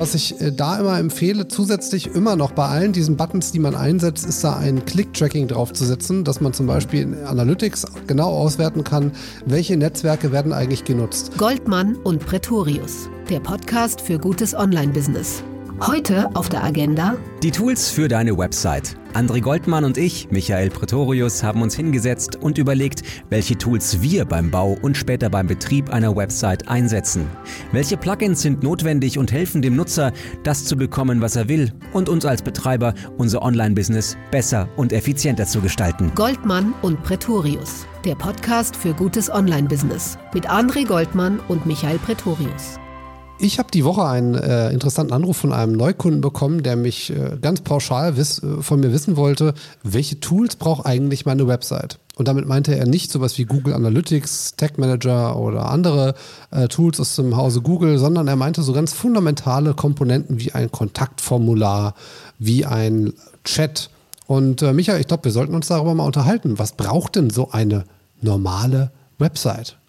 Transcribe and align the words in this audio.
Was 0.00 0.14
ich 0.14 0.40
äh, 0.40 0.50
da 0.50 0.78
immer 0.78 0.98
empfehle, 0.98 1.46
zusätzlich 1.46 2.14
immer 2.14 2.34
noch 2.34 2.52
bei 2.52 2.64
allen 2.64 2.94
diesen 2.94 3.18
Buttons, 3.18 3.52
die 3.52 3.58
man 3.58 3.74
einsetzt, 3.74 4.26
ist 4.26 4.42
da 4.42 4.56
ein 4.56 4.82
Click-Tracking 4.86 5.46
draufzusetzen, 5.46 6.24
dass 6.24 6.40
man 6.40 6.54
zum 6.54 6.66
Beispiel 6.66 7.02
in 7.02 7.14
Analytics 7.26 7.84
genau 8.06 8.30
auswerten 8.30 8.82
kann, 8.82 9.12
welche 9.44 9.76
Netzwerke 9.76 10.32
werden 10.32 10.54
eigentlich 10.54 10.84
genutzt. 10.84 11.32
Goldmann 11.36 11.96
und 11.96 12.24
Pretorius, 12.24 13.10
der 13.28 13.40
Podcast 13.40 14.00
für 14.00 14.18
gutes 14.18 14.54
Online-Business. 14.54 15.42
Heute 15.86 16.28
auf 16.34 16.50
der 16.50 16.62
Agenda 16.62 17.16
die 17.42 17.50
Tools 17.50 17.88
für 17.88 18.06
deine 18.06 18.36
Website. 18.36 18.96
André 19.14 19.40
Goldmann 19.40 19.84
und 19.86 19.96
ich, 19.96 20.30
Michael 20.30 20.68
Pretorius, 20.68 21.42
haben 21.42 21.62
uns 21.62 21.74
hingesetzt 21.74 22.36
und 22.36 22.58
überlegt, 22.58 23.02
welche 23.30 23.56
Tools 23.56 24.02
wir 24.02 24.26
beim 24.26 24.50
Bau 24.50 24.76
und 24.82 24.98
später 24.98 25.30
beim 25.30 25.46
Betrieb 25.46 25.88
einer 25.88 26.14
Website 26.14 26.68
einsetzen. 26.68 27.26
Welche 27.72 27.96
Plugins 27.96 28.42
sind 28.42 28.62
notwendig 28.62 29.16
und 29.16 29.32
helfen 29.32 29.62
dem 29.62 29.74
Nutzer, 29.74 30.12
das 30.42 30.66
zu 30.66 30.76
bekommen, 30.76 31.22
was 31.22 31.36
er 31.36 31.48
will 31.48 31.72
und 31.94 32.10
uns 32.10 32.26
als 32.26 32.42
Betreiber 32.42 32.92
unser 33.16 33.40
Online-Business 33.40 34.18
besser 34.30 34.68
und 34.76 34.92
effizienter 34.92 35.46
zu 35.46 35.62
gestalten. 35.62 36.12
Goldmann 36.14 36.74
und 36.82 37.02
Pretorius, 37.04 37.86
der 38.04 38.16
Podcast 38.16 38.76
für 38.76 38.92
gutes 38.92 39.32
Online-Business 39.32 40.18
mit 40.34 40.46
André 40.46 40.86
Goldmann 40.86 41.40
und 41.48 41.64
Michael 41.64 41.98
Pretorius. 41.98 42.78
Ich 43.42 43.58
habe 43.58 43.70
die 43.70 43.84
Woche 43.86 44.04
einen 44.04 44.34
äh, 44.34 44.70
interessanten 44.70 45.14
Anruf 45.14 45.38
von 45.38 45.54
einem 45.54 45.72
Neukunden 45.72 46.20
bekommen, 46.20 46.62
der 46.62 46.76
mich 46.76 47.08
äh, 47.08 47.38
ganz 47.40 47.62
pauschal 47.62 48.18
wiss, 48.18 48.42
äh, 48.42 48.60
von 48.60 48.80
mir 48.80 48.92
wissen 48.92 49.16
wollte, 49.16 49.54
welche 49.82 50.20
Tools 50.20 50.56
braucht 50.56 50.84
eigentlich 50.84 51.24
meine 51.24 51.48
Website? 51.48 51.98
Und 52.16 52.28
damit 52.28 52.46
meinte 52.46 52.76
er 52.76 52.86
nicht 52.86 53.10
sowas 53.10 53.38
wie 53.38 53.46
Google 53.46 53.72
Analytics, 53.72 54.56
Tag 54.56 54.76
Manager 54.76 55.38
oder 55.38 55.70
andere 55.70 56.14
äh, 56.50 56.68
Tools 56.68 57.00
aus 57.00 57.16
dem 57.16 57.34
Hause 57.34 57.62
Google, 57.62 57.96
sondern 57.96 58.28
er 58.28 58.36
meinte 58.36 58.60
so 58.60 58.74
ganz 58.74 58.92
fundamentale 58.92 59.72
Komponenten 59.72 60.38
wie 60.38 60.52
ein 60.52 60.70
Kontaktformular, 60.70 61.94
wie 62.38 62.66
ein 62.66 63.14
Chat. 63.44 63.88
Und 64.26 64.60
äh, 64.60 64.74
Michael, 64.74 65.00
ich 65.00 65.06
glaube, 65.06 65.24
wir 65.24 65.32
sollten 65.32 65.54
uns 65.54 65.68
darüber 65.68 65.94
mal 65.94 66.04
unterhalten. 66.04 66.58
Was 66.58 66.72
braucht 66.72 67.16
denn 67.16 67.30
so 67.30 67.52
eine 67.52 67.84
normale 68.20 68.90
Website? 69.18 69.79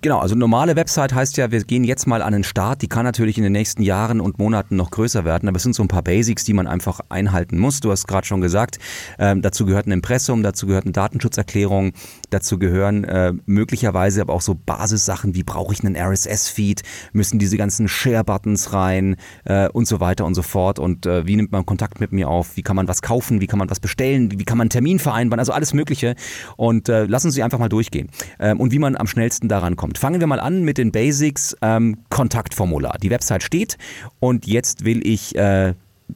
Genau, 0.00 0.20
also 0.20 0.36
normale 0.36 0.76
Website 0.76 1.12
heißt 1.12 1.36
ja, 1.36 1.50
wir 1.50 1.64
gehen 1.64 1.82
jetzt 1.82 2.06
mal 2.06 2.22
an 2.22 2.32
den 2.32 2.44
Start. 2.44 2.82
Die 2.82 2.88
kann 2.88 3.04
natürlich 3.04 3.38
in 3.38 3.42
den 3.42 3.52
nächsten 3.52 3.82
Jahren 3.82 4.20
und 4.20 4.38
Monaten 4.38 4.76
noch 4.76 4.90
größer 4.90 5.24
werden, 5.24 5.48
aber 5.48 5.56
es 5.56 5.64
sind 5.64 5.74
so 5.74 5.82
ein 5.82 5.88
paar 5.88 6.02
Basics, 6.02 6.44
die 6.44 6.52
man 6.52 6.68
einfach 6.68 7.00
einhalten 7.08 7.58
muss. 7.58 7.80
Du 7.80 7.90
hast 7.90 8.06
gerade 8.06 8.26
schon 8.26 8.40
gesagt, 8.40 8.78
äh, 9.18 9.34
dazu 9.36 9.66
gehört 9.66 9.86
ein 9.86 9.92
Impressum, 9.92 10.44
dazu 10.44 10.68
gehört 10.68 10.84
eine 10.84 10.92
Datenschutzerklärung, 10.92 11.92
dazu 12.30 12.58
gehören 12.58 13.02
äh, 13.04 13.32
möglicherweise 13.46 14.20
aber 14.20 14.34
auch 14.34 14.42
so 14.42 14.54
Basissachen 14.54 15.34
wie 15.34 15.42
brauche 15.42 15.72
ich 15.72 15.84
einen 15.84 15.96
RSS-Feed, 15.96 16.82
müssen 17.12 17.40
diese 17.40 17.56
ganzen 17.56 17.88
Share-Buttons 17.88 18.72
rein 18.72 19.16
äh, 19.44 19.68
und 19.70 19.88
so 19.88 19.98
weiter 19.98 20.24
und 20.24 20.34
so 20.34 20.42
fort. 20.42 20.78
Und 20.78 21.06
äh, 21.06 21.26
wie 21.26 21.34
nimmt 21.34 21.50
man 21.50 21.66
Kontakt 21.66 22.00
mit 22.00 22.12
mir 22.12 22.28
auf? 22.28 22.56
Wie 22.56 22.62
kann 22.62 22.76
man 22.76 22.86
was 22.86 23.02
kaufen? 23.02 23.40
Wie 23.40 23.48
kann 23.48 23.58
man 23.58 23.70
was 23.70 23.80
bestellen? 23.80 24.38
Wie 24.38 24.44
kann 24.44 24.58
man 24.58 24.66
einen 24.66 24.70
Termin 24.70 24.98
vereinbaren? 25.00 25.40
Also 25.40 25.52
alles 25.52 25.74
Mögliche. 25.74 26.14
Und 26.56 26.88
äh, 26.88 27.06
lassen 27.06 27.30
Sie 27.30 27.42
einfach 27.42 27.58
mal 27.58 27.68
durchgehen. 27.68 28.08
Ähm, 28.38 28.60
und 28.60 28.70
wie 28.72 28.78
man 28.78 28.96
am 28.96 29.06
schnellsten 29.06 29.47
daran 29.48 29.76
kommt. 29.76 29.98
Fangen 29.98 30.20
wir 30.20 30.26
mal 30.26 30.40
an 30.40 30.62
mit 30.62 30.78
den 30.78 30.92
Basics. 30.92 31.56
Ähm, 31.62 31.98
Kontaktformular. 32.10 32.98
Die 33.02 33.10
Website 33.10 33.42
steht 33.42 33.78
und 34.20 34.46
jetzt 34.46 34.84
will 34.84 35.06
ich 35.06 35.36
äh, 35.36 35.74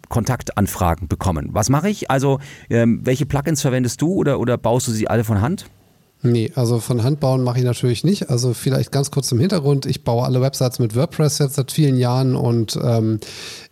Kontaktanfragen 0.09 1.09
bekommen. 1.09 1.51
Was 1.53 1.69
mache 1.69 1.91
ich? 1.91 2.11
Also, 2.11 2.39
ähm, 2.71 3.01
welche 3.05 3.27
Plugins 3.27 3.61
verwendest 3.61 4.01
du 4.01 4.15
oder, 4.15 4.41
oder 4.41 4.57
baust 4.57 4.89
du 4.89 4.93
sie 4.93 5.09
alle 5.09 5.25
von 5.25 5.41
Hand? 5.41 5.67
Nee, 6.25 6.53
also 6.55 6.78
von 6.78 7.03
Hand 7.03 7.19
bauen 7.19 7.42
mache 7.42 7.59
ich 7.59 7.65
natürlich 7.65 8.05
nicht. 8.05 8.31
Also 8.31 8.55
vielleicht 8.55 8.92
ganz 8.92 9.11
kurz 9.11 9.27
zum 9.27 9.41
Hintergrund. 9.41 9.87
Ich 9.87 10.05
baue 10.05 10.25
alle 10.25 10.41
Websites 10.41 10.79
mit 10.79 10.95
WordPress 10.95 11.39
jetzt 11.39 11.56
seit 11.56 11.73
vielen 11.73 11.97
Jahren 11.97 12.37
und 12.37 12.79
ähm, 12.81 13.19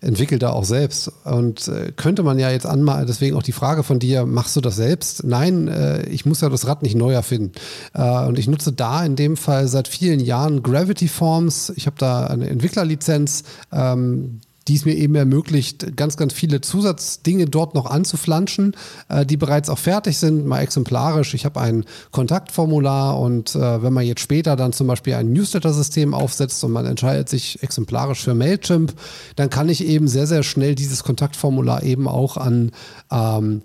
entwickle 0.00 0.40
da 0.40 0.50
auch 0.50 0.64
selbst. 0.64 1.12
Und 1.22 1.68
äh, 1.68 1.92
könnte 1.94 2.24
man 2.24 2.40
ja 2.40 2.50
jetzt 2.50 2.66
anmalen, 2.66 3.06
deswegen 3.06 3.36
auch 3.36 3.44
die 3.44 3.52
Frage 3.52 3.84
von 3.84 4.00
dir, 4.00 4.26
machst 4.26 4.56
du 4.56 4.60
das 4.60 4.74
selbst? 4.74 5.22
Nein, 5.22 5.68
äh, 5.68 6.08
ich 6.08 6.26
muss 6.26 6.40
ja 6.40 6.48
das 6.48 6.66
Rad 6.66 6.82
nicht 6.82 6.96
neu 6.96 7.12
erfinden. 7.12 7.52
Äh, 7.94 8.26
und 8.26 8.36
ich 8.36 8.48
nutze 8.48 8.72
da 8.72 9.04
in 9.04 9.14
dem 9.14 9.36
Fall 9.36 9.68
seit 9.68 9.86
vielen 9.86 10.18
Jahren 10.18 10.64
Gravity 10.64 11.06
Forms. 11.06 11.72
Ich 11.76 11.86
habe 11.86 11.96
da 12.00 12.26
eine 12.26 12.50
Entwicklerlizenz. 12.50 13.44
Ähm, 13.70 14.40
die 14.70 14.76
es 14.76 14.84
mir 14.84 14.94
eben 14.94 15.16
ermöglicht, 15.16 15.96
ganz, 15.96 16.16
ganz 16.16 16.32
viele 16.32 16.60
Zusatzdinge 16.60 17.46
dort 17.46 17.74
noch 17.74 17.86
anzuflanschen, 17.86 18.76
äh, 19.08 19.26
die 19.26 19.36
bereits 19.36 19.68
auch 19.68 19.78
fertig 19.78 20.16
sind, 20.16 20.46
mal 20.46 20.60
exemplarisch. 20.60 21.34
Ich 21.34 21.44
habe 21.44 21.60
ein 21.60 21.84
Kontaktformular 22.12 23.18
und 23.18 23.56
äh, 23.56 23.82
wenn 23.82 23.92
man 23.92 24.06
jetzt 24.06 24.20
später 24.20 24.54
dann 24.54 24.72
zum 24.72 24.86
Beispiel 24.86 25.14
ein 25.14 25.32
Newsletter-System 25.32 26.14
aufsetzt 26.14 26.62
und 26.62 26.70
man 26.70 26.86
entscheidet 26.86 27.28
sich 27.28 27.60
exemplarisch 27.64 28.22
für 28.22 28.36
Mailchimp, 28.36 28.94
dann 29.34 29.50
kann 29.50 29.68
ich 29.68 29.84
eben 29.84 30.06
sehr, 30.06 30.28
sehr 30.28 30.44
schnell 30.44 30.76
dieses 30.76 31.02
Kontaktformular 31.02 31.82
eben 31.82 32.06
auch 32.06 32.36
an 32.36 32.70
ähm, 33.10 33.62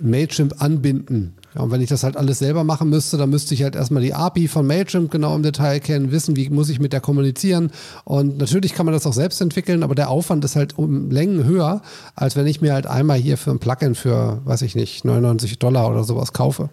Mailchimp 0.00 0.60
anbinden. 0.60 1.32
Ja, 1.54 1.62
und 1.62 1.70
wenn 1.70 1.80
ich 1.80 1.88
das 1.88 2.02
halt 2.02 2.16
alles 2.16 2.38
selber 2.38 2.64
machen 2.64 2.88
müsste, 2.88 3.16
dann 3.16 3.30
müsste 3.30 3.54
ich 3.54 3.62
halt 3.62 3.76
erstmal 3.76 4.02
die 4.02 4.14
API 4.14 4.48
von 4.48 4.66
Mailchimp 4.66 5.10
genau 5.10 5.34
im 5.34 5.42
Detail 5.42 5.80
kennen, 5.80 6.10
wissen, 6.10 6.36
wie 6.36 6.48
muss 6.48 6.68
ich 6.68 6.80
mit 6.80 6.92
der 6.92 7.00
kommunizieren. 7.00 7.70
Und 8.04 8.38
natürlich 8.38 8.74
kann 8.74 8.86
man 8.86 8.94
das 8.94 9.06
auch 9.06 9.12
selbst 9.12 9.40
entwickeln, 9.40 9.82
aber 9.82 9.94
der 9.94 10.08
Aufwand 10.08 10.44
ist 10.44 10.56
halt 10.56 10.78
um 10.78 11.10
Längen 11.10 11.44
höher, 11.44 11.82
als 12.14 12.36
wenn 12.36 12.46
ich 12.46 12.60
mir 12.60 12.72
halt 12.72 12.86
einmal 12.86 13.18
hier 13.18 13.36
für 13.36 13.50
ein 13.50 13.58
Plugin 13.58 13.94
für, 13.94 14.40
weiß 14.44 14.62
ich 14.62 14.74
nicht, 14.74 15.04
99 15.04 15.58
Dollar 15.58 15.90
oder 15.90 16.04
sowas 16.04 16.32
kaufe. 16.32 16.70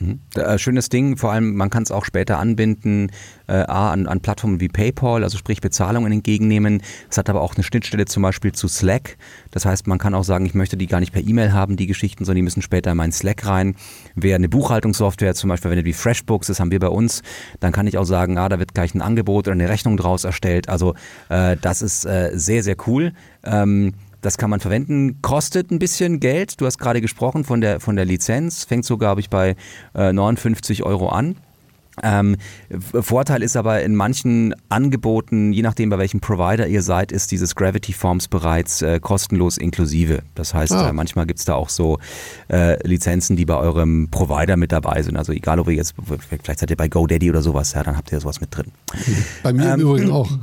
Mhm. 0.00 0.20
Äh, 0.34 0.58
schönes 0.58 0.88
Ding, 0.88 1.18
vor 1.18 1.30
allem 1.30 1.54
man 1.54 1.68
kann 1.68 1.82
es 1.82 1.90
auch 1.90 2.06
später 2.06 2.38
anbinden, 2.38 3.10
äh, 3.48 3.52
an, 3.52 4.06
an 4.06 4.20
Plattformen 4.20 4.58
wie 4.58 4.68
PayPal, 4.68 5.22
also 5.22 5.36
sprich 5.36 5.60
Bezahlungen 5.60 6.10
entgegennehmen. 6.10 6.82
Es 7.10 7.18
hat 7.18 7.28
aber 7.28 7.42
auch 7.42 7.54
eine 7.54 7.62
Schnittstelle 7.62 8.06
zum 8.06 8.22
Beispiel 8.22 8.52
zu 8.52 8.66
Slack. 8.66 9.18
Das 9.50 9.66
heißt, 9.66 9.86
man 9.86 9.98
kann 9.98 10.14
auch 10.14 10.24
sagen, 10.24 10.46
ich 10.46 10.54
möchte 10.54 10.78
die 10.78 10.86
gar 10.86 11.00
nicht 11.00 11.12
per 11.12 11.22
E-Mail 11.22 11.52
haben, 11.52 11.76
die 11.76 11.86
Geschichten, 11.86 12.24
sondern 12.24 12.36
die 12.36 12.42
müssen 12.42 12.62
später 12.62 12.90
in 12.92 12.96
meinen 12.96 13.12
Slack 13.12 13.46
rein. 13.46 13.76
Wer 14.14 14.36
eine 14.36 14.48
Buchhaltungssoftware 14.48 15.34
zum 15.34 15.48
Beispiel 15.48 15.68
verwendet 15.68 15.86
wie 15.86 15.92
FreshBooks, 15.92 16.46
das 16.46 16.60
haben 16.60 16.70
wir 16.70 16.80
bei 16.80 16.88
uns, 16.88 17.22
dann 17.60 17.72
kann 17.72 17.86
ich 17.86 17.98
auch 17.98 18.04
sagen, 18.04 18.38
ah, 18.38 18.48
da 18.48 18.58
wird 18.58 18.72
gleich 18.72 18.94
ein 18.94 19.02
Angebot 19.02 19.48
oder 19.48 19.52
eine 19.52 19.68
Rechnung 19.68 19.98
draus 19.98 20.24
erstellt. 20.24 20.70
Also 20.70 20.94
äh, 21.28 21.58
das 21.60 21.82
ist 21.82 22.06
äh, 22.06 22.30
sehr, 22.32 22.62
sehr 22.62 22.76
cool. 22.86 23.12
Ähm, 23.44 23.92
das 24.20 24.38
kann 24.38 24.50
man 24.50 24.60
verwenden, 24.60 25.20
kostet 25.22 25.70
ein 25.70 25.78
bisschen 25.78 26.20
Geld. 26.20 26.60
Du 26.60 26.66
hast 26.66 26.78
gerade 26.78 27.00
gesprochen 27.00 27.44
von 27.44 27.60
der, 27.60 27.80
von 27.80 27.96
der 27.96 28.04
Lizenz, 28.04 28.64
fängt 28.64 28.84
so, 28.84 28.98
glaube 28.98 29.20
ich, 29.20 29.30
bei 29.30 29.56
äh, 29.94 30.12
59 30.12 30.82
Euro 30.84 31.08
an. 31.08 31.36
Ähm, 32.02 32.36
Vorteil 32.70 33.42
ist 33.42 33.56
aber 33.56 33.82
in 33.82 33.94
manchen 33.94 34.54
Angeboten, 34.68 35.52
je 35.52 35.62
nachdem 35.62 35.90
bei 35.90 35.98
welchem 35.98 36.20
Provider 36.20 36.66
ihr 36.66 36.82
seid, 36.82 37.12
ist 37.12 37.30
dieses 37.30 37.54
Gravity 37.54 37.92
Forms 37.92 38.28
bereits 38.28 38.82
äh, 38.82 39.00
kostenlos 39.00 39.58
inklusive. 39.58 40.22
Das 40.34 40.54
heißt, 40.54 40.72
ah. 40.72 40.88
äh, 40.88 40.92
manchmal 40.92 41.26
gibt 41.26 41.40
es 41.40 41.44
da 41.44 41.54
auch 41.54 41.68
so 41.68 41.98
äh, 42.48 42.86
Lizenzen, 42.86 43.36
die 43.36 43.44
bei 43.44 43.56
eurem 43.56 44.08
Provider 44.10 44.56
mit 44.56 44.72
dabei 44.72 45.02
sind. 45.02 45.16
Also 45.16 45.32
egal, 45.32 45.58
ob 45.58 45.68
ihr 45.68 45.74
jetzt, 45.74 45.94
vielleicht 46.42 46.60
seid 46.60 46.70
ihr 46.70 46.76
bei 46.76 46.88
GoDaddy 46.88 47.28
oder 47.30 47.42
sowas, 47.42 47.72
ja, 47.74 47.82
dann 47.82 47.96
habt 47.96 48.12
ihr 48.12 48.20
sowas 48.20 48.40
mit 48.40 48.56
drin. 48.56 48.66
Bei 49.42 49.52
mir 49.52 49.74
ähm, 49.74 49.80
übrigens 49.80 50.10
auch. 50.10 50.30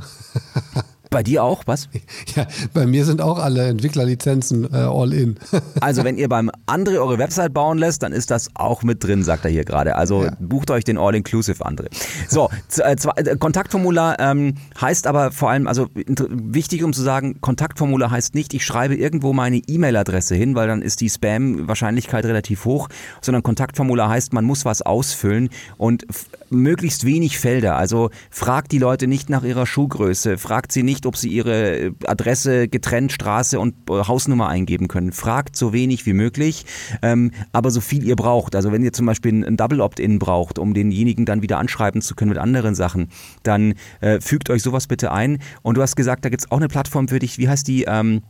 Bei 1.10 1.22
dir 1.22 1.44
auch, 1.44 1.62
was? 1.66 1.88
Ja, 2.36 2.46
bei 2.74 2.86
mir 2.86 3.04
sind 3.04 3.20
auch 3.20 3.38
alle 3.38 3.68
Entwicklerlizenzen 3.68 4.72
äh, 4.72 4.76
all 4.76 5.12
in. 5.12 5.36
also 5.80 6.04
wenn 6.04 6.18
ihr 6.18 6.28
beim 6.28 6.50
André 6.66 6.98
eure 6.98 7.18
Website 7.18 7.54
bauen 7.54 7.78
lässt, 7.78 8.02
dann 8.02 8.12
ist 8.12 8.30
das 8.30 8.50
auch 8.54 8.82
mit 8.82 9.02
drin, 9.02 9.24
sagt 9.24 9.44
er 9.44 9.50
hier 9.50 9.64
gerade. 9.64 9.96
Also 9.96 10.24
ja. 10.24 10.32
bucht 10.38 10.70
euch 10.70 10.84
den 10.84 10.98
All-Inclusive 10.98 11.64
André. 11.64 11.86
So, 12.28 12.50
äh, 12.78 12.96
äh, 13.16 13.36
Kontaktformular 13.36 14.20
ähm, 14.20 14.54
heißt 14.80 15.06
aber 15.06 15.32
vor 15.32 15.50
allem, 15.50 15.66
also 15.66 15.88
wichtig 15.94 16.84
um 16.84 16.92
zu 16.92 17.02
sagen, 17.02 17.40
Kontaktformular 17.40 18.10
heißt 18.10 18.34
nicht, 18.34 18.52
ich 18.52 18.64
schreibe 18.64 18.94
irgendwo 18.94 19.32
meine 19.32 19.58
E-Mail-Adresse 19.58 20.34
hin, 20.34 20.54
weil 20.54 20.68
dann 20.68 20.82
ist 20.82 21.00
die 21.00 21.08
Spam-Wahrscheinlichkeit 21.08 22.24
relativ 22.24 22.64
hoch, 22.64 22.88
sondern 23.22 23.42
Kontaktformular 23.42 24.10
heißt, 24.10 24.32
man 24.32 24.44
muss 24.44 24.64
was 24.64 24.82
ausfüllen 24.82 25.48
und 25.76 26.06
möglichst 26.50 27.04
wenig 27.04 27.38
Felder. 27.38 27.76
Also 27.76 28.10
fragt 28.30 28.72
die 28.72 28.78
Leute 28.78 29.06
nicht 29.06 29.30
nach 29.30 29.44
ihrer 29.44 29.66
Schuhgröße, 29.66 30.38
fragt 30.38 30.72
sie 30.72 30.82
nicht 30.82 31.06
ob 31.06 31.16
sie 31.16 31.28
ihre 31.28 31.78
äh, 31.78 31.92
Adresse 32.06 32.68
getrennt, 32.68 33.12
Straße 33.12 33.58
und 33.58 33.74
äh, 33.90 34.04
Hausnummer 34.04 34.48
eingeben 34.48 34.88
können. 34.88 35.12
Fragt 35.12 35.56
so 35.56 35.72
wenig 35.72 36.06
wie 36.06 36.12
möglich, 36.12 36.66
ähm, 37.02 37.32
aber 37.52 37.70
so 37.70 37.80
viel 37.80 38.04
ihr 38.04 38.16
braucht. 38.16 38.54
Also 38.54 38.72
wenn 38.72 38.82
ihr 38.82 38.92
zum 38.92 39.06
Beispiel 39.06 39.44
ein 39.44 39.56
Double 39.56 39.80
Opt-in 39.80 40.18
braucht, 40.18 40.58
um 40.58 40.74
denjenigen 40.74 41.24
dann 41.24 41.42
wieder 41.42 41.58
anschreiben 41.58 42.02
zu 42.02 42.14
können 42.14 42.30
mit 42.30 42.38
anderen 42.38 42.74
Sachen, 42.74 43.08
dann 43.42 43.74
äh, 44.00 44.20
fügt 44.20 44.50
euch 44.50 44.62
sowas 44.62 44.86
bitte 44.86 45.12
ein. 45.12 45.38
Und 45.62 45.76
du 45.76 45.82
hast 45.82 45.96
gesagt, 45.96 46.24
da 46.24 46.28
gibt 46.28 46.42
es 46.42 46.50
auch 46.50 46.58
eine 46.58 46.68
Plattform 46.68 47.08
für 47.08 47.18
dich. 47.18 47.38
Wie 47.38 47.48
heißt 47.48 47.66
die? 47.66 47.84
Ähm, 47.84 48.22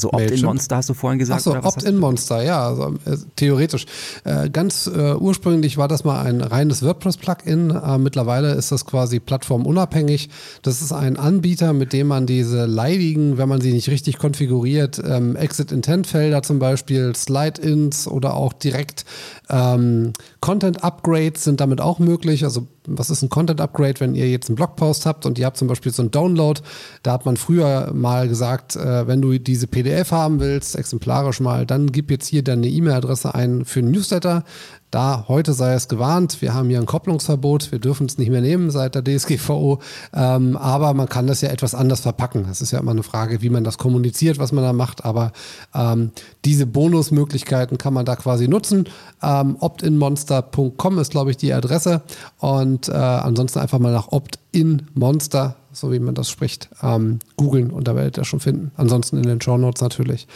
so 0.00 0.12
Opt-in-Monster 0.12 0.76
hast 0.76 0.88
du 0.88 0.94
vorhin 0.94 1.18
gesagt? 1.18 1.46
Achso, 1.46 1.56
Opt-in-Monster, 1.56 2.42
ja, 2.42 2.68
also, 2.68 2.94
äh, 3.04 3.16
theoretisch. 3.36 3.86
Äh, 4.24 4.50
ganz 4.50 4.86
äh, 4.86 5.14
ursprünglich 5.14 5.76
war 5.76 5.88
das 5.88 6.04
mal 6.04 6.22
ein 6.22 6.40
reines 6.40 6.82
WordPress-Plugin. 6.82 7.70
Äh, 7.70 7.98
mittlerweile 7.98 8.54
ist 8.54 8.72
das 8.72 8.86
quasi 8.86 9.20
plattformunabhängig. 9.20 10.30
Das 10.62 10.82
ist 10.82 10.92
ein 10.92 11.16
Anbieter, 11.16 11.72
mit 11.72 11.92
dem 11.92 12.08
man 12.08 12.26
diese 12.26 12.66
leidigen, 12.66 13.38
wenn 13.38 13.48
man 13.48 13.60
sie 13.60 13.72
nicht 13.72 13.88
richtig 13.88 14.18
konfiguriert, 14.18 15.00
ähm, 15.04 15.36
Exit-Intent-Felder 15.36 16.42
zum 16.42 16.58
Beispiel, 16.58 17.14
Slide-Ins 17.14 18.08
oder 18.08 18.34
auch 18.34 18.52
direkt 18.52 19.04
ähm, 19.48 20.12
Content-Upgrades 20.40 21.44
sind 21.44 21.60
damit 21.60 21.80
auch 21.80 21.98
möglich. 21.98 22.44
Also 22.44 22.66
was 22.86 23.10
ist 23.10 23.22
ein 23.22 23.28
Content 23.28 23.60
Upgrade, 23.60 24.00
wenn 24.00 24.14
ihr 24.14 24.28
jetzt 24.28 24.48
einen 24.48 24.56
Blogpost 24.56 25.06
habt 25.06 25.26
und 25.26 25.38
ihr 25.38 25.46
habt 25.46 25.56
zum 25.56 25.68
Beispiel 25.68 25.92
so 25.92 26.02
einen 26.02 26.10
Download, 26.10 26.60
da 27.02 27.12
hat 27.12 27.26
man 27.26 27.36
früher 27.36 27.92
mal 27.92 28.28
gesagt, 28.28 28.76
äh, 28.76 29.06
wenn 29.06 29.20
du 29.20 29.38
diese 29.38 29.66
PDF 29.66 30.12
haben 30.12 30.40
willst, 30.40 30.76
exemplarisch 30.76 31.40
mal, 31.40 31.66
dann 31.66 31.92
gib 31.92 32.10
jetzt 32.10 32.26
hier 32.26 32.42
deine 32.42 32.68
E-Mail-Adresse 32.68 33.34
ein 33.34 33.64
für 33.64 33.80
einen 33.80 33.90
Newsletter. 33.90 34.44
Da 34.90 35.26
heute 35.28 35.52
sei 35.52 35.74
es 35.74 35.86
gewarnt, 35.86 36.42
wir 36.42 36.52
haben 36.52 36.68
hier 36.68 36.80
ein 36.80 36.86
Kopplungsverbot, 36.86 37.70
wir 37.70 37.78
dürfen 37.78 38.06
es 38.06 38.18
nicht 38.18 38.30
mehr 38.30 38.40
nehmen 38.40 38.70
seit 38.70 38.96
der 38.96 39.04
DSGVO, 39.04 39.78
ähm, 40.12 40.56
aber 40.56 40.94
man 40.94 41.08
kann 41.08 41.28
das 41.28 41.40
ja 41.42 41.50
etwas 41.50 41.76
anders 41.76 42.00
verpacken. 42.00 42.44
Das 42.48 42.60
ist 42.60 42.72
ja 42.72 42.80
immer 42.80 42.90
eine 42.90 43.04
Frage, 43.04 43.40
wie 43.40 43.50
man 43.50 43.62
das 43.62 43.78
kommuniziert, 43.78 44.38
was 44.38 44.50
man 44.50 44.64
da 44.64 44.72
macht, 44.72 45.04
aber 45.04 45.32
ähm, 45.74 46.10
diese 46.44 46.66
Bonusmöglichkeiten 46.66 47.78
kann 47.78 47.94
man 47.94 48.04
da 48.04 48.16
quasi 48.16 48.48
nutzen. 48.48 48.88
Ähm, 49.22 49.56
optinmonster.com 49.60 50.98
ist, 50.98 51.10
glaube 51.12 51.30
ich, 51.30 51.36
die 51.36 51.52
Adresse 51.52 52.02
und 52.38 52.88
äh, 52.88 52.92
ansonsten 52.92 53.60
einfach 53.60 53.78
mal 53.78 53.92
nach 53.92 54.08
optinmonster 54.10 55.54
so 55.72 55.92
wie 55.92 55.98
man 55.98 56.14
das 56.14 56.28
spricht, 56.28 56.68
ähm, 56.82 57.20
googeln 57.36 57.70
und 57.70 57.86
da 57.86 57.94
werdet 57.94 58.18
ihr 58.18 58.24
schon 58.24 58.40
finden. 58.40 58.72
Ansonsten 58.76 59.16
in 59.16 59.24
den 59.24 59.40
Show 59.40 59.56
Notes 59.56 59.80
natürlich. 59.80 60.26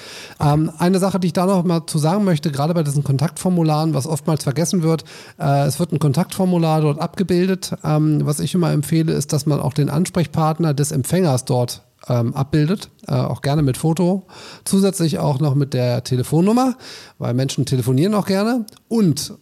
Ähm, 0.40 0.70
eine 0.78 0.98
Sache, 0.98 1.18
die 1.18 1.28
ich 1.28 1.32
da 1.32 1.46
noch 1.46 1.64
mal 1.64 1.86
zu 1.86 1.98
sagen 1.98 2.24
möchte, 2.24 2.52
gerade 2.52 2.74
bei 2.74 2.82
diesen 2.82 3.04
Kontaktformularen, 3.04 3.94
was 3.94 4.06
oftmals 4.06 4.44
vergessen 4.44 4.82
wird, 4.82 5.04
äh, 5.38 5.66
es 5.66 5.78
wird 5.78 5.92
ein 5.92 5.98
Kontaktformular 5.98 6.80
dort 6.80 7.00
abgebildet. 7.00 7.74
Ähm, 7.82 8.20
was 8.24 8.40
ich 8.40 8.54
immer 8.54 8.72
empfehle, 8.72 9.12
ist, 9.12 9.32
dass 9.32 9.46
man 9.46 9.60
auch 9.60 9.74
den 9.74 9.90
Ansprechpartner 9.90 10.74
des 10.74 10.92
Empfängers 10.92 11.44
dort 11.44 11.82
ähm, 12.08 12.34
abbildet, 12.34 12.90
äh, 13.06 13.14
auch 13.14 13.40
gerne 13.40 13.62
mit 13.62 13.76
Foto, 13.76 14.26
zusätzlich 14.64 15.18
auch 15.18 15.40
noch 15.40 15.54
mit 15.54 15.74
der 15.74 16.04
Telefonnummer, 16.04 16.76
weil 17.18 17.34
Menschen 17.34 17.66
telefonieren 17.66 18.14
auch 18.14 18.26
gerne 18.26 18.66
und 18.88 19.34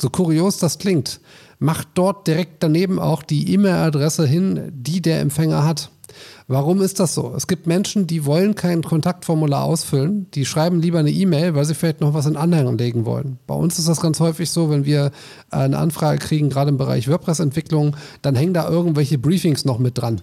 so 0.00 0.10
kurios 0.10 0.58
das 0.58 0.78
klingt, 0.78 1.20
macht 1.60 1.88
dort 1.94 2.26
direkt 2.26 2.62
daneben 2.62 2.98
auch 2.98 3.22
die 3.22 3.52
E-Mail-Adresse 3.52 4.26
hin, 4.26 4.72
die 4.74 5.00
der 5.00 5.20
Empfänger 5.20 5.64
hat. 5.64 5.90
Warum 6.48 6.80
ist 6.80 7.00
das 7.00 7.14
so? 7.14 7.32
Es 7.36 7.46
gibt 7.46 7.66
Menschen, 7.66 8.06
die 8.06 8.26
wollen 8.26 8.54
kein 8.54 8.82
Kontaktformular 8.82 9.64
ausfüllen, 9.64 10.26
die 10.34 10.44
schreiben 10.44 10.80
lieber 10.80 10.98
eine 10.98 11.10
E-Mail, 11.10 11.54
weil 11.54 11.64
sie 11.64 11.74
vielleicht 11.74 12.00
noch 12.00 12.14
was 12.14 12.26
in 12.26 12.36
Anhang 12.36 12.76
legen 12.76 13.04
wollen. 13.06 13.38
Bei 13.46 13.54
uns 13.54 13.78
ist 13.78 13.88
das 13.88 14.00
ganz 14.00 14.20
häufig 14.20 14.50
so, 14.50 14.70
wenn 14.70 14.84
wir 14.84 15.12
eine 15.50 15.78
Anfrage 15.78 16.18
kriegen, 16.18 16.50
gerade 16.50 16.70
im 16.70 16.76
Bereich 16.76 17.08
WordPress-Entwicklung, 17.08 17.96
dann 18.22 18.34
hängen 18.34 18.54
da 18.54 18.68
irgendwelche 18.68 19.18
Briefings 19.18 19.64
noch 19.64 19.78
mit 19.78 19.98
dran. 19.98 20.20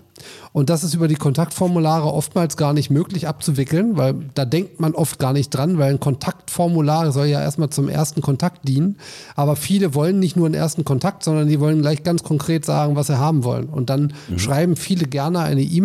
Und 0.51 0.69
das 0.69 0.84
ist 0.84 0.94
über 0.94 1.07
die 1.07 1.16
Kontaktformulare 1.16 2.12
oftmals 2.12 2.57
gar 2.57 2.74
nicht 2.74 2.90
möglich 2.90 3.28
abzuwickeln, 3.28 3.98
weil 3.98 4.16
da 4.33 4.45
denkt 4.45 4.80
man 4.80 4.95
oft 4.95 5.19
gar 5.19 5.31
nicht 5.31 5.50
dran, 5.51 5.78
weil 5.78 5.92
ein 5.92 6.00
Kontaktformular 6.00 7.12
soll 7.12 7.28
ja 7.28 7.42
erstmal 7.42 7.69
zum 7.69 7.88
ersten 7.88 8.22
Kontakt 8.22 8.68
dienen. 8.68 8.98
Aber 9.36 9.56
viele 9.56 9.94
wollen 9.94 10.19
nicht 10.19 10.36
nur 10.36 10.48
einen 10.48 10.56
ersten 10.56 10.83
Kontakt, 10.83 11.24
sondern 11.24 11.48
die 11.48 11.60
wollen 11.60 11.81
gleich 11.81 12.04
ganz 12.04 12.24
konkret 12.24 12.66
sagen, 12.66 12.95
was 12.95 13.07
sie 13.07 13.19
haben 13.19 13.44
wollen. 13.44 13.66
Und 13.66 13.90
dann 13.90 14.13
mhm. 14.28 14.40
schreiben 14.40 14.75
viele 14.75 15.06
gerne 15.06 15.40
eine 15.40 15.62
E-Mail 15.62 15.76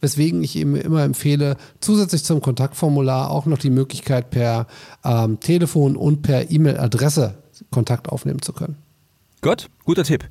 weswegen 0.00 0.42
ich 0.42 0.56
eben 0.56 0.76
immer 0.76 1.02
empfehle, 1.02 1.56
zusätzlich 1.80 2.24
zum 2.24 2.40
Kontaktformular 2.40 3.30
auch 3.30 3.46
noch 3.46 3.58
die 3.58 3.70
Möglichkeit 3.70 4.30
per 4.30 4.66
ähm, 5.04 5.40
Telefon 5.40 5.96
und 5.96 6.22
per 6.22 6.50
E-Mail-Adresse 6.50 7.34
Kontakt 7.70 8.08
aufnehmen 8.08 8.42
zu 8.42 8.52
können. 8.52 8.76
Gut, 9.42 9.68
guter 9.84 10.04
Tipp. 10.04 10.28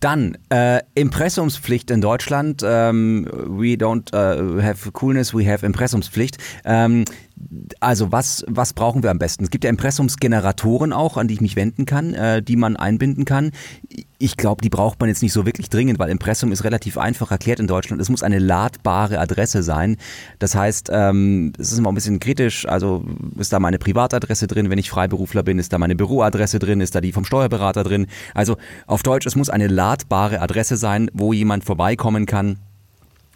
Dann 0.00 0.38
äh, 0.48 0.80
Impressumspflicht 0.94 1.90
in 1.90 2.00
Deutschland. 2.00 2.62
Ähm, 2.64 3.26
we 3.32 3.74
don't 3.74 4.14
uh, 4.14 4.62
have 4.62 4.92
coolness, 4.92 5.34
we 5.34 5.50
have 5.50 5.66
Impressumspflicht. 5.66 6.38
Ähm, 6.64 7.04
also 7.80 8.12
was, 8.12 8.44
was 8.48 8.74
brauchen 8.74 9.02
wir 9.02 9.10
am 9.10 9.18
besten? 9.18 9.44
Es 9.44 9.50
gibt 9.50 9.64
ja 9.64 9.70
Impressumsgeneratoren 9.70 10.92
auch, 10.92 11.16
an 11.16 11.26
die 11.26 11.34
ich 11.34 11.40
mich 11.40 11.56
wenden 11.56 11.84
kann, 11.84 12.14
äh, 12.14 12.42
die 12.42 12.56
man 12.56 12.76
einbinden 12.76 13.24
kann. 13.24 13.50
Ich 14.20 14.36
glaube, 14.36 14.62
die 14.62 14.68
braucht 14.68 14.98
man 14.98 15.08
jetzt 15.08 15.22
nicht 15.22 15.32
so 15.32 15.46
wirklich 15.46 15.70
dringend, 15.70 16.00
weil 16.00 16.10
Impressum 16.10 16.50
ist 16.50 16.64
relativ 16.64 16.98
einfach 16.98 17.30
erklärt 17.30 17.60
in 17.60 17.68
Deutschland. 17.68 18.02
Es 18.02 18.08
muss 18.08 18.24
eine 18.24 18.40
ladbare 18.40 19.20
Adresse 19.20 19.62
sein. 19.62 19.96
Das 20.40 20.56
heißt, 20.56 20.90
ähm, 20.92 21.52
es 21.56 21.70
ist 21.70 21.78
immer 21.78 21.92
ein 21.92 21.94
bisschen 21.94 22.18
kritisch. 22.18 22.66
Also 22.66 23.04
ist 23.38 23.52
da 23.52 23.60
meine 23.60 23.78
Privatadresse 23.78 24.48
drin, 24.48 24.70
wenn 24.70 24.78
ich 24.78 24.90
Freiberufler 24.90 25.44
bin? 25.44 25.60
Ist 25.60 25.72
da 25.72 25.78
meine 25.78 25.94
Büroadresse 25.94 26.58
drin? 26.58 26.80
Ist 26.80 26.96
da 26.96 27.00
die 27.00 27.12
vom 27.12 27.24
Steuerberater 27.24 27.84
drin? 27.84 28.08
Also 28.34 28.56
auf 28.88 29.04
Deutsch, 29.04 29.26
es 29.26 29.36
muss 29.36 29.50
eine 29.50 29.68
ladbare 29.68 30.40
Adresse 30.40 30.76
sein, 30.76 31.10
wo 31.12 31.32
jemand 31.32 31.62
vorbeikommen 31.62 32.26
kann 32.26 32.58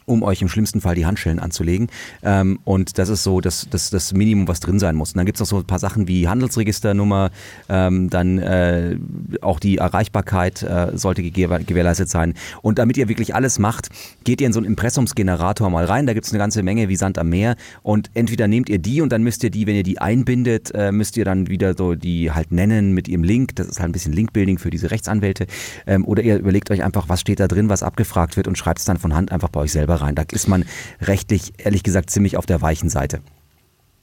um 0.04 0.22
euch 0.22 0.42
im 0.42 0.48
schlimmsten 0.48 0.80
Fall 0.80 0.94
die 0.94 1.06
Handschellen 1.06 1.38
anzulegen. 1.38 1.88
Ähm, 2.22 2.58
und 2.64 2.98
das 2.98 3.08
ist 3.08 3.22
so 3.22 3.40
das, 3.40 3.66
das, 3.70 3.90
das 3.90 4.12
Minimum, 4.12 4.48
was 4.48 4.60
drin 4.60 4.78
sein 4.78 4.96
muss. 4.96 5.12
Und 5.12 5.18
dann 5.18 5.26
gibt 5.26 5.36
es 5.36 5.40
noch 5.40 5.46
so 5.46 5.58
ein 5.58 5.66
paar 5.66 5.78
Sachen 5.78 6.08
wie 6.08 6.28
Handelsregisternummer, 6.28 7.30
ähm, 7.68 8.10
dann 8.10 8.38
äh, 8.38 8.96
auch 9.40 9.60
die 9.60 9.78
Erreichbarkeit 9.78 10.62
äh, 10.62 10.92
sollte 10.94 11.22
gewährleistet 11.22 12.08
sein. 12.08 12.34
Und 12.62 12.78
damit 12.78 12.96
ihr 12.96 13.08
wirklich 13.08 13.34
alles 13.34 13.58
macht, 13.58 13.88
geht 14.24 14.40
ihr 14.40 14.46
in 14.46 14.52
so 14.52 14.60
einen 14.60 14.66
Impressumsgenerator 14.66 15.70
mal 15.70 15.84
rein. 15.84 16.06
Da 16.06 16.14
gibt 16.14 16.26
es 16.26 16.32
eine 16.32 16.38
ganze 16.38 16.62
Menge 16.62 16.88
wie 16.88 16.96
Sand 16.96 17.18
am 17.18 17.28
Meer. 17.28 17.56
Und 17.82 18.10
entweder 18.14 18.48
nehmt 18.48 18.68
ihr 18.68 18.78
die 18.78 19.00
und 19.00 19.10
dann 19.10 19.22
müsst 19.22 19.44
ihr 19.44 19.50
die, 19.50 19.66
wenn 19.66 19.76
ihr 19.76 19.82
die 19.82 19.98
einbindet, 19.98 20.72
äh, 20.74 20.92
müsst 20.92 21.16
ihr 21.16 21.24
dann 21.24 21.48
wieder 21.48 21.74
so 21.76 21.94
die 21.94 22.30
halt 22.30 22.52
nennen 22.52 22.92
mit 22.92 23.08
ihrem 23.08 23.24
Link. 23.24 23.56
Das 23.56 23.68
ist 23.68 23.80
halt 23.80 23.90
ein 23.90 23.92
bisschen 23.92 24.12
Linkbuilding 24.12 24.58
für 24.58 24.70
diese 24.70 24.90
Rechtsanwälte. 24.90 25.46
Ähm, 25.86 26.04
oder 26.04 26.22
ihr 26.22 26.38
überlegt 26.38 26.70
euch 26.70 26.82
einfach, 26.82 27.08
was 27.08 27.20
steht 27.20 27.40
da 27.40 27.48
drin, 27.48 27.68
was 27.68 27.82
abgefragt 27.82 28.36
wird 28.36 28.48
und 28.48 28.58
schreibt 28.58 28.80
es 28.80 28.84
dann 28.84 28.98
von 28.98 29.14
Hand 29.14 29.32
einfach 29.32 29.48
bei 29.48 29.60
euch 29.60 29.72
selber 29.72 29.91
rein. 29.96 30.14
Da 30.14 30.24
ist 30.30 30.48
man 30.48 30.64
rechtlich, 31.00 31.52
ehrlich 31.58 31.82
gesagt, 31.82 32.10
ziemlich 32.10 32.36
auf 32.36 32.46
der 32.46 32.62
weichen 32.62 32.88
Seite. 32.88 33.20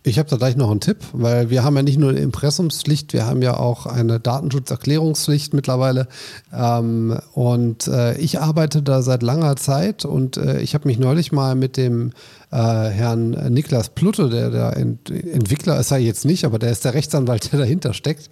Ich 0.01 0.17
habe 0.17 0.29
da 0.29 0.37
gleich 0.37 0.55
noch 0.55 0.71
einen 0.71 0.79
Tipp, 0.79 0.99
weil 1.11 1.49
wir 1.49 1.65
haben 1.65 1.75
ja 1.75 1.83
nicht 1.83 1.99
nur 1.99 2.11
eine 2.11 2.19
Impressumspflicht, 2.19 3.11
wir 3.11 3.25
haben 3.25 3.41
ja 3.41 3.57
auch 3.57 3.85
eine 3.85 4.21
Datenschutzerklärungspflicht 4.21 5.53
mittlerweile. 5.53 6.07
Ähm, 6.53 7.19
und 7.33 7.87
äh, 7.87 8.17
ich 8.17 8.39
arbeite 8.39 8.81
da 8.81 9.01
seit 9.01 9.23
langer 9.23 9.57
Zeit 9.57 10.05
und 10.05 10.37
äh, 10.37 10.61
ich 10.61 10.73
habe 10.73 10.87
mich 10.87 10.99
neulich 10.99 11.33
mal 11.33 11.55
mit 11.55 11.75
dem 11.75 12.11
äh, 12.51 12.57
Herrn 12.57 13.31
Niklas 13.53 13.89
Plutte, 13.89 14.29
der 14.29 14.49
der 14.49 14.77
Ent 14.77 15.09
Entwickler 15.09 15.79
ist 15.79 15.91
er 15.91 15.97
jetzt 15.97 16.25
nicht, 16.25 16.45
aber 16.45 16.59
der 16.59 16.71
ist 16.71 16.85
der 16.85 16.93
Rechtsanwalt, 16.93 17.51
der 17.51 17.59
dahinter 17.59 17.93
steckt, 17.93 18.29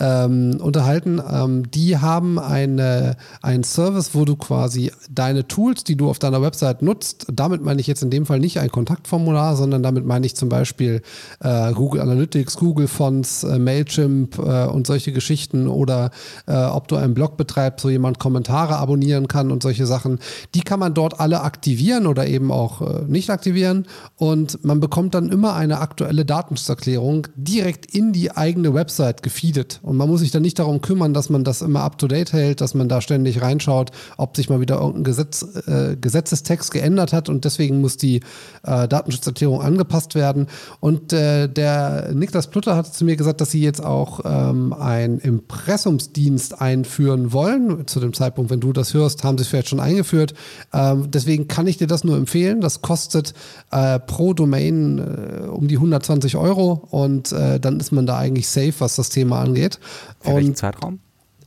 ähm, 0.00 0.58
unterhalten. 0.60 1.20
Ähm, 1.30 1.70
die 1.70 1.98
haben 1.98 2.38
eine, 2.38 3.16
einen 3.42 3.64
Service, 3.64 4.14
wo 4.14 4.24
du 4.24 4.36
quasi 4.36 4.90
deine 5.10 5.46
Tools, 5.46 5.84
die 5.84 5.96
du 5.96 6.08
auf 6.08 6.18
deiner 6.18 6.40
Website 6.40 6.82
nutzt, 6.82 7.26
damit 7.32 7.62
meine 7.62 7.80
ich 7.80 7.86
jetzt 7.86 8.02
in 8.02 8.10
dem 8.10 8.26
Fall 8.26 8.40
nicht 8.40 8.58
ein 8.58 8.70
Kontaktformular, 8.70 9.56
sondern 9.56 9.82
damit 9.82 10.06
meine 10.06 10.24
ich 10.24 10.34
zum 10.34 10.48
Beispiel 10.48 11.02
äh, 11.40 11.72
Google 11.72 12.00
Analytics, 12.00 12.56
Google 12.56 12.88
Fonts, 12.88 13.44
äh, 13.44 13.58
Mailchimp 13.58 14.38
äh, 14.38 14.66
und 14.66 14.86
solche 14.86 15.12
Geschichten 15.12 15.68
oder 15.68 16.10
äh, 16.46 16.54
ob 16.54 16.88
du 16.88 16.96
einen 16.96 17.14
Blog 17.14 17.36
betreibst, 17.36 17.84
wo 17.84 17.90
jemand 17.90 18.18
Kommentare 18.18 18.76
abonnieren 18.76 19.28
kann 19.28 19.50
und 19.50 19.62
solche 19.62 19.86
Sachen. 19.86 20.18
Die 20.54 20.62
kann 20.62 20.80
man 20.80 20.94
dort 20.94 21.20
alle 21.20 21.42
aktivieren 21.42 22.06
oder 22.06 22.26
eben 22.26 22.50
auch 22.50 22.80
äh, 22.80 23.02
nicht 23.06 23.30
aktivieren 23.30 23.57
aktivieren 23.58 23.86
und 24.16 24.64
man 24.64 24.80
bekommt 24.80 25.14
dann 25.14 25.30
immer 25.30 25.54
eine 25.54 25.80
aktuelle 25.80 26.24
Datenschutzerklärung 26.24 27.28
direkt 27.36 27.86
in 27.86 28.12
die 28.12 28.30
eigene 28.30 28.74
Website 28.74 29.22
gefeedet. 29.22 29.80
Und 29.82 29.96
man 29.96 30.08
muss 30.08 30.20
sich 30.20 30.30
dann 30.30 30.42
nicht 30.42 30.58
darum 30.58 30.80
kümmern, 30.80 31.14
dass 31.14 31.30
man 31.30 31.44
das 31.44 31.62
immer 31.62 31.82
up-to-date 31.82 32.32
hält, 32.32 32.60
dass 32.60 32.74
man 32.74 32.88
da 32.88 33.00
ständig 33.00 33.42
reinschaut, 33.42 33.90
ob 34.16 34.36
sich 34.36 34.48
mal 34.48 34.60
wieder 34.60 34.76
irgendein 34.76 35.04
Gesetz, 35.04 35.42
äh, 35.66 35.96
Gesetzestext 36.00 36.70
geändert 36.70 37.12
hat 37.12 37.28
und 37.28 37.44
deswegen 37.44 37.80
muss 37.80 37.96
die 37.96 38.20
äh, 38.64 38.88
Datenschutzerklärung 38.88 39.60
angepasst 39.60 40.14
werden. 40.14 40.46
Und 40.80 41.12
äh, 41.12 41.48
der 41.48 42.10
Niklas 42.12 42.48
Plutter 42.48 42.76
hat 42.76 42.92
zu 42.94 43.04
mir 43.04 43.16
gesagt, 43.16 43.40
dass 43.40 43.50
sie 43.50 43.62
jetzt 43.62 43.84
auch 43.84 44.20
ähm, 44.24 44.72
einen 44.72 45.18
Impressumsdienst 45.18 46.60
einführen 46.60 47.32
wollen. 47.32 47.86
Zu 47.86 48.00
dem 48.00 48.12
Zeitpunkt, 48.12 48.50
wenn 48.50 48.60
du 48.60 48.72
das 48.72 48.94
hörst, 48.94 49.24
haben 49.24 49.38
sie 49.38 49.42
es 49.42 49.48
vielleicht 49.48 49.68
schon 49.68 49.80
eingeführt. 49.80 50.34
Ähm, 50.72 51.10
deswegen 51.10 51.48
kann 51.48 51.66
ich 51.66 51.76
dir 51.76 51.86
das 51.86 52.04
nur 52.04 52.16
empfehlen. 52.16 52.60
Das 52.60 52.82
kostet 52.82 53.34
äh, 53.70 53.98
pro 53.98 54.34
Domain 54.34 54.98
äh, 54.98 55.46
um 55.46 55.68
die 55.68 55.76
120 55.76 56.36
Euro 56.36 56.86
und 56.90 57.32
äh, 57.32 57.60
dann 57.60 57.80
ist 57.80 57.92
man 57.92 58.06
da 58.06 58.18
eigentlich 58.18 58.48
safe, 58.48 58.74
was 58.78 58.96
das 58.96 59.08
Thema 59.08 59.40
angeht. 59.40 59.78
Für 60.20 60.36
welchen 60.36 60.54
Zeitraum? 60.54 61.00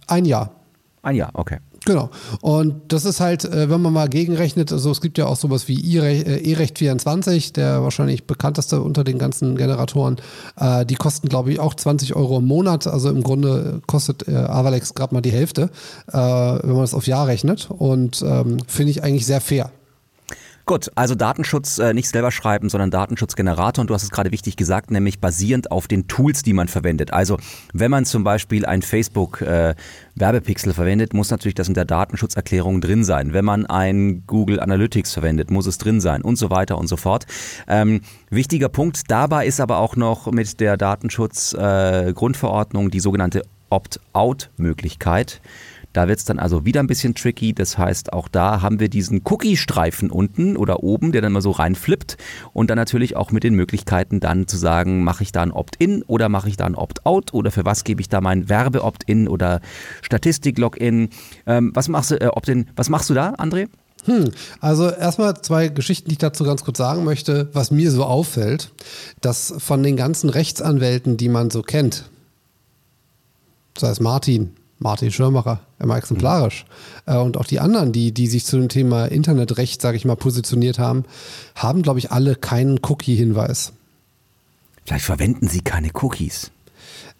Ein 0.07 0.25
Jahr. 0.25 0.51
Ein 1.03 1.15
Jahr, 1.15 1.31
okay. 1.33 1.57
Genau. 1.85 2.11
Und 2.41 2.75
das 2.89 3.05
ist 3.05 3.19
halt, 3.19 3.43
äh, 3.45 3.69
wenn 3.69 3.81
man 3.81 3.91
mal 3.91 4.07
gegenrechnet, 4.07 4.71
also 4.71 4.91
es 4.91 5.01
gibt 5.01 5.17
ja 5.17 5.25
auch 5.25 5.35
sowas 5.35 5.67
wie 5.67 5.97
äh, 5.97 6.51
E-Recht 6.51 6.77
24, 6.77 7.53
der 7.53 7.81
wahrscheinlich 7.81 8.27
bekannteste 8.27 8.81
unter 8.81 9.03
den 9.03 9.17
ganzen 9.17 9.55
Generatoren. 9.55 10.17
Äh, 10.59 10.85
die 10.85 10.93
kosten, 10.93 11.27
glaube 11.27 11.51
ich, 11.51 11.59
auch 11.59 11.73
20 11.73 12.15
Euro 12.15 12.37
im 12.37 12.45
Monat. 12.45 12.85
Also 12.85 13.09
im 13.09 13.23
Grunde 13.23 13.81
kostet 13.87 14.29
Avalex 14.29 14.93
gerade 14.93 15.15
mal 15.15 15.21
die 15.21 15.31
Hälfte, 15.31 15.69
wenn 16.05 16.71
man 16.71 16.81
das 16.81 16.93
auf 16.93 17.07
Jahr 17.07 17.27
rechnet. 17.27 17.69
Und 17.71 18.21
ähm, 18.21 18.57
finde 18.67 18.91
ich 18.91 19.03
eigentlich 19.03 19.25
sehr 19.25 19.41
fair. 19.41 19.71
Gut, 20.71 20.89
also 20.95 21.13
Datenschutz 21.15 21.79
äh, 21.79 21.93
nicht 21.93 22.07
selber 22.07 22.31
schreiben, 22.31 22.69
sondern 22.69 22.91
Datenschutzgenerator. 22.91 23.81
Und 23.81 23.89
du 23.89 23.93
hast 23.93 24.03
es 24.03 24.09
gerade 24.09 24.31
wichtig 24.31 24.55
gesagt, 24.55 24.89
nämlich 24.89 25.19
basierend 25.19 25.69
auf 25.69 25.89
den 25.89 26.07
Tools, 26.07 26.43
die 26.43 26.53
man 26.53 26.69
verwendet. 26.69 27.11
Also 27.11 27.35
wenn 27.73 27.91
man 27.91 28.05
zum 28.05 28.23
Beispiel 28.23 28.65
ein 28.65 28.81
Facebook 28.81 29.41
äh, 29.41 29.75
Werbepixel 30.15 30.73
verwendet, 30.73 31.13
muss 31.13 31.29
natürlich 31.29 31.55
das 31.55 31.67
in 31.67 31.73
der 31.73 31.83
Datenschutzerklärung 31.83 32.79
drin 32.79 33.03
sein. 33.03 33.33
Wenn 33.33 33.43
man 33.43 33.65
ein 33.65 34.23
Google 34.27 34.61
Analytics 34.61 35.11
verwendet, 35.11 35.51
muss 35.51 35.65
es 35.65 35.77
drin 35.77 35.99
sein 35.99 36.21
und 36.21 36.37
so 36.37 36.49
weiter 36.49 36.77
und 36.77 36.87
so 36.87 36.95
fort. 36.95 37.25
Ähm, 37.67 37.99
wichtiger 38.29 38.69
Punkt 38.69 39.11
dabei 39.11 39.47
ist 39.47 39.59
aber 39.59 39.79
auch 39.79 39.97
noch 39.97 40.31
mit 40.31 40.61
der 40.61 40.77
Datenschutzgrundverordnung 40.77 42.87
äh, 42.87 42.91
die 42.91 43.01
sogenannte 43.01 43.41
Opt-out-Möglichkeit. 43.69 45.41
Da 45.93 46.07
wird 46.07 46.19
es 46.19 46.25
dann 46.25 46.39
also 46.39 46.65
wieder 46.65 46.79
ein 46.79 46.87
bisschen 46.87 47.15
tricky. 47.15 47.53
Das 47.53 47.77
heißt, 47.77 48.13
auch 48.13 48.27
da 48.27 48.61
haben 48.61 48.79
wir 48.79 48.89
diesen 48.89 49.21
Cookie-Streifen 49.23 50.09
unten 50.09 50.57
oder 50.57 50.83
oben, 50.83 51.11
der 51.11 51.21
dann 51.21 51.33
mal 51.33 51.41
so 51.41 51.51
reinflippt 51.51 52.17
und 52.53 52.69
dann 52.69 52.77
natürlich 52.77 53.15
auch 53.15 53.31
mit 53.31 53.43
den 53.43 53.55
Möglichkeiten 53.55 54.19
dann 54.19 54.47
zu 54.47 54.57
sagen, 54.57 55.03
mache 55.03 55.23
ich 55.23 55.31
da 55.31 55.41
ein 55.41 55.51
Opt-in 55.51 56.03
oder 56.03 56.29
mache 56.29 56.49
ich 56.49 56.57
da 56.57 56.65
ein 56.65 56.75
Opt-out 56.75 57.33
oder 57.33 57.51
für 57.51 57.65
was 57.65 57.83
gebe 57.83 58.01
ich 58.01 58.09
da 58.09 58.21
mein 58.21 58.49
Werbe-Opt-in 58.49 59.27
oder 59.27 59.61
Statistik-Login. 60.01 61.09
Ähm, 61.45 61.71
was 61.73 61.87
machst 61.87 62.11
du, 62.11 62.21
äh, 62.21 62.65
was 62.75 62.89
machst 62.89 63.09
du 63.09 63.13
da, 63.13 63.33
André? 63.35 63.67
Hm, 64.05 64.31
also 64.59 64.89
erstmal 64.89 65.39
zwei 65.41 65.67
Geschichten, 65.67 66.09
die 66.09 66.13
ich 66.13 66.19
dazu 66.19 66.43
ganz 66.43 66.63
kurz 66.63 66.77
sagen 66.77 67.03
möchte. 67.03 67.49
Was 67.53 67.69
mir 67.69 67.91
so 67.91 68.03
auffällt, 68.03 68.71
dass 69.21 69.53
von 69.59 69.83
den 69.83 69.95
ganzen 69.95 70.29
Rechtsanwälten, 70.29 71.17
die 71.17 71.29
man 71.29 71.51
so 71.51 71.61
kennt, 71.61 72.05
sei 73.77 73.89
es 73.89 73.99
Martin, 73.99 74.53
Martin 74.81 75.11
Schirmacher, 75.11 75.59
immer 75.79 75.97
exemplarisch, 75.97 76.65
mhm. 77.05 77.13
äh, 77.13 77.17
und 77.17 77.37
auch 77.37 77.45
die 77.45 77.59
anderen, 77.59 77.91
die, 77.91 78.11
die 78.11 78.27
sich 78.27 78.45
zu 78.45 78.57
dem 78.57 78.67
Thema 78.67 79.05
Internetrecht, 79.05 79.81
sage 79.81 79.95
ich 79.95 80.05
mal, 80.05 80.15
positioniert 80.15 80.79
haben, 80.79 81.05
haben, 81.55 81.83
glaube 81.83 81.99
ich, 81.99 82.11
alle 82.11 82.35
keinen 82.35 82.79
Cookie-Hinweis. 82.81 83.73
Vielleicht 84.85 85.05
verwenden 85.05 85.47
sie 85.47 85.61
keine 85.61 85.91
Cookies. 86.01 86.51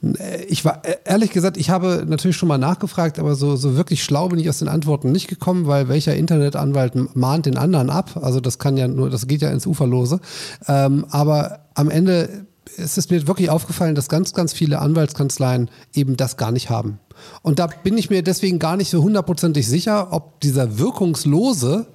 Äh, 0.01 0.43
ich 0.45 0.65
war, 0.65 0.83
äh, 0.83 0.95
ehrlich 1.05 1.29
gesagt, 1.29 1.57
ich 1.57 1.69
habe 1.69 2.03
natürlich 2.07 2.35
schon 2.35 2.49
mal 2.49 2.57
nachgefragt, 2.57 3.19
aber 3.19 3.35
so, 3.35 3.55
so 3.55 3.75
wirklich 3.77 4.03
schlau 4.03 4.29
bin 4.29 4.39
ich 4.39 4.49
aus 4.49 4.59
den 4.59 4.67
Antworten 4.67 5.11
nicht 5.11 5.27
gekommen, 5.27 5.67
weil 5.67 5.87
welcher 5.87 6.15
Internetanwalt 6.15 7.15
mahnt 7.15 7.45
den 7.45 7.57
anderen 7.57 7.91
ab? 7.91 8.19
Also 8.21 8.39
das 8.39 8.57
kann 8.57 8.75
ja 8.75 8.87
nur, 8.87 9.11
das 9.11 9.27
geht 9.27 9.43
ja 9.43 9.51
ins 9.51 9.67
Uferlose. 9.67 10.19
Ähm, 10.67 11.05
aber 11.11 11.59
am 11.75 11.91
Ende 11.91 12.47
ist 12.77 12.97
es 12.97 13.09
mir 13.09 13.27
wirklich 13.27 13.49
aufgefallen, 13.49 13.95
dass 13.95 14.09
ganz, 14.09 14.33
ganz 14.33 14.53
viele 14.53 14.79
Anwaltskanzleien 14.79 15.69
eben 15.93 16.17
das 16.17 16.37
gar 16.37 16.51
nicht 16.51 16.69
haben. 16.69 16.99
Und 17.41 17.59
da 17.59 17.67
bin 17.67 17.97
ich 17.97 18.09
mir 18.09 18.23
deswegen 18.23 18.59
gar 18.59 18.77
nicht 18.77 18.89
so 18.89 19.01
hundertprozentig 19.03 19.67
sicher, 19.67 20.11
ob 20.11 20.39
dieser 20.41 20.79
wirkungslose 20.79 21.87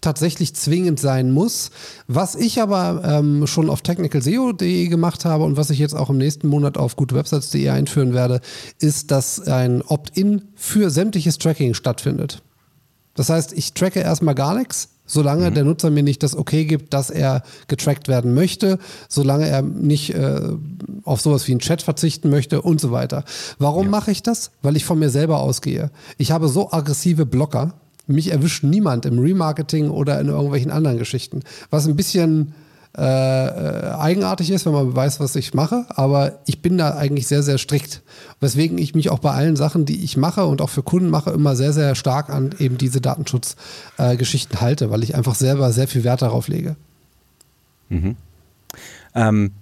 tatsächlich 0.00 0.54
zwingend 0.54 0.98
sein 0.98 1.30
muss. 1.30 1.70
Was 2.06 2.34
ich 2.34 2.60
aber 2.60 3.02
ähm, 3.04 3.46
schon 3.46 3.68
auf 3.68 3.82
technicalseo.de 3.82 4.88
gemacht 4.88 5.24
habe 5.24 5.44
und 5.44 5.56
was 5.56 5.70
ich 5.70 5.78
jetzt 5.78 5.94
auch 5.94 6.10
im 6.10 6.18
nächsten 6.18 6.48
Monat 6.48 6.78
auf 6.78 6.96
gutewebsites.de 6.96 7.68
einführen 7.68 8.14
werde, 8.14 8.40
ist, 8.78 9.10
dass 9.10 9.40
ein 9.40 9.82
Opt-in 9.82 10.48
für 10.54 10.90
sämtliches 10.90 11.38
Tracking 11.38 11.74
stattfindet. 11.74 12.42
Das 13.14 13.28
heißt, 13.28 13.52
ich 13.52 13.74
tracke 13.74 14.00
erstmal 14.00 14.34
gar 14.34 14.54
nichts, 14.54 14.88
solange 15.10 15.50
mhm. 15.50 15.54
der 15.54 15.64
Nutzer 15.64 15.90
mir 15.90 16.02
nicht 16.02 16.22
das 16.22 16.36
Okay 16.36 16.64
gibt, 16.64 16.94
dass 16.94 17.10
er 17.10 17.42
getrackt 17.68 18.08
werden 18.08 18.32
möchte, 18.32 18.78
solange 19.08 19.48
er 19.48 19.62
nicht 19.62 20.14
äh, 20.14 20.40
auf 21.04 21.20
sowas 21.20 21.46
wie 21.48 21.52
einen 21.52 21.60
Chat 21.60 21.82
verzichten 21.82 22.30
möchte 22.30 22.62
und 22.62 22.80
so 22.80 22.92
weiter. 22.92 23.24
Warum 23.58 23.86
ja. 23.86 23.90
mache 23.90 24.12
ich 24.12 24.22
das? 24.22 24.52
Weil 24.62 24.76
ich 24.76 24.84
von 24.84 24.98
mir 24.98 25.10
selber 25.10 25.40
ausgehe. 25.40 25.90
Ich 26.16 26.30
habe 26.30 26.48
so 26.48 26.70
aggressive 26.70 27.26
Blocker, 27.26 27.74
mich 28.06 28.30
erwischt 28.30 28.62
niemand 28.64 29.04
im 29.06 29.18
Remarketing 29.18 29.90
oder 29.90 30.20
in 30.20 30.28
irgendwelchen 30.28 30.70
anderen 30.70 30.98
Geschichten. 30.98 31.42
Was 31.70 31.86
ein 31.86 31.96
bisschen 31.96 32.54
äh, 32.96 33.02
äh, 33.02 33.92
eigenartig 33.92 34.50
ist, 34.50 34.66
wenn 34.66 34.72
man 34.72 34.96
weiß, 34.96 35.20
was 35.20 35.36
ich 35.36 35.54
mache, 35.54 35.86
aber 35.90 36.40
ich 36.46 36.60
bin 36.60 36.76
da 36.76 36.96
eigentlich 36.96 37.28
sehr, 37.28 37.44
sehr 37.44 37.58
strikt. 37.58 38.02
Weswegen 38.40 38.78
ich 38.78 38.96
mich 38.96 39.10
auch 39.10 39.20
bei 39.20 39.30
allen 39.30 39.54
Sachen, 39.54 39.84
die 39.84 40.02
ich 40.02 40.16
mache 40.16 40.44
und 40.46 40.60
auch 40.60 40.70
für 40.70 40.82
Kunden 40.82 41.08
mache, 41.08 41.30
immer 41.30 41.54
sehr, 41.54 41.72
sehr 41.72 41.94
stark 41.94 42.30
an 42.30 42.52
eben 42.58 42.78
diese 42.78 43.00
Datenschutzgeschichten 43.00 44.56
äh, 44.56 44.60
halte, 44.60 44.90
weil 44.90 45.04
ich 45.04 45.14
einfach 45.14 45.36
selber 45.36 45.72
sehr 45.72 45.86
viel 45.86 46.02
Wert 46.02 46.22
darauf 46.22 46.48
lege. 46.48 46.74
Mhm. 47.90 48.16
Ähm, 49.14 49.52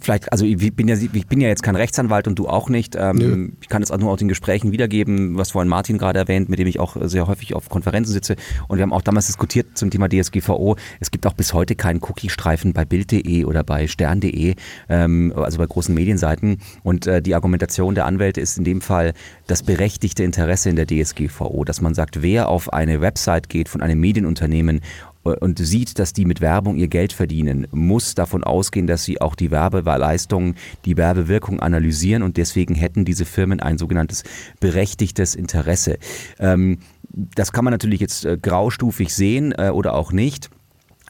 vielleicht, 0.00 0.32
also 0.32 0.44
ich 0.44 0.74
bin 0.74 0.88
ja, 0.88 0.96
ich 0.96 1.26
bin 1.26 1.40
ja 1.40 1.48
jetzt 1.48 1.62
kein 1.62 1.76
Rechtsanwalt 1.76 2.26
und 2.26 2.38
du 2.38 2.48
auch 2.48 2.68
nicht. 2.68 2.96
Ähm, 2.96 3.56
ich 3.60 3.68
kann 3.68 3.82
es 3.82 3.90
auch 3.90 3.98
nur 3.98 4.10
aus 4.10 4.18
den 4.18 4.28
Gesprächen 4.28 4.72
wiedergeben, 4.72 5.36
was 5.36 5.52
vorhin 5.52 5.68
Martin 5.68 5.98
gerade 5.98 6.18
erwähnt, 6.18 6.48
mit 6.48 6.58
dem 6.58 6.66
ich 6.66 6.80
auch 6.80 6.96
sehr 7.00 7.26
häufig 7.26 7.54
auf 7.54 7.68
Konferenzen 7.68 8.12
sitze. 8.12 8.36
Und 8.68 8.78
wir 8.78 8.82
haben 8.82 8.92
auch 8.92 9.02
damals 9.02 9.26
diskutiert 9.26 9.76
zum 9.76 9.90
Thema 9.90 10.08
DSGVO. 10.08 10.76
Es 11.00 11.10
gibt 11.10 11.26
auch 11.26 11.34
bis 11.34 11.52
heute 11.52 11.74
keinen 11.74 12.00
Cookie-Streifen 12.02 12.72
bei 12.72 12.84
Bild.de 12.84 13.44
oder 13.44 13.64
bei 13.64 13.86
Stern.de, 13.86 14.54
ähm, 14.88 15.32
also 15.36 15.58
bei 15.58 15.66
großen 15.66 15.94
Medienseiten. 15.94 16.58
Und 16.82 17.06
äh, 17.06 17.22
die 17.22 17.34
Argumentation 17.34 17.94
der 17.94 18.06
Anwälte 18.06 18.40
ist 18.40 18.58
in 18.58 18.64
dem 18.64 18.80
Fall 18.80 19.12
das 19.46 19.62
berechtigte 19.62 20.24
Interesse 20.24 20.70
in 20.70 20.76
der 20.76 20.86
DSGVO, 20.86 21.64
dass 21.64 21.80
man 21.80 21.94
sagt, 21.94 22.22
wer 22.22 22.48
auf 22.48 22.72
eine 22.72 23.00
Website 23.00 23.48
geht 23.48 23.68
von 23.68 23.82
einem 23.82 24.00
Medienunternehmen 24.00 24.80
und 25.22 25.58
sieht, 25.58 25.98
dass 25.98 26.12
die 26.12 26.24
mit 26.24 26.40
Werbung 26.40 26.76
ihr 26.76 26.88
Geld 26.88 27.12
verdienen, 27.12 27.66
muss 27.70 28.14
davon 28.14 28.44
ausgehen, 28.44 28.86
dass 28.86 29.04
sie 29.04 29.20
auch 29.20 29.34
die 29.34 29.50
Werbeleistungen, 29.50 30.56
die 30.84 30.96
Werbewirkung 30.96 31.60
analysieren 31.60 32.22
und 32.22 32.36
deswegen 32.36 32.74
hätten 32.74 33.04
diese 33.04 33.24
Firmen 33.24 33.60
ein 33.60 33.78
sogenanntes 33.78 34.24
berechtigtes 34.60 35.34
Interesse. 35.34 35.98
Ähm, 36.38 36.78
das 37.12 37.52
kann 37.52 37.64
man 37.64 37.72
natürlich 37.72 38.00
jetzt 38.00 38.24
äh, 38.24 38.38
graustufig 38.40 39.14
sehen 39.14 39.52
äh, 39.52 39.70
oder 39.70 39.94
auch 39.94 40.12
nicht 40.12 40.50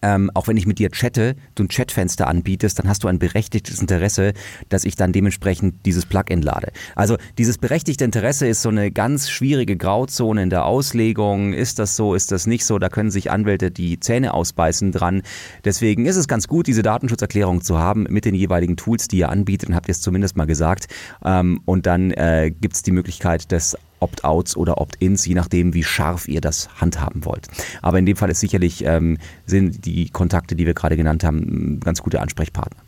ähm, 0.03 0.31
auch 0.35 0.49
wenn 0.49 0.57
ich 0.57 0.67
mit 0.67 0.79
dir 0.79 0.91
chatte, 0.91 1.37
du 1.55 1.65
ein 1.65 1.69
Chatfenster 1.69 2.27
anbietest, 2.27 2.79
dann 2.79 2.89
hast 2.89 3.05
du 3.05 3.09
ein 3.09 3.19
berechtigtes 3.19 3.81
Interesse, 3.81 4.33
dass 4.69 4.85
ich 4.85 4.97
dann 4.97 5.13
dementsprechend 5.13 5.87
dieses 5.87 6.07
Plugin 6.07 6.43
lade. 6.43 6.73
Also 6.95 7.17
dieses 7.39 7.59
berechtigte 7.59 8.05
Interesse 8.05 8.47
ist 8.47 8.63
so 8.63 8.69
eine 8.69 8.91
ganz 8.91 9.31
schwierige 9.31 9.77
Grauzone 9.77 10.43
in 10.43 10.51
der 10.51 10.65
Auslegung. 10.65 11.53
Ist 11.53 11.79
das 11.79 11.97
so, 11.97 12.15
ist 12.15 12.33
das 12.33 12.47
nicht 12.47 12.65
so? 12.65 12.79
Da 12.79 12.89
können 12.89 13.11
sich 13.11 13.31
Anwälte 13.31 13.71
die 13.71 14.01
Zähne 14.01 14.35
ausbeißen 14.35 14.93
dran. 14.93 15.23
Deswegen 15.65 16.07
ist 16.07 16.17
es 16.17 16.29
ganz 16.29 16.49
gut, 16.49 16.67
diese 16.67 16.83
Datenschutzerklärung 16.83 17.63
zu 17.63 17.79
haben 17.79 18.07
mit 18.09 18.25
den 18.25 18.35
jeweiligen 18.35 18.77
Tools, 18.77 19.09
die 19.09 19.19
ihr 19.19 19.29
anbietet. 19.29 19.69
Und 19.69 19.75
habt 19.75 19.89
ihr 19.89 19.93
es 19.93 20.01
zumindest 20.01 20.37
mal 20.37 20.47
gesagt. 20.47 20.89
Ähm, 21.25 21.61
und 21.65 21.87
dann 21.87 22.11
äh, 22.11 22.51
gibt 22.51 22.75
es 22.75 22.83
die 22.83 22.93
Möglichkeit, 22.93 23.53
das 23.53 23.77
Opt-outs 24.03 24.57
oder 24.57 24.79
Opt-ins, 24.79 25.25
je 25.27 25.35
nachdem, 25.35 25.75
wie 25.75 25.85
scharf 25.85 26.29
ihr 26.29 26.41
das 26.41 26.69
handhaben 26.81 27.25
wollt. 27.25 27.49
Aber 27.81 27.99
in 27.99 28.07
dem 28.07 28.17
Fall 28.17 28.31
ist 28.31 28.41
sicherlich 28.41 28.85
ähm, 28.85 29.19
sind 29.47 29.87
die 29.87 30.11
Kontakte, 30.11 30.55
die 30.57 30.67
wir 30.67 30.75
gerade 30.75 30.97
genannt 30.97 31.25
haben, 31.25 31.81
ganz 31.81 32.03
gute 32.03 32.21
Ansprechpartner. 32.21 32.83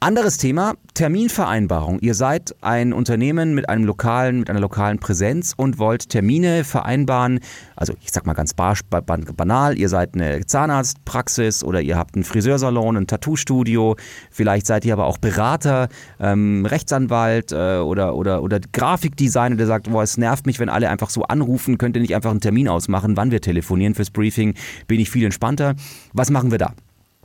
Anderes 0.00 0.36
Thema, 0.36 0.74
Terminvereinbarung. 0.94 1.98
Ihr 1.98 2.14
seid 2.14 2.54
ein 2.60 2.92
Unternehmen 2.92 3.56
mit 3.56 3.68
einem 3.68 3.82
lokalen, 3.82 4.38
mit 4.38 4.48
einer 4.48 4.60
lokalen 4.60 5.00
Präsenz 5.00 5.54
und 5.56 5.80
wollt 5.80 6.08
Termine 6.08 6.62
vereinbaren. 6.62 7.40
Also 7.74 7.94
ich 8.00 8.12
sag 8.12 8.24
mal 8.24 8.34
ganz 8.34 8.54
banal, 8.54 9.76
ihr 9.76 9.88
seid 9.88 10.14
eine 10.14 10.46
Zahnarztpraxis 10.46 11.64
oder 11.64 11.80
ihr 11.80 11.98
habt 11.98 12.14
einen 12.14 12.22
Friseursalon, 12.22 12.96
ein 12.96 13.06
Tattoo-Studio. 13.08 13.96
Vielleicht 14.30 14.66
seid 14.66 14.84
ihr 14.84 14.92
aber 14.92 15.06
auch 15.06 15.18
Berater, 15.18 15.88
ähm, 16.20 16.64
Rechtsanwalt 16.64 17.50
äh, 17.50 17.78
oder, 17.78 18.14
oder, 18.14 18.44
oder 18.44 18.60
Grafikdesigner, 18.60 19.56
der 19.56 19.66
sagt, 19.66 19.90
boah, 19.90 20.04
es 20.04 20.16
nervt 20.16 20.46
mich, 20.46 20.60
wenn 20.60 20.68
alle 20.68 20.90
einfach 20.90 21.10
so 21.10 21.24
anrufen. 21.24 21.76
Könnt 21.76 21.96
ihr 21.96 22.02
nicht 22.02 22.14
einfach 22.14 22.30
einen 22.30 22.40
Termin 22.40 22.68
ausmachen, 22.68 23.16
wann 23.16 23.32
wir 23.32 23.40
telefonieren 23.40 23.96
fürs 23.96 24.10
Briefing? 24.10 24.54
Bin 24.86 25.00
ich 25.00 25.10
viel 25.10 25.24
entspannter. 25.24 25.74
Was 26.12 26.30
machen 26.30 26.52
wir 26.52 26.58
da? 26.58 26.72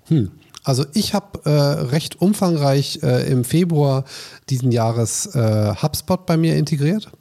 Hm. 0.08 0.32
Also 0.63 0.86
ich 0.93 1.13
habe 1.13 1.41
äh, 1.46 1.50
recht 1.50 2.22
umfangreich 2.22 3.00
äh, 3.03 3.29
im 3.29 3.43
Februar 3.43 4.05
diesen 4.50 4.72
Jahres 4.72 5.27
äh, 5.36 5.75
HubSpot 5.82 6.25
bei 6.25 6.38
mir 6.38 6.55
integriert. 6.55 7.12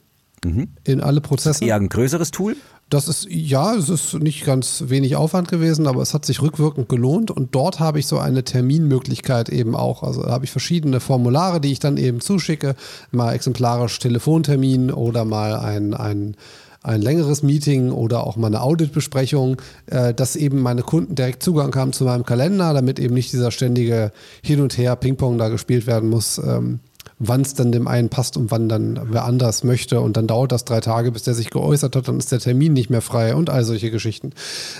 Mhm. 0.45 0.69
In 0.83 1.01
alle 1.01 1.21
Prozesse. 1.21 1.63
Ist 1.63 1.67
eher 1.67 1.75
ein 1.75 1.89
größeres 1.89 2.31
Tool? 2.31 2.55
Das 2.89 3.07
ist, 3.07 3.25
ja, 3.29 3.73
es 3.73 3.89
ist 3.89 4.13
nicht 4.15 4.45
ganz 4.45 4.83
wenig 4.87 5.15
Aufwand 5.15 5.47
gewesen, 5.47 5.87
aber 5.87 6.01
es 6.01 6.13
hat 6.13 6.25
sich 6.25 6.41
rückwirkend 6.41 6.89
gelohnt 6.89 7.31
und 7.31 7.55
dort 7.55 7.79
habe 7.79 7.97
ich 7.97 8.05
so 8.05 8.19
eine 8.19 8.43
Terminmöglichkeit 8.43 9.49
eben 9.49 9.75
auch. 9.75 10.03
Also 10.03 10.21
da 10.21 10.31
habe 10.31 10.45
ich 10.45 10.51
verschiedene 10.51 10.99
Formulare, 10.99 11.59
die 11.59 11.71
ich 11.71 11.79
dann 11.79 11.97
eben 11.97 12.19
zuschicke, 12.19 12.75
mal 13.11 13.33
exemplarisch 13.33 13.97
Telefontermin 13.99 14.91
oder 14.91 15.25
mal 15.25 15.55
ein, 15.55 15.93
ein 15.93 16.35
ein 16.83 17.01
längeres 17.01 17.43
Meeting 17.43 17.91
oder 17.91 18.27
auch 18.27 18.35
mal 18.35 18.47
eine 18.47 18.61
Auditbesprechung, 18.61 19.61
äh, 19.87 20.13
dass 20.13 20.35
eben 20.35 20.61
meine 20.61 20.83
Kunden 20.83 21.15
direkt 21.15 21.41
Zugang 21.41 21.73
haben 21.75 21.93
zu 21.93 22.03
meinem 22.03 22.25
Kalender, 22.25 22.73
damit 22.73 22.99
eben 22.99 23.13
nicht 23.13 23.31
dieser 23.31 23.51
ständige 23.51 24.11
Hin 24.43 24.61
und 24.61 24.77
Her 24.77 24.95
Ping-Pong 24.97 25.37
da 25.37 25.47
gespielt 25.47 25.87
werden 25.87 26.09
muss, 26.09 26.37
ähm, 26.37 26.79
wann 27.19 27.41
es 27.41 27.53
dann 27.53 27.71
dem 27.71 27.87
einen 27.87 28.09
passt 28.09 28.35
und 28.35 28.51
wann 28.51 28.67
dann 28.67 28.99
wer 29.11 29.23
anders 29.23 29.63
möchte. 29.63 30.01
Und 30.01 30.17
dann 30.17 30.27
dauert 30.27 30.51
das 30.51 30.65
drei 30.65 30.81
Tage, 30.81 31.11
bis 31.11 31.23
der 31.23 31.33
sich 31.33 31.49
geäußert 31.49 31.95
hat, 31.95 32.07
dann 32.07 32.17
ist 32.17 32.31
der 32.31 32.39
Termin 32.39 32.73
nicht 32.73 32.89
mehr 32.89 33.01
frei 33.01 33.33
und 33.33 33.49
all 33.49 33.63
solche 33.63 33.89
Geschichten. 33.89 34.31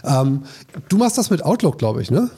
Ähm, 0.04 0.44
du 0.90 0.98
machst 0.98 1.18
das 1.18 1.30
mit 1.30 1.44
Outlook, 1.44 1.78
glaube 1.78 2.02
ich, 2.02 2.12
ne? 2.12 2.30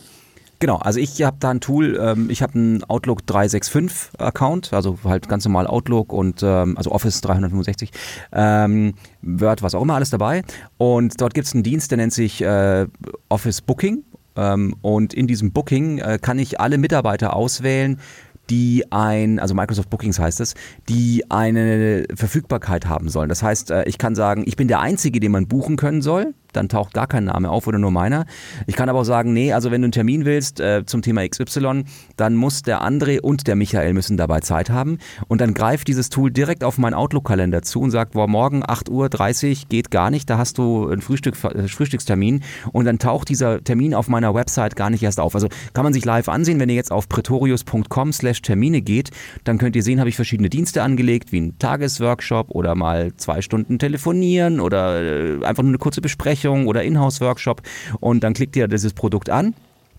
Genau, 0.59 0.77
also 0.77 0.99
ich 0.99 1.21
habe 1.21 1.37
da 1.39 1.51
ein 1.51 1.59
Tool, 1.59 1.99
ähm, 2.01 2.29
ich 2.29 2.41
habe 2.41 2.53
einen 2.53 2.83
Outlook 2.85 3.25
365 3.27 4.19
Account, 4.19 4.73
also 4.73 4.97
halt 5.03 5.27
ganz 5.27 5.43
normal 5.45 5.67
Outlook 5.67 6.13
und 6.13 6.43
ähm, 6.43 6.77
also 6.77 6.91
Office 6.91 7.19
365, 7.21 7.91
ähm, 8.31 8.93
Word, 9.21 9.61
was 9.63 9.75
auch 9.75 9.81
immer 9.81 9.95
alles 9.95 10.11
dabei. 10.11 10.43
Und 10.77 11.19
dort 11.19 11.33
gibt 11.33 11.47
es 11.47 11.53
einen 11.53 11.63
Dienst, 11.63 11.91
der 11.91 11.97
nennt 11.97 12.13
sich 12.13 12.41
äh, 12.41 12.87
Office 13.27 13.61
Booking. 13.61 14.03
Ähm, 14.37 14.75
und 14.81 15.13
in 15.13 15.27
diesem 15.27 15.51
Booking 15.51 15.97
äh, 15.97 16.19
kann 16.21 16.39
ich 16.39 16.59
alle 16.59 16.77
Mitarbeiter 16.77 17.35
auswählen, 17.35 17.99
die 18.49 18.85
ein, 18.91 19.39
also 19.39 19.55
Microsoft 19.55 19.89
Bookings 19.89 20.19
heißt 20.19 20.39
es, 20.39 20.53
die 20.87 21.23
eine 21.29 22.05
Verfügbarkeit 22.13 22.85
haben 22.85 23.09
sollen. 23.09 23.29
Das 23.29 23.43
heißt, 23.43 23.71
äh, 23.71 23.83
ich 23.85 23.97
kann 23.97 24.15
sagen, 24.15 24.43
ich 24.45 24.55
bin 24.55 24.67
der 24.67 24.79
Einzige, 24.79 25.19
den 25.19 25.31
man 25.31 25.47
buchen 25.47 25.77
können 25.77 26.01
soll 26.01 26.33
dann 26.55 26.69
taucht 26.69 26.93
gar 26.93 27.07
kein 27.07 27.25
Name 27.25 27.49
auf 27.49 27.67
oder 27.67 27.79
nur 27.79 27.91
meiner. 27.91 28.25
Ich 28.67 28.75
kann 28.75 28.89
aber 28.89 28.99
auch 28.99 29.05
sagen, 29.05 29.33
nee, 29.33 29.53
also 29.53 29.71
wenn 29.71 29.81
du 29.81 29.85
einen 29.85 29.91
Termin 29.91 30.25
willst 30.25 30.59
äh, 30.59 30.85
zum 30.85 31.01
Thema 31.01 31.27
XY, 31.27 31.83
dann 32.17 32.35
muss 32.35 32.63
der 32.63 32.81
André 32.81 33.19
und 33.19 33.47
der 33.47 33.55
Michael 33.55 33.93
müssen 33.93 34.17
dabei 34.17 34.39
Zeit 34.39 34.69
haben 34.69 34.97
und 35.27 35.41
dann 35.41 35.53
greift 35.53 35.87
dieses 35.87 36.09
Tool 36.09 36.31
direkt 36.31 36.63
auf 36.63 36.77
meinen 36.77 36.93
Outlook-Kalender 36.93 37.61
zu 37.61 37.81
und 37.81 37.91
sagt, 37.91 38.13
boah, 38.13 38.27
morgen 38.27 38.63
8.30 38.63 39.49
Uhr 39.49 39.67
geht 39.69 39.91
gar 39.91 40.09
nicht, 40.09 40.29
da 40.29 40.37
hast 40.37 40.57
du 40.57 40.89
einen 40.89 41.01
Frühstück, 41.01 41.35
äh, 41.43 41.67
Frühstückstermin 41.67 42.43
und 42.71 42.85
dann 42.85 42.99
taucht 42.99 43.29
dieser 43.29 43.63
Termin 43.63 43.93
auf 43.93 44.07
meiner 44.07 44.33
Website 44.33 44.75
gar 44.75 44.89
nicht 44.89 45.03
erst 45.03 45.19
auf. 45.19 45.35
Also 45.35 45.47
kann 45.73 45.83
man 45.83 45.93
sich 45.93 46.05
live 46.05 46.29
ansehen, 46.29 46.59
wenn 46.59 46.69
ihr 46.69 46.75
jetzt 46.75 46.91
auf 46.91 47.09
pretorius.com 47.09 48.13
slash 48.13 48.41
Termine 48.41 48.81
geht, 48.81 49.11
dann 49.43 49.57
könnt 49.57 49.75
ihr 49.75 49.83
sehen, 49.83 49.99
habe 49.99 50.09
ich 50.09 50.15
verschiedene 50.15 50.49
Dienste 50.49 50.83
angelegt, 50.83 51.31
wie 51.31 51.41
ein 51.41 51.59
Tagesworkshop 51.59 52.51
oder 52.51 52.75
mal 52.75 53.13
zwei 53.17 53.41
Stunden 53.41 53.79
telefonieren 53.79 54.59
oder 54.59 55.01
äh, 55.01 55.45
einfach 55.45 55.63
nur 55.63 55.71
eine 55.71 55.77
kurze 55.77 56.01
Besprechung 56.01 56.44
oder 56.49 56.83
Inhouse-Workshop 56.83 57.61
und 57.99 58.23
dann 58.23 58.33
klickt 58.33 58.55
ihr 58.55 58.67
dieses 58.67 58.93
Produkt 58.93 59.29
an 59.29 59.53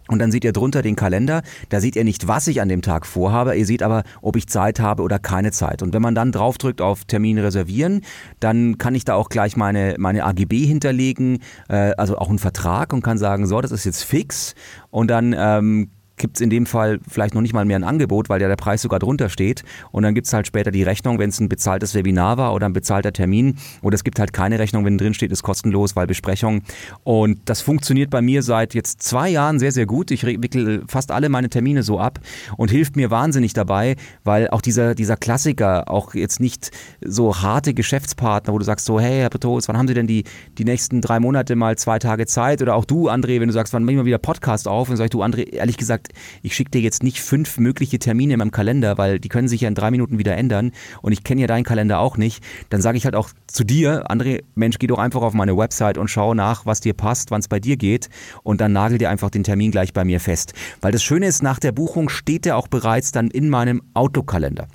und 0.08 0.20
dann 0.20 0.30
seht 0.30 0.44
ihr 0.44 0.52
drunter 0.52 0.82
den 0.82 0.96
Kalender. 0.96 1.42
Da 1.68 1.80
seht 1.80 1.96
ihr 1.96 2.04
nicht, 2.04 2.28
was 2.28 2.46
ich 2.46 2.60
an 2.60 2.68
dem 2.68 2.82
Tag 2.82 3.06
vorhabe. 3.06 3.56
Ihr 3.56 3.66
seht 3.66 3.82
aber, 3.82 4.04
ob 4.22 4.36
ich 4.36 4.46
Zeit 4.48 4.78
habe 4.78 5.02
oder 5.02 5.18
keine 5.18 5.50
Zeit. 5.50 5.82
Und 5.82 5.92
wenn 5.94 6.02
man 6.02 6.14
dann 6.14 6.32
draufdrückt 6.32 6.80
auf 6.80 7.04
Termin 7.04 7.38
reservieren, 7.38 8.02
dann 8.40 8.78
kann 8.78 8.94
ich 8.94 9.04
da 9.04 9.14
auch 9.14 9.28
gleich 9.28 9.56
meine, 9.56 9.96
meine 9.98 10.24
AGB 10.24 10.64
hinterlegen, 10.64 11.40
äh, 11.68 11.92
also 11.96 12.18
auch 12.18 12.28
einen 12.28 12.38
Vertrag 12.38 12.92
und 12.92 13.02
kann 13.02 13.18
sagen, 13.18 13.46
so, 13.46 13.60
das 13.60 13.72
ist 13.72 13.84
jetzt 13.84 14.04
fix. 14.04 14.54
Und 14.90 15.08
dann 15.08 15.34
ähm, 15.36 15.90
gibt 16.16 16.36
es 16.36 16.40
in 16.40 16.50
dem 16.50 16.66
Fall 16.66 16.98
vielleicht 17.08 17.34
noch 17.34 17.42
nicht 17.42 17.52
mal 17.52 17.64
mehr 17.64 17.78
ein 17.78 17.84
Angebot, 17.84 18.28
weil 18.28 18.40
ja 18.40 18.48
der 18.48 18.56
Preis 18.56 18.82
sogar 18.82 18.98
drunter 18.98 19.28
steht. 19.28 19.62
Und 19.92 20.02
dann 20.02 20.14
gibt 20.14 20.26
es 20.26 20.32
halt 20.32 20.46
später 20.46 20.70
die 20.70 20.82
Rechnung, 20.82 21.18
wenn 21.18 21.30
es 21.30 21.40
ein 21.40 21.48
bezahltes 21.48 21.94
Webinar 21.94 22.38
war 22.38 22.54
oder 22.54 22.66
ein 22.66 22.72
bezahlter 22.72 23.12
Termin. 23.12 23.56
Oder 23.82 23.94
es 23.94 24.04
gibt 24.04 24.18
halt 24.18 24.32
keine 24.32 24.58
Rechnung, 24.58 24.84
wenn 24.84 24.98
drin 24.98 25.14
steht, 25.14 25.32
ist 25.32 25.42
kostenlos, 25.42 25.96
weil 25.96 26.06
Besprechung. 26.06 26.62
Und 27.04 27.40
das 27.44 27.60
funktioniert 27.60 28.10
bei 28.10 28.22
mir 28.22 28.42
seit 28.42 28.74
jetzt 28.74 29.02
zwei 29.02 29.28
Jahren 29.28 29.58
sehr, 29.58 29.72
sehr 29.72 29.86
gut. 29.86 30.10
Ich 30.10 30.24
wickel 30.24 30.82
fast 30.86 31.10
alle 31.10 31.28
meine 31.28 31.50
Termine 31.50 31.82
so 31.82 31.98
ab 32.00 32.20
und 32.56 32.70
hilft 32.70 32.96
mir 32.96 33.10
wahnsinnig 33.10 33.52
dabei, 33.52 33.96
weil 34.24 34.48
auch 34.48 34.60
dieser, 34.60 34.94
dieser 34.94 35.16
Klassiker, 35.16 35.90
auch 35.90 36.14
jetzt 36.14 36.40
nicht 36.40 36.70
so 37.04 37.36
harte 37.36 37.74
Geschäftspartner, 37.74 38.52
wo 38.52 38.58
du 38.58 38.64
sagst 38.64 38.86
so, 38.86 38.98
hey, 38.98 39.20
Herr 39.20 39.30
Petrus, 39.30 39.68
wann 39.68 39.76
haben 39.76 39.88
Sie 39.88 39.94
denn 39.94 40.06
die, 40.06 40.24
die 40.58 40.64
nächsten 40.64 41.00
drei 41.00 41.20
Monate 41.20 41.56
mal 41.56 41.76
zwei 41.76 41.98
Tage 41.98 42.26
Zeit? 42.26 42.62
Oder 42.62 42.74
auch 42.74 42.84
du, 42.84 43.08
André, 43.08 43.40
wenn 43.40 43.48
du 43.48 43.52
sagst, 43.52 43.72
wann 43.72 43.84
nehmen 43.84 43.98
wir 43.98 44.04
wieder 44.04 44.18
Podcast 44.18 44.68
auf? 44.68 44.88
Und 44.88 44.96
sag 44.96 45.04
ich, 45.04 45.10
du, 45.10 45.22
André, 45.22 45.52
ehrlich 45.52 45.76
gesagt, 45.76 46.05
ich 46.42 46.54
schicke 46.54 46.70
dir 46.70 46.80
jetzt 46.80 47.02
nicht 47.02 47.20
fünf 47.20 47.58
mögliche 47.58 47.98
Termine 47.98 48.34
in 48.34 48.38
meinem 48.38 48.50
Kalender, 48.50 48.98
weil 48.98 49.18
die 49.18 49.28
können 49.28 49.48
sich 49.48 49.62
ja 49.62 49.68
in 49.68 49.74
drei 49.74 49.90
Minuten 49.90 50.18
wieder 50.18 50.36
ändern 50.36 50.72
und 51.02 51.12
ich 51.12 51.24
kenne 51.24 51.40
ja 51.40 51.46
deinen 51.46 51.64
Kalender 51.64 51.98
auch 51.98 52.16
nicht, 52.16 52.42
dann 52.70 52.80
sage 52.80 52.98
ich 52.98 53.04
halt 53.04 53.16
auch 53.16 53.30
zu 53.46 53.64
dir, 53.64 54.10
André, 54.10 54.42
Mensch, 54.54 54.78
geh 54.78 54.86
doch 54.86 54.98
einfach 54.98 55.22
auf 55.22 55.34
meine 55.34 55.56
Website 55.56 55.98
und 55.98 56.08
schau 56.08 56.34
nach, 56.34 56.66
was 56.66 56.80
dir 56.80 56.94
passt, 56.94 57.30
wann 57.30 57.40
es 57.40 57.48
bei 57.48 57.60
dir 57.60 57.76
geht 57.76 58.08
und 58.42 58.60
dann 58.60 58.72
nagel 58.72 58.98
dir 58.98 59.10
einfach 59.10 59.30
den 59.30 59.44
Termin 59.44 59.70
gleich 59.70 59.92
bei 59.92 60.04
mir 60.04 60.20
fest. 60.20 60.54
Weil 60.80 60.92
das 60.92 61.02
Schöne 61.02 61.26
ist, 61.26 61.42
nach 61.42 61.58
der 61.58 61.72
Buchung 61.72 62.08
steht 62.08 62.44
der 62.44 62.56
auch 62.56 62.68
bereits 62.68 63.12
dann 63.12 63.28
in 63.28 63.48
meinem 63.48 63.82
Outlook-Kalender. 63.94 64.68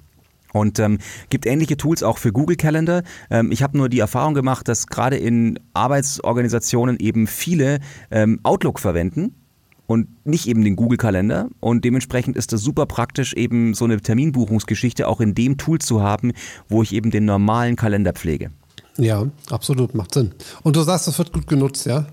Und 0.53 0.79
ähm, 0.79 0.97
gibt 1.29 1.45
ähnliche 1.45 1.77
Tools 1.77 2.03
auch 2.03 2.17
für 2.17 2.31
Google 2.31 2.57
Calendar. 2.57 3.03
Ähm, 3.29 3.51
ich 3.51 3.63
habe 3.63 3.77
nur 3.77 3.89
die 3.89 3.99
Erfahrung 3.99 4.33
gemacht, 4.33 4.67
dass 4.67 4.87
gerade 4.87 5.17
in 5.17 5.59
Arbeitsorganisationen 5.73 6.99
eben 6.99 7.27
viele 7.27 7.79
ähm, 8.11 8.39
Outlook 8.43 8.79
verwenden 8.79 9.35
und 9.91 10.07
nicht 10.25 10.47
eben 10.47 10.63
den 10.63 10.77
Google-Kalender. 10.77 11.49
Und 11.59 11.83
dementsprechend 11.83 12.37
ist 12.37 12.53
es 12.53 12.61
super 12.61 12.85
praktisch, 12.85 13.33
eben 13.33 13.73
so 13.73 13.83
eine 13.83 13.99
Terminbuchungsgeschichte 13.99 15.05
auch 15.05 15.19
in 15.19 15.35
dem 15.35 15.57
Tool 15.57 15.79
zu 15.79 16.01
haben, 16.01 16.31
wo 16.69 16.81
ich 16.81 16.93
eben 16.93 17.11
den 17.11 17.25
normalen 17.25 17.75
Kalender 17.75 18.13
pflege. 18.13 18.51
Ja, 18.97 19.25
absolut, 19.49 19.93
macht 19.93 20.13
Sinn. 20.13 20.31
Und 20.63 20.77
du 20.77 20.81
sagst, 20.83 21.07
das 21.07 21.17
wird 21.17 21.33
gut 21.33 21.45
genutzt, 21.45 21.85
ja? 21.85 22.07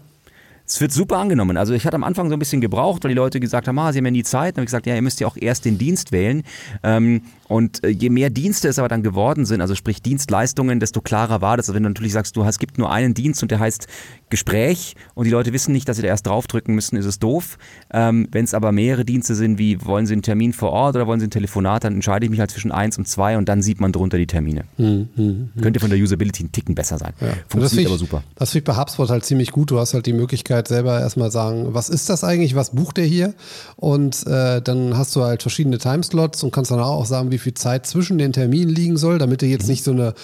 Es 0.67 0.81
wird 0.81 0.93
super 0.93 1.19
angenommen. 1.19 1.57
Also 1.57 1.73
ich 1.73 1.87
hatte 1.87 1.95
am 1.95 2.05
Anfang 2.05 2.29
so 2.29 2.35
ein 2.35 2.41
bisschen 2.41 2.61
gebraucht, 2.61 3.05
weil 3.05 3.11
die 3.11 3.15
Leute 3.15 3.39
gesagt 3.39 3.69
haben, 3.69 3.79
ah, 3.79 3.93
sie 3.93 3.99
haben 3.99 4.07
ja 4.07 4.11
nie 4.11 4.25
Zeit. 4.25 4.57
Dann 4.57 4.63
habe 4.63 4.65
ich 4.65 4.67
gesagt, 4.67 4.87
ja, 4.87 4.97
ihr 4.97 5.03
müsst 5.03 5.21
ja 5.21 5.29
auch 5.29 5.37
erst 5.37 5.65
den 5.65 5.79
Dienst 5.79 6.11
wählen. 6.11 6.43
Ähm, 6.83 7.23
und 7.49 7.83
äh, 7.83 7.89
je 7.89 8.11
mehr 8.11 8.31
Dienste 8.31 8.69
es 8.69 8.79
aber 8.79 8.89
dann 8.89 9.03
geworden 9.03 9.47
sind, 9.47 9.61
also 9.61 9.75
sprich 9.75 10.03
Dienstleistungen, 10.03 10.81
desto 10.81 11.01
klarer 11.01 11.41
war 11.41 11.57
das. 11.57 11.69
Also 11.69 11.75
wenn 11.75 11.83
du 11.83 11.89
natürlich 11.89 12.13
sagst, 12.13 12.37
du 12.37 12.45
hast, 12.45 12.59
es 12.59 12.59
gibt 12.59 12.79
nur 12.79 12.91
einen 12.91 13.15
Dienst 13.15 13.43
und 13.43 13.51
der 13.51 13.59
heißt 13.59 13.87
Gespräch 14.31 14.95
und 15.15 15.25
die 15.25 15.31
Leute 15.31 15.53
wissen 15.53 15.73
nicht, 15.73 15.89
dass 15.89 15.97
sie 15.97 16.03
da 16.03 16.09
erst 16.09 16.27
draufdrücken 16.27 16.75
müssen, 16.75 16.97
ist 16.97 17.07
es 17.07 17.19
doof. 17.19 17.57
Ähm, 17.91 18.29
wenn 18.31 18.45
es 18.45 18.53
aber 18.53 18.73
mehrere 18.73 19.05
Dienste 19.05 19.35
sind, 19.35 19.59
wie 19.59 19.85
wollen 19.85 20.07
sie 20.07 20.13
einen 20.13 20.23
Termin 20.23 20.53
vor 20.53 20.71
Ort 20.71 20.97
oder 20.97 21.07
wollen 21.07 21.21
sie 21.21 21.27
ein 21.27 21.31
Telefonat, 21.31 21.85
dann 21.85 21.95
entscheide 21.95 22.27
ich 22.27 22.31
mich 22.31 22.41
halt 22.41 22.51
zwischen 22.51 22.73
eins 22.73 22.99
und 22.99 23.09
zwei 23.09 23.39
und 23.39 23.49
dann 23.49 23.63
sieht 23.63 23.81
man 23.81 23.93
drunter 23.93 24.19
die 24.19 24.27
Termine. 24.27 24.65
Hm, 24.77 25.09
hm, 25.15 25.51
hm. 25.55 25.63
Könnte 25.63 25.81
von 25.81 25.89
der 25.89 25.99
Usability 25.99 26.45
ein 26.45 26.53
Ticken 26.53 26.75
besser 26.75 26.99
sein. 26.99 27.13
Ja. 27.21 27.29
Funktioniert 27.49 27.87
ich, 27.87 27.87
aber 27.87 27.99
super. 27.99 28.23
Das 28.37 28.51
finde 28.51 28.71
ich 28.71 28.77
bei 28.77 28.81
HubSpot 28.81 29.09
halt 29.09 29.25
ziemlich 29.25 29.53
gut. 29.53 29.71
Du 29.71 29.79
hast 29.79 29.95
halt 29.95 30.05
die 30.07 30.13
Möglichkeit 30.13 30.69
selber 30.69 31.01
erstmal 31.01 31.31
sagen, 31.31 31.69
was 31.73 31.89
ist 31.89 32.11
das 32.11 32.25
eigentlich, 32.25 32.55
was 32.55 32.71
bucht 32.71 32.99
der 32.99 33.07
hier? 33.07 33.35
Und 33.77 34.27
äh, 34.27 34.61
dann 34.61 34.99
hast 34.99 35.17
du 35.17 35.23
halt 35.23 35.43
verschiedene 35.43 35.79
Timeslots 35.79 36.43
und 36.43 36.53
kannst 36.53 36.71
dann 36.71 36.81
auch 36.81 37.07
sagen, 37.07 37.31
wie 37.31 37.38
viel 37.39 37.55
Zeit 37.55 37.87
zwischen 37.87 38.19
den 38.19 38.33
Terminen 38.33 38.71
liegen 38.71 38.97
soll, 38.97 39.19
damit 39.19 39.43
du 39.43 39.47
jetzt 39.47 39.65
mhm. 39.65 39.71
nicht 39.71 39.85
so 39.85 39.93
eine 39.93 40.15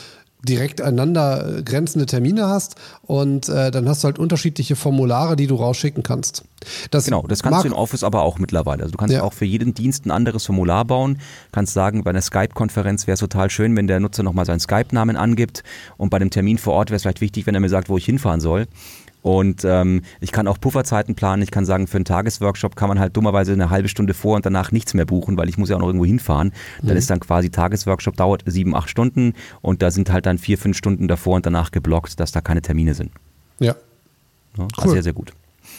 direkt 0.44 0.80
einander 0.80 1.62
grenzende 1.64 2.06
Termine 2.06 2.48
hast 2.48 2.76
und 3.02 3.48
äh, 3.48 3.70
dann 3.70 3.88
hast 3.88 4.04
du 4.04 4.06
halt 4.06 4.18
unterschiedliche 4.18 4.76
Formulare, 4.76 5.36
die 5.36 5.46
du 5.46 5.54
rausschicken 5.56 6.02
kannst. 6.02 6.44
Das 6.90 7.04
genau, 7.04 7.26
das 7.26 7.42
kannst 7.42 7.64
du 7.64 7.68
in 7.68 7.74
Office 7.74 8.04
aber 8.04 8.22
auch 8.22 8.38
mittlerweile. 8.38 8.82
Also 8.82 8.92
du 8.92 8.98
kannst 8.98 9.14
ja. 9.14 9.22
auch 9.22 9.32
für 9.32 9.44
jeden 9.44 9.74
Dienst 9.74 10.06
ein 10.06 10.10
anderes 10.10 10.46
Formular 10.46 10.84
bauen, 10.84 11.18
kannst 11.52 11.74
sagen, 11.74 12.04
bei 12.04 12.10
einer 12.10 12.22
Skype-Konferenz 12.22 13.06
wäre 13.06 13.14
es 13.14 13.20
total 13.20 13.50
schön, 13.50 13.76
wenn 13.76 13.86
der 13.86 14.00
Nutzer 14.00 14.22
nochmal 14.22 14.44
seinen 14.44 14.60
Skype-Namen 14.60 15.16
angibt 15.16 15.62
und 15.96 16.10
bei 16.10 16.18
dem 16.18 16.30
Termin 16.30 16.58
vor 16.58 16.74
Ort 16.74 16.90
wäre 16.90 16.96
es 16.96 17.02
vielleicht 17.02 17.20
wichtig, 17.20 17.46
wenn 17.46 17.54
er 17.54 17.60
mir 17.60 17.68
sagt, 17.68 17.88
wo 17.88 17.96
ich 17.96 18.04
hinfahren 18.04 18.40
soll. 18.40 18.66
Und 19.24 19.64
ähm, 19.64 20.02
ich 20.20 20.32
kann 20.32 20.46
auch 20.46 20.60
Pufferzeiten 20.60 21.14
planen. 21.14 21.42
Ich 21.42 21.50
kann 21.50 21.64
sagen, 21.64 21.86
für 21.86 21.96
einen 21.96 22.04
Tagesworkshop 22.04 22.76
kann 22.76 22.90
man 22.90 23.00
halt 23.00 23.16
dummerweise 23.16 23.54
eine 23.54 23.70
halbe 23.70 23.88
Stunde 23.88 24.12
vor 24.12 24.36
und 24.36 24.44
danach 24.44 24.70
nichts 24.70 24.92
mehr 24.92 25.06
buchen, 25.06 25.38
weil 25.38 25.48
ich 25.48 25.56
muss 25.56 25.70
ja 25.70 25.76
auch 25.76 25.80
noch 25.80 25.86
irgendwo 25.86 26.04
hinfahren. 26.04 26.52
Dann 26.82 26.90
mhm. 26.90 26.96
ist 26.98 27.08
dann 27.08 27.20
quasi 27.20 27.48
Tagesworkshop 27.48 28.18
dauert 28.18 28.42
sieben, 28.44 28.76
acht 28.76 28.90
Stunden 28.90 29.32
und 29.62 29.80
da 29.80 29.90
sind 29.90 30.12
halt 30.12 30.26
dann 30.26 30.36
vier, 30.36 30.58
fünf 30.58 30.76
Stunden 30.76 31.08
davor 31.08 31.36
und 31.36 31.46
danach 31.46 31.70
geblockt, 31.70 32.20
dass 32.20 32.32
da 32.32 32.42
keine 32.42 32.60
Termine 32.60 32.92
sind. 32.92 33.12
Ja. 33.60 33.74
ja 34.58 34.68
cool. 34.84 34.92
Sehr, 34.92 35.02
sehr 35.02 35.14
gut. 35.14 35.32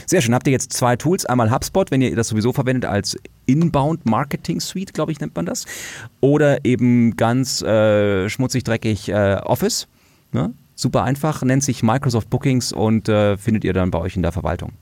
Sehr 0.07 0.21
schön. 0.21 0.33
Habt 0.33 0.47
ihr 0.47 0.51
jetzt 0.51 0.73
zwei 0.73 0.95
Tools? 0.95 1.27
Einmal 1.27 1.51
HubSpot, 1.51 1.91
wenn 1.91 2.01
ihr 2.01 2.15
das 2.15 2.29
sowieso 2.29 2.51
verwendet 2.51 2.89
als 2.89 3.15
Inbound 3.45 4.07
Marketing 4.07 4.59
Suite, 4.59 4.91
glaube 4.95 5.11
ich, 5.11 5.19
nennt 5.19 5.35
man 5.35 5.45
das. 5.45 5.65
Oder 6.19 6.65
eben 6.65 7.15
ganz 7.15 7.61
äh, 7.61 8.27
schmutzig, 8.27 8.63
dreckig 8.63 9.09
äh, 9.09 9.35
Office. 9.43 9.87
Ne? 10.31 10.51
Super 10.75 11.03
einfach, 11.03 11.41
nennt 11.43 11.63
sich 11.63 11.83
Microsoft 11.83 12.29
Bookings 12.29 12.73
und 12.73 13.09
äh, 13.09 13.37
findet 13.37 13.63
ihr 13.63 13.73
dann 13.73 13.91
bei 13.91 13.99
euch 13.99 14.15
in 14.15 14.21
der 14.21 14.31
Verwaltung. 14.31 14.73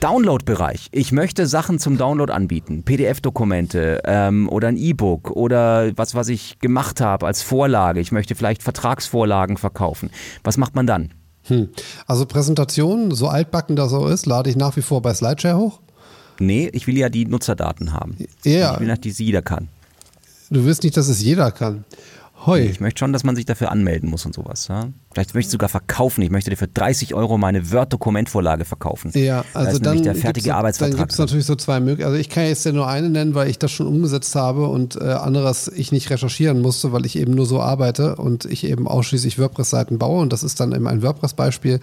Download-Bereich. 0.00 0.88
Ich 0.92 1.10
möchte 1.10 1.46
Sachen 1.46 1.78
zum 1.78 1.96
Download 1.96 2.32
anbieten, 2.32 2.82
PDF-Dokumente 2.82 4.02
ähm, 4.04 4.48
oder 4.48 4.68
ein 4.68 4.76
E-Book 4.76 5.30
oder 5.30 5.96
was, 5.96 6.14
was 6.14 6.28
ich 6.28 6.58
gemacht 6.58 7.00
habe 7.00 7.26
als 7.26 7.42
Vorlage. 7.42 8.00
Ich 8.00 8.12
möchte 8.12 8.34
vielleicht 8.34 8.62
Vertragsvorlagen 8.62 9.56
verkaufen. 9.56 10.10
Was 10.44 10.58
macht 10.58 10.74
man 10.74 10.86
dann? 10.86 11.12
Hm. 11.44 11.70
Also 12.06 12.26
Präsentation, 12.26 13.10
so 13.12 13.28
altbacken 13.28 13.76
das 13.76 13.92
auch 13.92 14.08
ist, 14.08 14.26
lade 14.26 14.50
ich 14.50 14.56
nach 14.56 14.76
wie 14.76 14.82
vor 14.82 15.00
bei 15.00 15.14
Slideshare 15.14 15.56
hoch? 15.56 15.80
Nee, 16.38 16.68
ich 16.72 16.86
will 16.86 16.98
ja 16.98 17.08
die 17.08 17.24
Nutzerdaten 17.24 17.94
haben. 17.94 18.16
Ja. 18.44 18.74
Ich 18.74 18.80
will, 18.80 18.88
dass 18.88 19.00
die 19.00 19.10
jeder 19.10 19.42
kann. 19.42 19.68
Du 20.50 20.64
willst 20.64 20.82
nicht, 20.82 20.96
dass 20.96 21.08
es 21.08 21.22
jeder 21.22 21.50
kann. 21.50 21.84
Hoi. 22.44 22.60
Ich 22.60 22.80
möchte 22.80 22.98
schon, 22.98 23.12
dass 23.12 23.24
man 23.24 23.34
sich 23.34 23.46
dafür 23.46 23.72
anmelden 23.72 24.10
muss 24.10 24.26
und 24.26 24.34
sowas. 24.34 24.68
Ja? 24.68 24.88
Vielleicht 25.16 25.34
möchte 25.34 25.48
ich 25.48 25.52
sogar 25.52 25.70
verkaufen. 25.70 26.20
Ich 26.20 26.30
möchte 26.30 26.50
dir 26.50 26.58
für 26.58 26.68
30 26.68 27.14
Euro 27.14 27.38
meine 27.38 27.72
Word-Dokumentvorlage 27.72 28.66
verkaufen. 28.66 29.12
Ja, 29.14 29.46
also 29.54 29.78
da 29.78 29.94
dann 29.94 30.02
der 30.02 30.14
fertige 30.14 30.44
gibt's, 30.44 30.50
Arbeitsvertrag. 30.50 30.90
Dann 30.90 31.00
gibt 31.00 31.12
es 31.12 31.18
natürlich 31.18 31.46
so 31.46 31.54
zwei 31.54 31.80
Möglichkeiten. 31.80 32.08
Also 32.08 32.20
ich 32.20 32.28
kann 32.28 32.44
jetzt 32.44 32.66
ja 32.66 32.72
nur 32.72 32.86
eine 32.86 33.08
nennen, 33.08 33.34
weil 33.34 33.48
ich 33.48 33.58
das 33.58 33.72
schon 33.72 33.86
umgesetzt 33.86 34.34
habe 34.34 34.66
und 34.66 34.96
äh, 34.96 35.04
anderes 35.04 35.68
ich 35.74 35.90
nicht 35.90 36.10
recherchieren 36.10 36.60
musste, 36.60 36.92
weil 36.92 37.06
ich 37.06 37.16
eben 37.16 37.32
nur 37.32 37.46
so 37.46 37.62
arbeite 37.62 38.16
und 38.16 38.44
ich 38.44 38.64
eben 38.64 38.86
ausschließlich 38.86 39.38
WordPress-Seiten 39.38 39.96
baue. 39.96 40.20
Und 40.20 40.34
das 40.34 40.42
ist 40.42 40.60
dann 40.60 40.72
eben 40.72 40.86
ein 40.86 41.02
WordPress-Beispiel. 41.02 41.80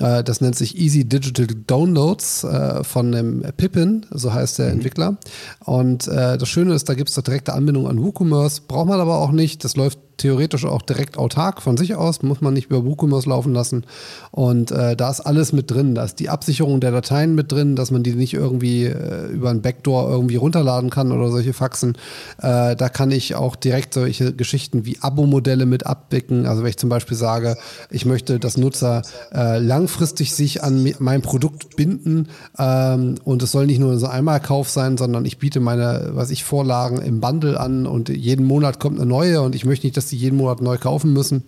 Äh, 0.00 0.22
das 0.22 0.40
nennt 0.40 0.54
sich 0.54 0.78
Easy 0.78 1.04
Digital 1.04 1.48
Downloads 1.66 2.44
äh, 2.44 2.84
von 2.84 3.10
dem 3.10 3.42
Pippin, 3.56 4.06
so 4.12 4.32
heißt 4.32 4.60
der 4.60 4.66
mhm. 4.66 4.72
Entwickler. 4.74 5.16
Und 5.64 6.06
äh, 6.06 6.38
das 6.38 6.48
Schöne 6.48 6.74
ist, 6.74 6.88
da 6.88 6.94
gibt 6.94 7.10
es 7.10 7.16
direkte 7.16 7.54
Anbindung 7.54 7.88
an 7.88 8.00
WooCommerce. 8.00 8.60
Braucht 8.68 8.86
man 8.86 9.00
aber 9.00 9.16
auch 9.16 9.32
nicht. 9.32 9.64
Das 9.64 9.74
läuft 9.74 9.98
theoretisch 10.18 10.64
auch 10.64 10.82
direkt 10.82 11.16
autark 11.16 11.62
von 11.62 11.76
sich 11.76 11.94
aus, 11.94 12.22
muss 12.22 12.40
man 12.40 12.52
nicht 12.52 12.66
über 12.66 12.84
WooCommerce 12.84 13.28
laufen 13.28 13.54
lassen. 13.54 13.84
Und 14.30 14.70
äh, 14.70 14.96
da 14.96 15.10
ist 15.10 15.20
alles 15.20 15.52
mit 15.52 15.70
drin. 15.70 15.94
Da 15.94 16.04
ist 16.04 16.20
die 16.20 16.28
Absicherung 16.28 16.80
der 16.80 16.90
Dateien 16.90 17.34
mit 17.34 17.50
drin, 17.50 17.76
dass 17.76 17.90
man 17.90 18.02
die 18.02 18.12
nicht 18.12 18.34
irgendwie 18.34 18.84
äh, 18.84 19.26
über 19.28 19.50
ein 19.50 19.62
Backdoor 19.62 20.10
irgendwie 20.10 20.36
runterladen 20.36 20.90
kann 20.90 21.12
oder 21.12 21.30
solche 21.30 21.52
Faxen. 21.52 21.96
Äh, 22.38 22.76
da 22.76 22.88
kann 22.88 23.10
ich 23.10 23.34
auch 23.34 23.56
direkt 23.56 23.94
solche 23.94 24.34
Geschichten 24.34 24.84
wie 24.84 24.98
Abo-Modelle 25.00 25.66
mit 25.66 25.86
abdecken. 25.86 26.46
Also 26.46 26.62
wenn 26.62 26.70
ich 26.70 26.78
zum 26.78 26.90
Beispiel 26.90 27.16
sage, 27.16 27.56
ich 27.90 28.04
möchte, 28.04 28.38
dass 28.38 28.56
Nutzer 28.56 29.02
äh, 29.32 29.58
langfristig 29.58 30.34
sich 30.34 30.62
an 30.62 30.92
mein 30.98 31.22
Produkt 31.22 31.76
binden 31.76 32.28
ähm, 32.58 33.14
und 33.24 33.42
es 33.42 33.52
soll 33.52 33.66
nicht 33.66 33.78
nur 33.78 33.98
so 33.98 34.06
einmal 34.06 34.40
Kauf 34.40 34.68
sein, 34.68 34.96
sondern 34.98 35.24
ich 35.24 35.38
biete 35.38 35.60
meine, 35.60 36.10
was 36.12 36.30
ich 36.30 36.42
Vorlagen 36.42 37.00
im 37.00 37.20
Bundle 37.20 37.58
an 37.58 37.86
und 37.86 38.08
jeden 38.08 38.46
Monat 38.46 38.80
kommt 38.80 38.98
eine 38.98 39.08
neue 39.08 39.42
und 39.42 39.54
ich 39.54 39.64
möchte 39.64 39.86
nicht, 39.86 39.96
dass 39.96 40.07
die 40.08 40.16
jeden 40.16 40.36
Monat 40.36 40.60
neu 40.60 40.78
kaufen 40.78 41.12
müssen 41.12 41.44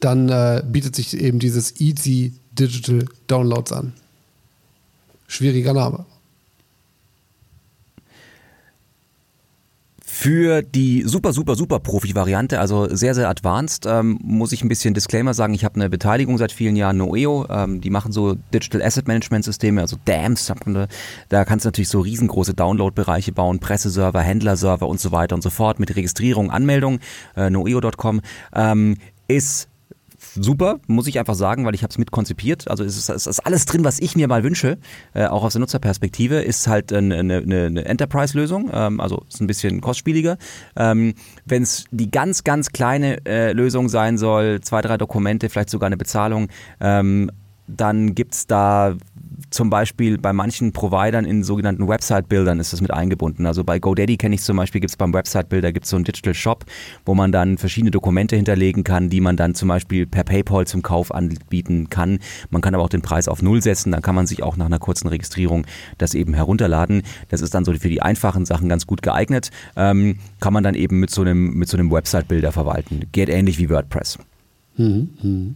dann 0.00 0.28
äh, 0.28 0.62
bietet 0.66 0.96
sich 0.96 1.18
eben 1.18 1.38
dieses 1.38 1.80
Easy 1.80 2.34
Digital 2.52 3.04
Downloads 3.26 3.72
an. 3.72 3.92
Schwieriger 5.26 5.74
Name. 5.74 6.06
Für 10.22 10.60
die 10.60 11.02
super, 11.06 11.32
super, 11.32 11.54
super 11.54 11.80
Profi-Variante, 11.80 12.60
also 12.60 12.94
sehr, 12.94 13.14
sehr 13.14 13.30
advanced, 13.30 13.86
ähm, 13.86 14.18
muss 14.22 14.52
ich 14.52 14.62
ein 14.62 14.68
bisschen 14.68 14.92
Disclaimer 14.92 15.32
sagen. 15.32 15.54
Ich 15.54 15.64
habe 15.64 15.76
eine 15.76 15.88
Beteiligung 15.88 16.36
seit 16.36 16.52
vielen 16.52 16.76
Jahren, 16.76 16.98
Noeo. 16.98 17.46
Ähm, 17.48 17.80
die 17.80 17.88
machen 17.88 18.12
so 18.12 18.34
Digital 18.52 18.82
Asset 18.82 19.08
Management 19.08 19.46
Systeme, 19.46 19.80
also 19.80 19.96
DAMs. 20.04 20.52
Da 21.30 21.44
kannst 21.46 21.64
du 21.64 21.68
natürlich 21.68 21.88
so 21.88 22.00
riesengroße 22.00 22.52
Download-Bereiche 22.52 23.32
bauen, 23.32 23.60
Presseserver, 23.60 24.20
Händlerserver 24.20 24.86
und 24.86 25.00
so 25.00 25.10
weiter 25.10 25.34
und 25.34 25.40
so 25.40 25.48
fort 25.48 25.80
mit 25.80 25.96
Registrierung, 25.96 26.50
Anmeldung. 26.50 27.00
Äh, 27.34 27.48
Noeo.com 27.48 28.20
ähm, 28.54 28.98
ist 29.26 29.69
super, 30.34 30.80
muss 30.86 31.06
ich 31.06 31.18
einfach 31.18 31.34
sagen, 31.34 31.64
weil 31.64 31.74
ich 31.74 31.82
habe 31.82 31.90
es 31.90 31.98
mitkonzipiert. 31.98 32.68
Also 32.68 32.84
es 32.84 32.96
ist, 32.96 33.08
es 33.08 33.26
ist, 33.26 33.40
alles 33.40 33.66
drin, 33.66 33.84
was 33.84 33.98
ich 33.98 34.16
mir 34.16 34.28
mal 34.28 34.44
wünsche, 34.44 34.78
äh, 35.14 35.26
auch 35.26 35.44
aus 35.44 35.52
der 35.52 35.60
Nutzerperspektive. 35.60 36.36
Ist 36.36 36.66
halt 36.66 36.92
eine, 36.92 37.18
eine, 37.18 37.38
eine 37.38 37.84
Enterprise-Lösung, 37.84 38.70
ähm, 38.72 39.00
also 39.00 39.24
ist 39.28 39.40
ein 39.40 39.46
bisschen 39.46 39.80
kostspieliger. 39.80 40.38
Ähm, 40.76 41.14
Wenn 41.44 41.62
es 41.62 41.84
die 41.90 42.10
ganz, 42.10 42.44
ganz 42.44 42.70
kleine 42.70 43.24
äh, 43.26 43.52
Lösung 43.52 43.88
sein 43.88 44.18
soll, 44.18 44.60
zwei, 44.60 44.82
drei 44.82 44.96
Dokumente, 44.96 45.48
vielleicht 45.48 45.70
sogar 45.70 45.86
eine 45.86 45.96
Bezahlung, 45.96 46.48
ähm, 46.80 47.30
dann 47.76 48.14
gibt 48.14 48.34
es 48.34 48.46
da 48.46 48.96
zum 49.50 49.70
Beispiel 49.70 50.18
bei 50.18 50.32
manchen 50.32 50.72
Providern 50.72 51.24
in 51.24 51.42
sogenannten 51.42 51.86
Website-Bildern 51.88 52.60
ist 52.60 52.72
das 52.72 52.80
mit 52.80 52.90
eingebunden. 52.90 53.46
Also 53.46 53.64
bei 53.64 53.78
GoDaddy 53.78 54.16
kenne 54.16 54.34
ich 54.34 54.42
zum 54.42 54.56
Beispiel, 54.56 54.80
gibt 54.80 54.90
es 54.90 54.96
beim 54.96 55.12
Website-Builder 55.12 55.72
so 55.82 55.96
einen 55.96 56.04
Digital 56.04 56.34
Shop, 56.34 56.64
wo 57.04 57.14
man 57.14 57.32
dann 57.32 57.58
verschiedene 57.58 57.90
Dokumente 57.90 58.36
hinterlegen 58.36 58.84
kann, 58.84 59.08
die 59.08 59.20
man 59.20 59.36
dann 59.36 59.54
zum 59.54 59.68
Beispiel 59.68 60.06
per 60.06 60.24
PayPal 60.24 60.66
zum 60.66 60.82
Kauf 60.82 61.14
anbieten 61.14 61.90
kann. 61.90 62.18
Man 62.50 62.62
kann 62.62 62.74
aber 62.74 62.84
auch 62.84 62.88
den 62.88 63.02
Preis 63.02 63.28
auf 63.28 63.42
Null 63.42 63.62
setzen, 63.62 63.92
dann 63.92 64.02
kann 64.02 64.14
man 64.14 64.26
sich 64.26 64.42
auch 64.42 64.56
nach 64.56 64.66
einer 64.66 64.78
kurzen 64.78 65.08
Registrierung 65.08 65.66
das 65.98 66.14
eben 66.14 66.34
herunterladen. 66.34 67.02
Das 67.28 67.40
ist 67.40 67.54
dann 67.54 67.64
so 67.64 67.72
für 67.72 67.88
die 67.88 68.02
einfachen 68.02 68.44
Sachen 68.44 68.68
ganz 68.68 68.86
gut 68.86 69.02
geeignet. 69.02 69.50
Ähm, 69.76 70.18
kann 70.40 70.52
man 70.52 70.64
dann 70.64 70.74
eben 70.74 71.00
mit 71.00 71.10
so 71.10 71.22
einem, 71.22 71.54
mit 71.54 71.68
so 71.68 71.76
einem 71.76 71.90
Website-Builder 71.90 72.52
verwalten. 72.52 73.06
Geht 73.12 73.28
ähnlich 73.28 73.58
wie 73.58 73.70
WordPress. 73.70 74.18
Mhm. 74.76 75.10
mhm. 75.22 75.54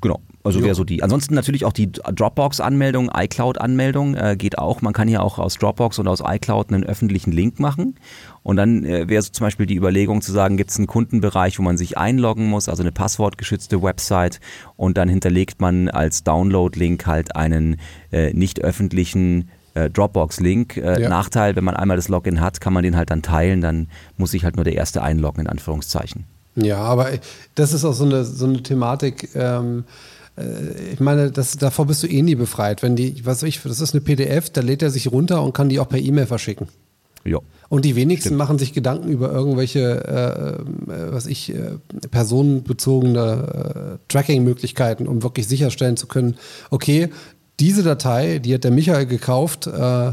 Genau. 0.00 0.20
Also 0.44 0.62
wäre 0.62 0.74
so 0.74 0.84
die. 0.84 1.02
Ansonsten 1.02 1.34
natürlich 1.34 1.64
auch 1.64 1.72
die 1.72 1.92
Dropbox-Anmeldung, 1.92 3.10
iCloud-Anmeldung 3.14 4.14
äh, 4.14 4.36
geht 4.36 4.58
auch. 4.58 4.82
Man 4.82 4.92
kann 4.92 5.06
hier 5.06 5.22
auch 5.22 5.38
aus 5.38 5.56
Dropbox 5.56 5.98
und 6.00 6.08
aus 6.08 6.22
iCloud 6.24 6.72
einen 6.72 6.84
öffentlichen 6.84 7.30
Link 7.30 7.60
machen. 7.60 7.94
Und 8.42 8.56
dann 8.56 8.84
äh, 8.84 9.08
wäre 9.08 9.22
so 9.22 9.30
zum 9.30 9.46
Beispiel 9.46 9.66
die 9.66 9.76
Überlegung 9.76 10.20
zu 10.20 10.32
sagen, 10.32 10.56
gibt 10.56 10.70
es 10.70 10.78
einen 10.78 10.88
Kundenbereich, 10.88 11.58
wo 11.58 11.62
man 11.62 11.76
sich 11.76 11.96
einloggen 11.96 12.46
muss, 12.48 12.68
also 12.68 12.82
eine 12.82 12.90
passwortgeschützte 12.90 13.82
Website 13.82 14.40
und 14.76 14.96
dann 14.96 15.08
hinterlegt 15.08 15.60
man 15.60 15.88
als 15.88 16.24
Download-Link 16.24 17.06
halt 17.06 17.36
einen 17.36 17.76
äh, 18.10 18.32
nicht 18.32 18.60
öffentlichen 18.62 19.48
äh, 19.74 19.90
Dropbox-Link. 19.90 20.76
Äh, 20.76 21.02
ja. 21.02 21.08
Nachteil, 21.08 21.54
wenn 21.54 21.64
man 21.64 21.76
einmal 21.76 21.96
das 21.96 22.08
Login 22.08 22.40
hat, 22.40 22.60
kann 22.60 22.72
man 22.72 22.82
den 22.82 22.96
halt 22.96 23.10
dann 23.10 23.22
teilen, 23.22 23.60
dann 23.60 23.88
muss 24.16 24.32
sich 24.32 24.44
halt 24.44 24.56
nur 24.56 24.64
der 24.64 24.74
erste 24.74 25.02
einloggen, 25.02 25.42
in 25.42 25.46
Anführungszeichen. 25.46 26.24
Ja, 26.56 26.78
aber 26.78 27.10
das 27.54 27.72
ist 27.72 27.84
auch 27.84 27.94
so 27.94 28.04
eine, 28.04 28.24
so 28.24 28.44
eine 28.44 28.62
Thematik. 28.62 29.30
Ähm 29.36 29.84
äh, 29.88 29.92
ich 30.92 31.00
meine, 31.00 31.30
das, 31.30 31.58
davor 31.58 31.86
bist 31.86 32.02
du 32.02 32.06
eh 32.06 32.22
nie 32.22 32.34
befreit. 32.34 32.82
Wenn 32.82 32.96
die, 32.96 33.24
was 33.24 33.42
ich, 33.42 33.60
das 33.62 33.80
ist 33.80 33.94
eine 33.94 34.00
PDF, 34.00 34.48
da 34.50 34.62
lädt 34.62 34.82
er 34.82 34.90
sich 34.90 35.12
runter 35.12 35.42
und 35.42 35.52
kann 35.52 35.68
die 35.68 35.78
auch 35.78 35.88
per 35.88 35.98
E-Mail 35.98 36.26
verschicken. 36.26 36.68
Ja. 37.24 37.38
Und 37.68 37.84
die 37.84 37.96
wenigsten 37.96 38.28
Stimmt. 38.28 38.38
machen 38.38 38.58
sich 38.58 38.72
Gedanken 38.72 39.08
über 39.08 39.32
irgendwelche, 39.32 39.80
äh, 40.88 40.92
äh, 40.92 41.12
was 41.12 41.26
ich, 41.26 41.54
äh, 41.54 41.78
personenbezogene 42.10 43.98
äh, 43.98 44.12
Tracking-Möglichkeiten, 44.12 45.06
um 45.06 45.22
wirklich 45.22 45.46
sicherstellen 45.48 45.96
zu 45.96 46.06
können, 46.06 46.36
okay, 46.70 47.10
diese 47.60 47.82
Datei, 47.82 48.38
die 48.38 48.54
hat 48.54 48.64
der 48.64 48.72
Michael 48.72 49.06
gekauft, 49.06 49.66
äh, 49.66 50.12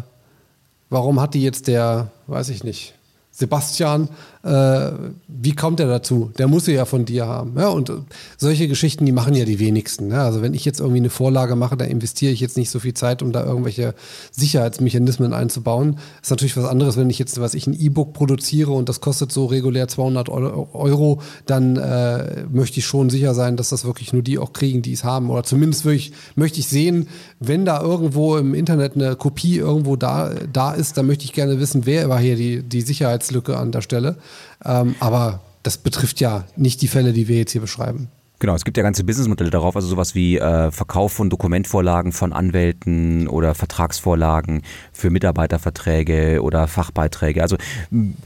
warum 0.90 1.20
hat 1.20 1.34
die 1.34 1.42
jetzt 1.42 1.68
der, 1.68 2.12
weiß 2.28 2.50
ich 2.50 2.64
nicht, 2.64 2.94
Sebastian, 3.40 4.10
äh, 4.44 4.92
wie 5.28 5.56
kommt 5.56 5.80
er 5.80 5.88
dazu? 5.88 6.32
Der 6.38 6.48
muss 6.48 6.66
sie 6.66 6.74
ja 6.74 6.84
von 6.84 7.06
dir 7.06 7.26
haben. 7.26 7.54
Ja, 7.58 7.70
und 7.70 7.90
solche 8.38 8.68
Geschichten, 8.68 9.06
die 9.06 9.14
machen 9.14 9.34
ja 9.34 9.46
die 9.46 9.60
wenigsten. 9.60 10.12
Ja, 10.12 10.26
also 10.26 10.42
wenn 10.42 10.54
ich 10.54 10.66
jetzt 10.66 10.82
irgendwie 10.82 11.00
eine 11.00 11.10
Vorlage 11.10 11.56
mache, 11.56 11.78
da 11.78 11.86
investiere 11.86 12.34
ich 12.34 12.42
jetzt 12.42 12.58
nicht 12.58 12.70
so 12.70 12.80
viel 12.80 12.94
Zeit, 12.94 13.22
um 13.22 13.32
da 13.32 13.46
irgendwelche 13.46 13.96
Sicherheitsmechanismen 14.32 15.34
einzubauen. 15.34 16.00
Ist 16.22 16.32
natürlich 16.32 16.58
was 16.58 16.66
anderes, 16.66 16.98
wenn 16.98 17.10
ich 17.10 17.18
jetzt, 17.18 17.40
was 17.40 17.54
ich 17.54 17.66
ein 17.66 17.80
E-Book 17.80 18.12
produziere 18.12 18.72
und 18.72 18.90
das 18.90 19.00
kostet 19.00 19.32
so 19.32 19.46
regulär 19.46 19.88
200 19.88 20.28
Euro, 20.28 21.22
dann 21.46 21.78
äh, 21.78 22.44
möchte 22.52 22.80
ich 22.80 22.86
schon 22.86 23.10
sicher 23.10 23.34
sein, 23.34 23.56
dass 23.56 23.70
das 23.70 23.86
wirklich 23.86 24.12
nur 24.12 24.22
die 24.22 24.38
auch 24.38 24.52
kriegen, 24.52 24.82
die 24.82 24.92
es 24.92 25.06
haben. 25.06 25.30
Oder 25.30 25.44
zumindest 25.44 25.86
ich, 25.86 26.12
möchte 26.36 26.60
ich 26.60 26.68
sehen, 26.68 27.08
wenn 27.40 27.64
da 27.64 27.82
irgendwo 27.82 28.36
im 28.36 28.54
Internet 28.54 28.96
eine 28.96 29.16
Kopie 29.16 29.58
irgendwo 29.58 29.96
da, 29.96 30.32
da 30.52 30.74
ist, 30.74 30.98
dann 30.98 31.08
möchte 31.08 31.24
ich 31.24 31.32
gerne 31.32 31.60
wissen, 31.62 31.86
wer 31.86 32.10
war 32.10 32.20
hier 32.20 32.36
die, 32.36 32.64
die 32.64 32.82
Sicherheitslücke 33.30 33.58
an 33.58 33.72
der 33.72 33.82
Stelle. 33.82 34.18
Ähm, 34.66 34.96
aber 35.00 35.42
das 35.64 35.78
betrifft 35.78 36.20
ja 36.20 36.46
nicht 36.56 36.82
die 36.82 36.88
Fälle, 36.88 37.14
die 37.14 37.28
wir 37.28 37.38
jetzt 37.38 37.52
hier 37.52 37.62
beschreiben. 37.62 38.10
Genau, 38.42 38.56
es 38.56 38.64
gibt 38.64 38.78
ja 38.78 38.84
ganze 38.84 39.04
Businessmodelle 39.04 39.50
darauf, 39.50 39.76
also 39.76 39.90
sowas 39.90 40.16
wie 40.16 40.38
äh, 40.38 40.72
Verkauf 40.72 41.12
von 41.12 41.30
Dokumentvorlagen 41.30 42.14
von 42.14 42.32
Anwälten 42.32 43.28
oder 43.28 43.54
Vertragsvorlagen 43.54 44.62
für 44.94 45.10
Mitarbeiterverträge 45.10 46.42
oder 46.42 46.70
Fachbeiträge. 46.70 47.42
Also 47.42 47.58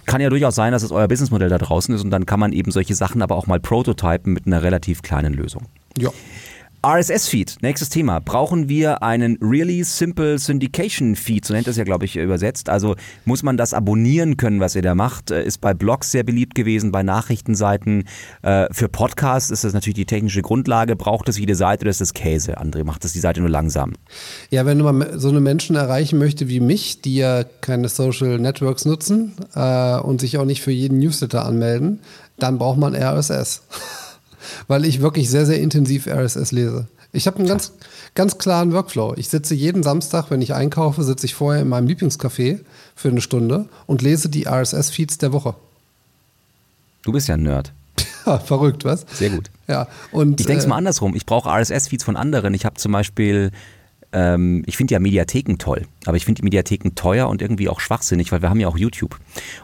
kann 0.05 0.21
ja 0.21 0.29
durchaus 0.29 0.53
sein, 0.53 0.71
dass 0.71 0.83
es 0.83 0.91
euer 0.91 1.07
Businessmodell 1.07 1.49
da 1.49 1.57
draußen 1.57 1.95
ist 1.95 2.03
und 2.03 2.11
dann 2.11 2.27
kann 2.27 2.39
man 2.39 2.53
eben 2.53 2.69
solche 2.69 2.93
Sachen 2.93 3.23
aber 3.23 3.35
auch 3.35 3.47
mal 3.47 3.59
prototypen 3.59 4.33
mit 4.33 4.45
einer 4.45 4.61
relativ 4.61 5.01
kleinen 5.01 5.33
Lösung. 5.33 5.63
Ja. 5.97 6.11
RSS-Feed, 6.85 7.59
nächstes 7.61 7.87
Thema. 7.87 8.19
Brauchen 8.19 8.67
wir 8.67 9.03
einen 9.03 9.37
Really 9.41 9.85
Simple 9.85 10.37
Syndication 10.37 11.15
Feed, 11.15 11.45
so 11.45 11.53
nennt 11.53 11.65
das 11.65 11.77
ja, 11.77 11.85
glaube 11.85 12.03
ich, 12.03 12.17
übersetzt. 12.17 12.67
Also 12.67 12.97
muss 13.23 13.41
man 13.41 13.55
das 13.55 13.73
abonnieren 13.73 14.35
können, 14.35 14.59
was 14.59 14.75
ihr 14.75 14.81
da 14.81 14.93
macht. 14.93 15.31
Äh, 15.31 15.45
ist 15.45 15.61
bei 15.61 15.73
Blogs 15.73 16.11
sehr 16.11 16.23
beliebt 16.23 16.55
gewesen, 16.55 16.91
bei 16.91 17.01
Nachrichtenseiten. 17.01 18.03
Äh, 18.41 18.67
für 18.71 18.89
Podcasts 18.89 19.49
ist 19.49 19.63
das 19.63 19.71
natürlich 19.71 19.95
die 19.95 20.05
technische 20.05 20.41
Grundlage. 20.41 20.97
Braucht 20.97 21.29
es 21.29 21.39
jede 21.39 21.55
Seite 21.55 21.83
oder 21.83 21.91
ist 21.91 22.01
das 22.01 22.13
Käse? 22.13 22.59
André, 22.59 22.83
macht 22.83 23.05
das 23.05 23.13
die 23.13 23.21
Seite 23.21 23.39
nur 23.39 23.49
langsam? 23.49 23.93
Ja, 24.49 24.65
wenn 24.65 24.79
man 24.79 25.17
so 25.17 25.29
eine 25.29 25.39
Menschen 25.39 25.77
erreichen 25.77 26.19
möchte 26.19 26.49
wie 26.49 26.59
mich, 26.59 26.99
die 26.99 27.15
ja 27.15 27.45
keine 27.61 27.87
Social 27.87 28.39
Networks 28.39 28.83
nutzen 28.83 29.31
äh, 29.55 29.97
und 29.99 30.19
sich 30.19 30.37
auch 30.37 30.45
nicht 30.45 30.61
für 30.61 30.71
jeden 30.71 30.99
Newsletter 30.99 31.45
anmelden, 31.45 32.01
dann 32.37 32.57
braucht 32.57 32.77
man 32.77 32.93
RSS 32.93 33.63
weil 34.67 34.85
ich 34.85 35.01
wirklich 35.01 35.29
sehr, 35.29 35.45
sehr 35.45 35.59
intensiv 35.59 36.07
RSS 36.07 36.51
lese. 36.51 36.87
Ich 37.11 37.27
habe 37.27 37.37
einen 37.37 37.47
ganz, 37.47 37.73
ganz 38.15 38.39
klaren 38.39 38.73
Workflow. 38.73 39.13
Ich 39.17 39.29
sitze 39.29 39.53
jeden 39.53 39.83
Samstag, 39.83 40.31
wenn 40.31 40.41
ich 40.41 40.53
einkaufe, 40.55 41.03
sitze 41.03 41.27
ich 41.27 41.35
vorher 41.35 41.61
in 41.61 41.69
meinem 41.69 41.87
Lieblingscafé 41.87 42.59
für 42.95 43.09
eine 43.09 43.21
Stunde 43.21 43.69
und 43.85 44.01
lese 44.01 44.29
die 44.29 44.47
RSS-Feeds 44.47 45.19
der 45.19 45.31
Woche. 45.31 45.55
Du 47.03 47.11
bist 47.11 47.27
ja 47.27 47.35
ein 47.35 47.43
Nerd. 47.43 47.71
Ja, 48.25 48.39
verrückt, 48.39 48.85
was? 48.85 49.05
Sehr 49.11 49.31
gut. 49.31 49.51
Ja, 49.67 49.89
und, 50.13 50.39
ich 50.39 50.45
denke 50.45 50.59
es 50.59 50.65
äh, 50.65 50.69
mal 50.69 50.77
andersrum. 50.77 51.13
Ich 51.13 51.25
brauche 51.25 51.49
RSS-Feeds 51.49 52.05
von 52.05 52.15
anderen. 52.15 52.53
Ich 52.53 52.63
habe 52.63 52.75
zum 52.75 52.93
Beispiel 52.93 53.51
ähm, 54.13 54.63
ich 54.65 54.77
finde 54.77 54.93
ja 54.93 54.99
Mediatheken 54.99 55.57
toll, 55.57 55.87
aber 56.05 56.15
ich 56.17 56.25
finde 56.25 56.39
die 56.39 56.45
Mediatheken 56.45 56.91
teuer 56.95 57.27
und 57.27 57.41
irgendwie 57.41 57.69
auch 57.69 57.79
schwachsinnig, 57.79 58.31
weil 58.31 58.41
wir 58.41 58.49
haben 58.49 58.59
ja 58.59 58.67
auch 58.67 58.77
YouTube. 58.77 59.19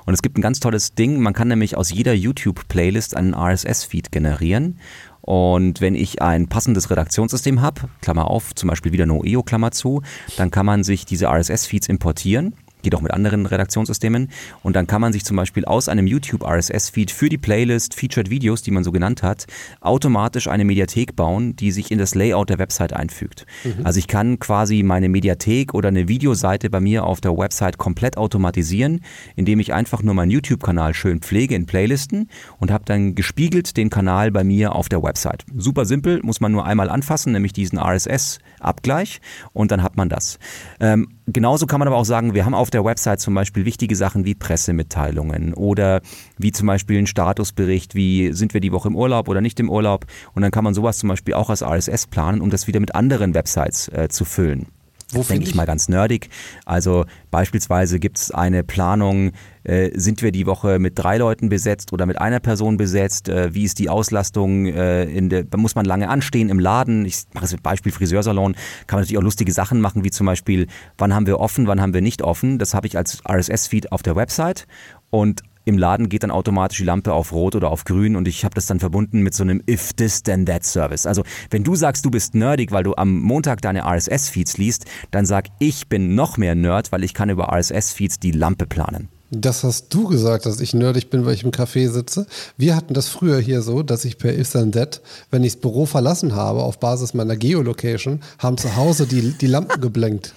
Und 0.06 0.14
es 0.14 0.22
gibt 0.22 0.38
ein 0.38 0.42
ganz 0.42 0.60
tolles 0.60 0.96
Ding, 0.96 1.20
man 1.20 1.34
kann 1.34 1.48
nämlich 1.48 1.78
aus 1.78 1.92
jeder 1.92 2.14
YouTube-Playlist 2.14 3.16
einen 3.16 3.34
RSS-Feed 3.34 4.12
generieren. 4.12 4.80
Und 5.22 5.80
wenn 5.80 5.96
ich 5.96 6.22
ein 6.22 6.48
passendes 6.48 6.90
Redaktionssystem 6.90 7.62
habe, 7.62 7.82
Klammer 8.02 8.30
auf, 8.30 8.56
zum 8.56 8.68
Beispiel 8.68 8.92
wieder 8.92 9.06
Noeo, 9.06 9.44
Klammer 9.44 9.72
zu, 9.72 10.02
dann 10.38 10.50
kann 10.50 10.66
man 10.66 10.84
sich 10.84 11.06
diese 11.06 11.28
RSS-Feeds 11.28 11.88
importieren 11.88 12.56
geht 12.82 12.96
auch 12.96 13.02
mit 13.02 13.12
anderen 13.12 13.46
Redaktionssystemen. 13.46 14.30
Und 14.64 14.76
dann 14.76 14.88
kann 14.88 15.02
man 15.02 15.14
sich 15.14 15.26
zum 15.26 15.38
Beispiel 15.38 15.66
aus 15.66 15.90
einem 15.90 16.08
YouTube 16.08 16.44
RSS-Feed 16.44 17.12
für 17.12 17.30
die 17.30 17.38
Playlist 17.38 17.96
Featured 17.96 18.30
Videos, 18.30 18.62
die 18.62 18.72
man 18.72 18.84
so 18.84 18.92
genannt 18.92 19.24
hat, 19.24 19.46
automatisch 19.82 20.48
eine 20.48 20.66
Mediathek 20.66 21.16
bauen, 21.16 21.56
die 21.56 21.72
sich 21.72 21.92
in 21.92 21.98
das 21.98 22.16
Layout 22.16 22.50
der 22.50 22.60
Website 22.60 22.94
einfügt. 22.94 23.46
Mhm. 23.64 23.86
Also 23.86 24.00
ich 24.00 24.08
kann 24.08 24.40
quasi 24.40 24.84
meine 24.84 25.10
Mediathek 25.10 25.74
oder 25.74 25.90
eine 25.90 26.08
Videoseite 26.08 26.70
bei 26.70 26.80
mir 26.80 27.04
auf 27.04 27.22
der 27.22 27.38
Website 27.38 27.78
komplett 27.78 28.18
automatisieren, 28.18 29.02
indem 29.36 29.60
ich 29.60 29.74
einfach 29.74 30.02
nur 30.02 30.14
meinen 30.14 30.32
YouTube-Kanal 30.32 30.94
schön 30.94 31.20
pflege 31.22 31.56
in 31.56 31.66
Playlisten 31.66 32.30
und 32.58 32.72
habe 32.72 32.86
dann 32.86 33.16
gespiegelt 33.16 33.78
den 33.78 33.90
Kanal 33.90 34.32
bei 34.32 34.44
mir 34.44 34.76
auf 34.76 34.90
der 34.90 35.04
Website. 35.04 35.46
Super 35.56 35.86
simpel, 35.86 36.22
muss 36.24 36.42
man 36.42 36.52
nur 36.52 36.66
einmal 36.66 36.90
anfassen, 36.90 37.34
nämlich 37.34 37.54
diesen 37.54 37.78
RSS-Abgleich 37.78 39.22
und 39.54 39.72
dann 39.72 39.84
hat 39.84 39.98
man 39.98 40.10
das. 40.10 40.40
Ähm, 40.80 41.08
genauso 41.32 41.66
kann 41.66 41.80
man 41.80 41.88
aber 41.88 41.98
auch 41.98 42.06
sagen, 42.06 42.34
wir 42.34 42.46
haben 42.46 42.54
auf 42.54 42.70
der 42.70 42.86
Website 42.86 43.20
zum 43.20 43.34
Beispiel 43.34 43.66
wichtige 43.66 43.96
Sachen 43.96 44.26
wie 44.26 44.36
Pressemitteilungen 44.36 45.54
oder 45.54 46.02
wie 46.38 46.52
zum 46.52 46.68
Beispiel 46.68 47.00
ein 47.00 47.08
Statusbericht, 47.08 47.96
wie 47.96 48.34
sind 48.34 48.54
wir 48.54 48.62
die 48.62 48.72
Woche 48.72 48.88
im 48.88 48.96
Urlaub 48.96 49.28
oder 49.28 49.42
nicht 49.42 49.60
im 49.60 49.70
Urlaub. 49.70 50.06
Und 50.34 50.42
dann 50.42 50.52
kann 50.52 50.64
man 50.64 50.74
sowas 50.74 50.98
zum 50.98 51.10
Beispiel 51.10 51.34
auch 51.34 51.50
als 51.50 51.64
RSS 51.64 52.08
planen, 52.08 52.42
um 52.42 52.50
das 52.50 52.68
wieder 52.68 52.80
mit 52.80 52.96
anderen 52.96 53.34
Websites 53.34 53.88
äh, 53.90 54.08
zu 54.10 54.26
füllen. 54.26 54.68
Wo 55.12 55.24
denke 55.24 55.46
ich 55.46 55.56
mal 55.56 55.66
ganz 55.66 55.90
nerdig. 55.90 56.30
Also 56.66 57.06
beispielsweise 57.32 58.00
gibt 58.00 58.20
es 58.20 58.30
eine 58.30 58.64
Planung, 58.64 59.32
äh, 59.64 59.90
sind 59.96 60.22
wir 60.22 60.32
die 60.32 60.46
Woche 60.46 60.78
mit 60.78 61.00
drei 61.00 61.18
Leuten 61.18 61.50
besetzt 61.50 61.92
oder 61.94 62.06
mit 62.06 62.22
einer 62.22 62.40
Person 62.40 62.78
besetzt? 62.78 63.28
Äh, 63.28 63.54
wie 63.56 63.64
ist 63.64 63.80
die 63.80 63.90
Auslastung? 63.90 64.68
Äh, 64.68 65.06
in 65.06 65.30
der, 65.30 65.46
muss 65.58 65.74
man 65.74 65.86
lange 65.86 66.10
anstehen 66.10 66.50
im 66.50 66.60
Laden? 66.60 67.06
Ich 67.06 67.24
mache 67.34 67.46
es 67.46 67.52
mit 67.52 67.64
Beispiel 67.64 67.92
Friseursalon. 67.92 68.54
Kann 68.86 68.98
man 68.98 69.02
natürlich 69.02 69.18
auch 69.18 69.24
lustige 69.24 69.52
Sachen 69.52 69.82
machen, 69.82 70.04
wie 70.04 70.12
zum 70.12 70.28
Beispiel, 70.28 70.68
wann 71.00 71.16
haben 71.16 71.26
wir 71.26 71.40
offen, 71.40 71.66
wann 71.66 71.82
haben 71.82 71.96
wir 71.96 72.02
nicht 72.02 72.22
offen? 72.22 72.60
Das 72.60 72.76
habe 72.76 72.86
ich 72.86 72.96
als 72.96 73.24
RSS-Feed 73.28 73.92
auf 73.92 74.04
der 74.04 74.16
Website. 74.16 74.68
Und 75.10 75.42
im 75.70 75.78
Laden 75.78 76.10
geht 76.10 76.24
dann 76.24 76.32
automatisch 76.32 76.80
die 76.80 76.84
Lampe 76.84 77.14
auf 77.14 77.32
Rot 77.32 77.56
oder 77.56 77.70
auf 77.70 77.86
Grün 77.86 78.16
und 78.16 78.28
ich 78.28 78.44
habe 78.44 78.56
das 78.56 78.66
dann 78.66 78.80
verbunden 78.80 79.22
mit 79.22 79.34
so 79.34 79.44
einem 79.44 79.62
If 79.70 79.94
This 79.94 80.24
Then 80.24 80.46
That 80.48 80.66
Service. 80.66 81.06
Also 81.06 81.24
wenn 81.52 81.64
du 81.64 81.76
sagst, 81.76 82.04
du 82.04 82.12
bist 82.12 82.36
nerdig, 82.36 82.72
weil 82.72 82.84
du 82.84 82.96
am 82.96 83.20
Montag 83.20 83.62
deine 83.62 83.86
RSS-Feeds 83.86 84.58
liest, 84.58 84.86
dann 85.12 85.26
sag 85.26 85.46
ich 85.60 85.88
bin 85.88 86.16
noch 86.16 86.38
mehr 86.38 86.56
Nerd, 86.56 86.92
weil 86.92 87.04
ich 87.04 87.14
kann 87.14 87.30
über 87.30 87.54
RSS-Feeds 87.54 88.20
die 88.20 88.32
Lampe 88.32 88.66
planen. 88.66 89.10
Das 89.32 89.64
hast 89.64 89.94
du 89.94 90.08
gesagt, 90.08 90.48
dass 90.48 90.60
ich 90.60 90.74
nerdig 90.74 91.12
bin, 91.12 91.24
weil 91.24 91.36
ich 91.36 91.44
im 91.44 91.52
Café 91.52 91.88
sitze. 91.90 92.26
Wir 92.58 92.76
hatten 92.76 92.96
das 92.96 93.10
früher 93.10 93.40
hier 93.40 93.62
so, 93.62 93.84
dass 93.84 94.04
ich 94.04 94.18
per 94.18 94.36
If 94.36 94.50
Then 94.52 94.72
That, 94.72 95.02
wenn 95.30 95.44
ich 95.44 95.54
das 95.54 95.62
Büro 95.62 95.86
verlassen 95.86 96.36
habe, 96.36 96.64
auf 96.64 96.80
Basis 96.80 97.14
meiner 97.14 97.36
Geolocation, 97.36 98.22
haben 98.40 98.58
zu 98.58 98.76
Hause 98.76 99.06
die, 99.06 99.34
die 99.38 99.48
Lampen 99.48 99.80
geblenkt. 99.82 100.34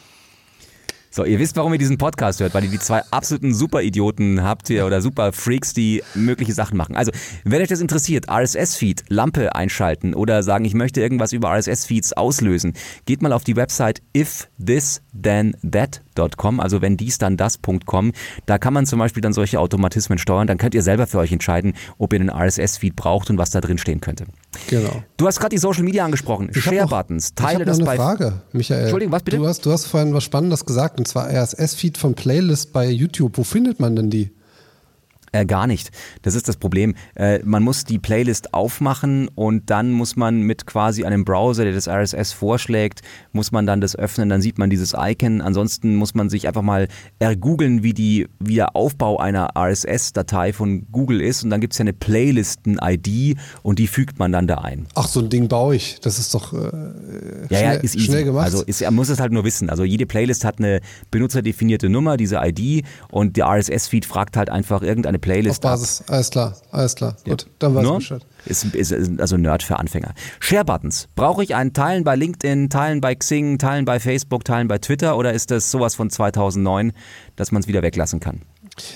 So, 1.15 1.27
ihr 1.27 1.39
wisst, 1.39 1.57
warum 1.57 1.75
ihr 1.75 1.79
diesen 1.79 1.99
Podcast 1.99 2.41
hört, 2.41 2.55
weil 2.55 2.65
ihr 2.65 2.71
die 2.71 2.79
zwei 2.79 3.03
absoluten 3.11 3.53
Superidioten 3.53 4.43
habt 4.43 4.69
hier 4.69 4.87
oder 4.87 5.03
Superfreaks, 5.03 5.75
die 5.75 6.03
mögliche 6.15 6.55
Sachen 6.55 6.79
machen. 6.79 6.97
Also, 6.97 7.13
wenn 7.45 7.61
euch 7.61 7.69
das 7.69 7.83
interessiert, 7.83 8.31
RSS-Feed, 8.31 9.05
Lampe 9.09 9.55
einschalten 9.55 10.15
oder 10.15 10.43
sagen, 10.43 10.65
ich 10.65 10.73
möchte 10.73 11.03
irgendwas 11.03 11.35
über 11.35 11.51
RSS-Feeds 11.51 12.15
auslösen, 12.15 12.73
geht 13.05 13.21
mal 13.21 13.35
auf 13.35 13.45
die 13.45 13.57
Website 13.57 14.01
ifthisthenThat.com, 16.13 16.61
also 16.61 16.83
wenn 16.83 16.97
dies 16.97 17.19
dann 17.19 17.37
das.com. 17.37 18.13
Da 18.47 18.59
kann 18.59 18.73
man 18.73 18.87
zum 18.87 18.99
Beispiel 18.99 19.21
dann 19.21 19.33
solche 19.33 19.61
Automatismen 19.61 20.19
steuern. 20.19 20.47
Dann 20.47 20.59
könnt 20.59 20.75
ihr 20.75 20.83
selber 20.83 21.07
für 21.07 21.19
euch 21.19 21.33
entscheiden, 21.33 21.75
ob 21.99 22.13
ihr 22.13 22.21
einen 22.21 22.31
RSS-Feed 22.31 22.97
braucht 22.97 23.31
und 23.31 23.39
was 23.39 23.51
da 23.51 23.61
drin 23.61 23.79
stehen 23.79 24.01
könnte. 24.01 24.25
Genau. 24.69 25.03
Du 25.17 25.27
hast 25.27 25.39
gerade 25.39 25.55
die 25.55 25.59
Social 25.59 25.83
Media 25.83 26.05
angesprochen. 26.05 26.51
Share-Buttons. 26.53 27.35
Teile 27.35 27.65
das 27.65 27.79
eine 27.79 27.87
bei. 27.87 27.97
Frage, 27.97 28.43
Michael. 28.53 28.83
Entschuldigung, 28.83 29.13
was 29.13 29.23
bitte? 29.23 29.37
Du 29.39 29.47
hast, 29.47 29.67
du 29.67 29.73
hast 29.73 29.87
vorhin 29.87 30.15
was 30.15 30.25
Spannendes 30.25 30.65
gesagt, 30.65 30.99
und 30.99 31.09
zwar 31.09 31.29
RSS-Feed 31.29 31.99
von 31.99 32.15
Playlist 32.15 32.73
bei 32.73 32.89
YouTube. 32.89 33.39
Wo 33.39 33.45
findet 33.45 33.81
man 33.81 33.97
denn 33.97 34.11
die? 34.11 34.31
Äh, 35.35 35.47
gar 35.47 35.67
nicht. 35.67 35.91
Das 36.21 36.35
ist 36.35 36.47
das 36.47 36.59
Problem. 36.59 36.95
Äh, 37.15 37.41
man 37.43 37.63
muss 37.63 37.85
die 37.85 37.99
Playlist 37.99 38.53
aufmachen 38.53 39.29
und 39.29 39.71
dann 39.71 39.91
muss 39.91 40.15
man 40.15 40.43
mit 40.43 40.67
quasi 40.67 41.05
einem 41.05 41.25
Browser, 41.25 41.65
der 41.65 41.73
das 41.73 41.89
RSS 41.89 42.33
vorschlägt, 42.33 43.01
muss 43.33 43.51
man 43.51 43.65
dann 43.65 43.81
das 43.81 43.97
öffnen, 43.97 44.29
dann 44.29 44.43
sieht 44.43 44.59
man 44.59 44.69
dieses 44.69 44.95
Icon. 44.95 45.41
Ansonsten 45.41 45.97
muss 45.97 46.15
man 46.15 46.29
sich 46.29 46.47
einfach 46.49 46.61
mal 46.61 46.87
ergoogeln, 47.19 47.83
wie, 47.83 47.95
die, 47.95 48.29
wie 48.41 48.57
der 48.57 48.77
Aufbau 48.77 49.19
einer 49.19 49.57
RSS-Datei 49.57 50.53
von 50.53 50.87
Google 50.93 51.23
ist 51.23 51.45
und 51.45 51.49
dann 51.49 51.63
gibt 51.63 51.73
es 51.73 51.79
ja 51.79 51.85
eine 51.85 51.95
Playlisten-ID 51.95 53.39
und 53.63 53.79
die 53.79 53.87
fügt 53.87 54.19
man 54.19 54.33
dann 54.33 54.47
da 54.47 54.57
ein. 54.59 54.87
Ach, 54.95 55.09
so 55.09 55.21
ein 55.21 55.31
Ding 55.31 55.49
baue 55.49 55.77
ich. 55.77 55.99
Das 56.01 56.19
ist 56.19 56.35
doch 56.35 56.53
äh, 56.53 56.59
ja, 56.59 57.47
schnell, 57.47 57.63
ja, 57.63 57.73
ist 57.73 57.95
easy. 57.95 58.05
schnell 58.05 58.25
gemacht. 58.25 58.45
Also 58.45 58.65
ist, 58.65 58.83
man 58.83 58.95
muss 58.97 59.09
es 59.09 59.19
halt 59.19 59.33
nur 59.33 59.45
wissen. 59.45 59.71
Also 59.71 59.85
jede 59.85 60.05
Playlist 60.05 60.45
hat 60.45 60.59
eine 60.59 60.81
benutzerdefinierte 61.11 61.89
Nummer, 61.89 62.19
diese 62.19 62.37
ID 62.43 62.85
und 63.11 63.39
der 63.39 63.47
RSS-Feed 63.47 64.05
fragt 64.05 64.37
halt 64.37 64.51
einfach 64.51 64.83
irgendeine 64.83 65.22
Playlist 65.23 65.65
Auf 65.65 65.71
Basis, 65.73 66.05
alles 66.09 66.29
klar, 66.31 66.55
alles 66.71 66.95
klar. 66.95 67.17
Gut, 67.25 67.47
dann 67.59 67.75
weiß 67.75 67.83
No? 67.83 67.93
ich 67.93 68.09
Bescheid. 68.09 68.27
Ist, 68.45 68.65
ist, 68.75 68.93
ist 68.93 69.21
also 69.21 69.39
Nerd 69.39 69.63
für 69.63 69.79
Anfänger. 69.79 70.13
Share-Buttons. 70.41 71.09
Brauche 71.15 71.43
ich 71.43 71.55
einen 71.55 71.73
Teilen 71.73 72.05
bei 72.05 72.15
LinkedIn, 72.17 72.69
Teilen 72.69 73.01
bei 73.01 73.15
Xing, 73.15 73.57
Teilen 73.59 73.87
bei 73.87 73.99
Facebook, 74.01 74.45
Teilen 74.45 74.69
bei 74.69 74.77
Twitter 74.79 75.17
oder 75.17 75.33
ist 75.33 75.51
das 75.51 75.71
sowas 75.71 75.95
von 75.95 76.11
2009, 76.11 76.93
dass 77.37 77.53
man 77.53 77.63
es 77.63 77.69
wieder 77.69 77.83
weglassen 77.83 78.21
kann? 78.21 78.43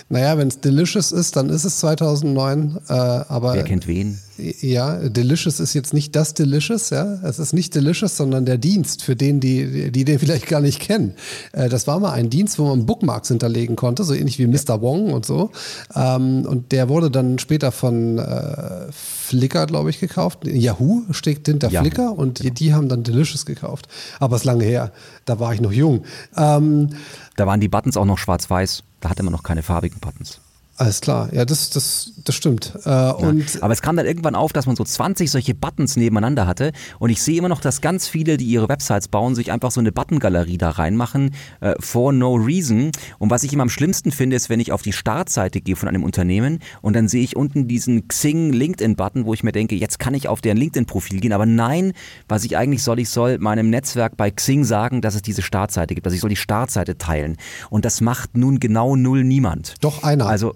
Naja, 0.09 0.39
wenn 0.39 0.49
es 0.49 0.61
Delicious 0.61 1.13
ist, 1.13 1.37
dann 1.37 1.51
ist 1.51 1.65
es 1.65 1.79
2009. 1.81 2.79
Äh, 2.89 2.93
aber 2.93 3.55
Wer 3.55 3.65
kennt 3.65 3.87
wen? 3.87 4.19
Ja, 4.39 4.97
Delicious 5.09 5.61
ist 5.61 5.73
jetzt 5.73 5.95
nicht 5.95 6.15
das 6.15 6.35
Delicious, 6.35 6.91
ja. 6.91 7.21
Es 7.23 7.39
ist 7.39 7.55
nicht 7.55 7.75
Delicious, 7.75 8.17
sondern 8.17 8.45
der 8.45 8.59
Dienst 8.59 9.03
für 9.03 9.17
den, 9.17 9.41
die, 9.41 9.91
die 9.91 10.05
den 10.05 10.19
vielleicht 10.19 10.47
gar 10.47 10.61
nicht 10.61 10.81
kennen. 10.81 11.15
Äh, 11.53 11.69
das 11.69 11.87
war 11.87 11.99
mal 12.01 12.13
ein 12.13 12.29
Dienst, 12.29 12.59
wo 12.59 12.67
man 12.67 12.85
Bookmarks 12.87 13.29
hinterlegen 13.29 13.77
konnte, 13.77 14.05
so 14.05 14.15
ähnlich 14.15 14.39
wie 14.39 14.47
Mr. 14.47 14.83
Wong 14.83 15.13
und 15.13 15.25
so. 15.25 15.51
Ähm, 15.95 16.45
und 16.47 16.73
der 16.73 16.89
wurde 16.89 17.11
dann 17.11 17.39
später 17.39 17.73
von 17.73 18.19
äh, 18.19 18.93
Flickr, 18.93 19.67
glaube 19.67 19.91
ich, 19.91 20.01
gekauft. 20.01 20.47
Yahoo 20.47 21.03
steckt 21.11 21.47
hinter 21.49 21.71
Yahoo, 21.71 21.85
Flickr 21.85 22.13
und 22.17 22.43
die, 22.43 22.51
die 22.51 22.75
haben 22.75 22.89
dann 22.89 23.03
Delicious 23.03 23.47
gekauft. 23.47 23.89
Aber 24.21 24.37
es 24.37 24.43
ist 24.43 24.47
lange 24.47 24.65
her. 24.65 24.93
Da 25.25 25.41
war 25.41 25.55
ich 25.55 25.61
noch 25.61 25.73
jung. 25.73 26.05
Ähm, 26.37 26.91
Da 27.37 27.47
waren 27.47 27.61
die 27.61 27.69
Buttons 27.69 27.97
auch 27.97 28.05
noch 28.05 28.19
schwarz-weiß. 28.19 28.83
Da 29.01 29.11
hatte 29.11 29.23
man 29.23 29.33
noch 29.33 29.43
keine 29.43 29.63
farbigen 29.63 30.01
Buttons. 30.01 30.41
Alles 30.77 31.01
klar. 31.01 31.33
Ja, 31.33 31.45
das, 31.45 31.71
das, 31.71 32.13
das 32.25 32.35
stimmt. 32.35 32.73
Äh, 32.85 33.13
und 33.13 33.63
Aber 33.63 33.73
es 33.73 33.81
kam 33.81 33.97
dann 33.97 34.05
irgendwann 34.05 34.35
auf, 34.35 34.53
dass 34.53 34.67
man 34.67 34.77
so 34.77 34.85
20 34.85 35.31
solche 35.31 35.55
Buttons 35.55 35.97
nebeneinander 35.97 36.47
hatte. 36.47 36.73
Und 36.99 37.11
ich 37.11 37.23
sehe 37.23 37.39
immer 37.39 37.49
noch, 37.49 37.61
dass 37.61 37.81
ganz 37.81 38.09
viele, 38.09 38.37
die 38.37 38.45
ihre 38.45 38.69
Websites 38.69 39.09
bauen, 39.09 39.35
sich 39.35 39.53
einfach 39.53 39.71
so 39.71 39.81
eine 39.81 39.91
Buttongalerie 39.91 40.59
da 40.59 40.71
reinmachen, 40.71 41.35
äh, 41.61 41.75
for 41.81 42.13
no 42.13 42.35
reason. 42.35 42.91
Und 43.19 43.31
was 43.31 43.43
ich 43.43 43.53
immer 43.53 43.63
am 43.63 43.71
schlimmsten 43.71 44.13
finde, 44.13 44.37
ist, 44.37 44.51
wenn 44.51 44.61
ich 44.61 44.71
auf 44.71 44.83
die 44.83 44.93
Startseite 44.93 45.61
gehe 45.61 45.77
von 45.77 45.89
einem 45.89 46.05
Unternehmen 46.05 46.59
und 46.83 46.95
dann 46.95 47.09
sehe 47.09 47.23
ich 47.23 47.37
unten 47.37 47.69
diesen 47.69 48.09
Xing 48.09 48.53
LinkedIn-Button, 48.53 49.25
wo 49.25 49.33
ich 49.33 49.43
mir 49.43 49.53
denke, 49.53 49.77
jetzt 49.77 49.99
kann 49.99 50.13
ich 50.15 50.29
auf 50.29 50.43
deren 50.43 50.59
LinkedIn-Profil 50.59 51.21
gehen. 51.21 51.33
Aber 51.33 51.47
nein, 51.47 51.93
was 52.29 52.45
ich 52.45 52.57
eigentlich 52.57 52.83
soll, 52.83 52.99
ich 52.99 53.09
soll 53.09 53.39
meinem 53.39 53.71
Netzwerk 53.71 54.17
bei 54.17 54.31
Xing 54.31 54.65
sagen, 54.65 55.01
dass 55.01 55.15
es 55.15 55.23
diese 55.23 55.43
Startseite 55.43 55.95
gibt. 55.95 56.07
Also 56.07 56.15
ich 56.15 56.21
soll 56.21 56.31
die 56.31 56.37
Startseite 56.37 56.99
teilen. 56.99 57.37
Und 57.71 57.85
das 57.85 58.01
macht 58.03 58.37
nun 58.37 58.61
genau 58.61 58.95
null 58.97 59.25
niemand. 59.25 59.75
doch 59.81 60.03
einer. 60.03 60.27
Also, 60.27 60.55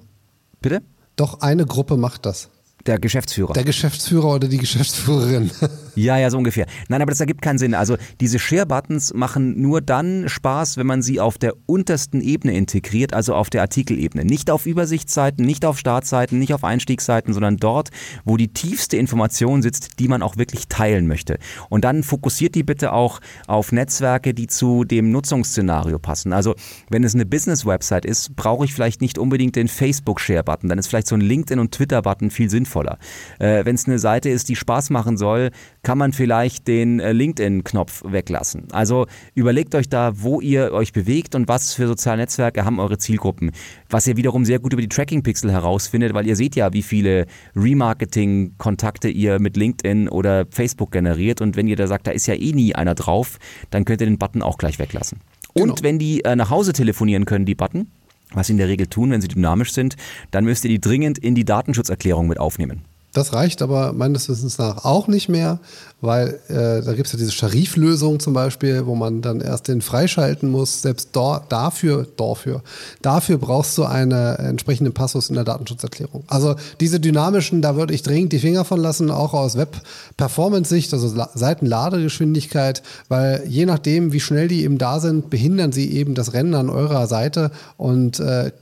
bitte? 0.60 0.82
doch 1.20 1.40
eine 1.40 1.66
Gruppe 1.66 1.96
macht 1.96 2.24
das. 2.26 2.48
Der 2.86 2.98
Geschäftsführer. 2.98 3.52
Der 3.52 3.64
Geschäftsführer 3.64 4.34
oder 4.36 4.48
die 4.48 4.56
Geschäftsführerin. 4.56 5.50
Ja, 5.94 6.18
ja, 6.18 6.30
so 6.30 6.38
ungefähr. 6.38 6.66
Nein, 6.88 7.02
aber 7.02 7.10
das 7.10 7.20
ergibt 7.20 7.42
keinen 7.42 7.58
Sinn. 7.58 7.74
Also 7.74 7.96
diese 8.20 8.38
Share-Buttons 8.38 9.14
machen 9.14 9.60
nur 9.60 9.80
dann 9.80 10.28
Spaß, 10.28 10.76
wenn 10.76 10.86
man 10.86 11.02
sie 11.02 11.20
auf 11.20 11.38
der 11.38 11.54
untersten 11.66 12.20
Ebene 12.20 12.54
integriert, 12.54 13.14
also 13.14 13.34
auf 13.34 13.50
der 13.50 13.62
Artikelebene. 13.62 14.24
Nicht 14.24 14.50
auf 14.50 14.66
Übersichtsseiten, 14.66 15.44
nicht 15.44 15.64
auf 15.64 15.78
Startseiten, 15.78 16.38
nicht 16.38 16.54
auf 16.54 16.64
Einstiegsseiten, 16.64 17.32
sondern 17.32 17.56
dort, 17.56 17.90
wo 18.24 18.36
die 18.36 18.48
tiefste 18.48 18.96
Information 18.96 19.62
sitzt, 19.62 19.98
die 19.98 20.08
man 20.08 20.22
auch 20.22 20.36
wirklich 20.36 20.68
teilen 20.68 21.06
möchte. 21.06 21.38
Und 21.68 21.84
dann 21.84 22.02
fokussiert 22.02 22.54
die 22.54 22.62
bitte 22.62 22.92
auch 22.92 23.20
auf 23.46 23.72
Netzwerke, 23.72 24.34
die 24.34 24.46
zu 24.46 24.84
dem 24.84 25.10
Nutzungsszenario 25.10 25.98
passen. 25.98 26.32
Also 26.32 26.54
wenn 26.88 27.04
es 27.04 27.14
eine 27.14 27.26
Business-Website 27.26 28.04
ist, 28.04 28.36
brauche 28.36 28.64
ich 28.64 28.74
vielleicht 28.74 29.00
nicht 29.00 29.18
unbedingt 29.18 29.56
den 29.56 29.68
Facebook-Share-Button. 29.68 30.68
Dann 30.68 30.78
ist 30.78 30.88
vielleicht 30.88 31.06
so 31.06 31.14
ein 31.14 31.20
LinkedIn- 31.20 31.58
und 31.58 31.72
Twitter-Button 31.72 32.30
viel 32.30 32.50
sinnvoller. 32.50 32.98
Äh, 33.38 33.64
wenn 33.64 33.74
es 33.74 33.86
eine 33.86 33.98
Seite 33.98 34.28
ist, 34.28 34.48
die 34.48 34.56
Spaß 34.56 34.90
machen 34.90 35.16
soll, 35.16 35.50
kann 35.82 35.98
man 35.98 36.12
vielleicht 36.12 36.68
den 36.68 37.00
äh, 37.00 37.12
LinkedIn-Knopf 37.12 38.02
weglassen. 38.06 38.68
Also 38.72 39.06
überlegt 39.34 39.74
euch 39.74 39.88
da, 39.88 40.12
wo 40.16 40.40
ihr 40.40 40.72
euch 40.72 40.92
bewegt 40.92 41.34
und 41.34 41.48
was 41.48 41.72
für 41.74 41.86
soziale 41.86 42.18
Netzwerke 42.22 42.64
haben 42.64 42.78
eure 42.80 42.98
Zielgruppen. 42.98 43.50
Was 43.88 44.06
ihr 44.06 44.16
wiederum 44.16 44.44
sehr 44.44 44.58
gut 44.58 44.72
über 44.72 44.82
die 44.82 44.88
Tracking-Pixel 44.88 45.50
herausfindet, 45.50 46.12
weil 46.14 46.26
ihr 46.26 46.36
seht 46.36 46.54
ja, 46.56 46.72
wie 46.72 46.82
viele 46.82 47.26
Remarketing-Kontakte 47.56 49.08
ihr 49.08 49.40
mit 49.40 49.56
LinkedIn 49.56 50.08
oder 50.08 50.46
Facebook 50.50 50.92
generiert. 50.92 51.40
Und 51.40 51.56
wenn 51.56 51.66
ihr 51.68 51.76
da 51.76 51.86
sagt, 51.86 52.06
da 52.06 52.10
ist 52.10 52.26
ja 52.26 52.34
eh 52.34 52.52
nie 52.52 52.74
einer 52.74 52.94
drauf, 52.94 53.38
dann 53.70 53.84
könnt 53.84 54.00
ihr 54.00 54.06
den 54.06 54.18
Button 54.18 54.42
auch 54.42 54.58
gleich 54.58 54.78
weglassen. 54.78 55.18
Und 55.54 55.62
Genau. 55.62 55.74
wenn 55.82 55.98
die 55.98 56.24
äh, 56.24 56.36
nach 56.36 56.50
Hause 56.50 56.72
telefonieren 56.72 57.24
können, 57.24 57.44
die 57.44 57.54
Button, 57.54 57.88
was 58.32 58.46
sie 58.46 58.52
in 58.52 58.58
der 58.58 58.68
Regel 58.68 58.86
tun, 58.86 59.10
wenn 59.10 59.20
sie 59.20 59.28
dynamisch 59.28 59.72
sind, 59.72 59.96
dann 60.30 60.44
müsst 60.44 60.64
ihr 60.64 60.70
die 60.70 60.80
dringend 60.80 61.18
in 61.18 61.34
die 61.34 61.44
Datenschutzerklärung 61.44 62.28
mit 62.28 62.38
aufnehmen. 62.38 62.82
Das 63.12 63.32
reicht 63.32 63.60
aber 63.60 63.92
meines 63.92 64.28
Wissens 64.28 64.58
nach 64.58 64.84
auch 64.84 65.08
nicht 65.08 65.28
mehr, 65.28 65.58
weil 66.00 66.38
äh, 66.48 66.82
da 66.82 66.92
gibt 66.94 67.06
es 67.06 67.12
ja 67.12 67.18
diese 67.18 67.32
Scharif-Lösung 67.32 68.20
zum 68.20 68.32
Beispiel, 68.32 68.86
wo 68.86 68.94
man 68.94 69.20
dann 69.20 69.40
erst 69.40 69.68
den 69.68 69.82
freischalten 69.82 70.50
muss. 70.50 70.82
Selbst 70.82 71.10
da, 71.12 71.44
dafür, 71.48 72.06
dafür, 72.16 72.62
dafür 73.02 73.38
brauchst 73.38 73.76
du 73.76 73.84
einen 73.84 74.12
entsprechenden 74.12 74.94
Passus 74.94 75.28
in 75.28 75.34
der 75.34 75.44
Datenschutzerklärung. 75.44 76.22
Also 76.28 76.54
diese 76.78 77.00
dynamischen, 77.00 77.62
da 77.62 77.74
würde 77.76 77.94
ich 77.94 78.02
dringend 78.02 78.32
die 78.32 78.38
Finger 78.38 78.64
von 78.64 78.80
lassen, 78.80 79.10
auch 79.10 79.34
aus 79.34 79.56
Web-Performance-Sicht, 79.56 80.92
also 80.94 81.14
La- 81.14 81.30
Seitenladegeschwindigkeit, 81.34 82.82
weil 83.08 83.42
je 83.46 83.66
nachdem, 83.66 84.12
wie 84.12 84.20
schnell 84.20 84.48
die 84.48 84.62
eben 84.62 84.78
da 84.78 85.00
sind, 85.00 85.30
behindern 85.30 85.72
sie 85.72 85.90
eben 85.92 86.14
das 86.14 86.32
Rennen 86.32 86.54
an 86.54 86.70
eurer 86.70 87.06
Seite 87.08 87.50
und 87.76 88.20
äh, 88.20 88.52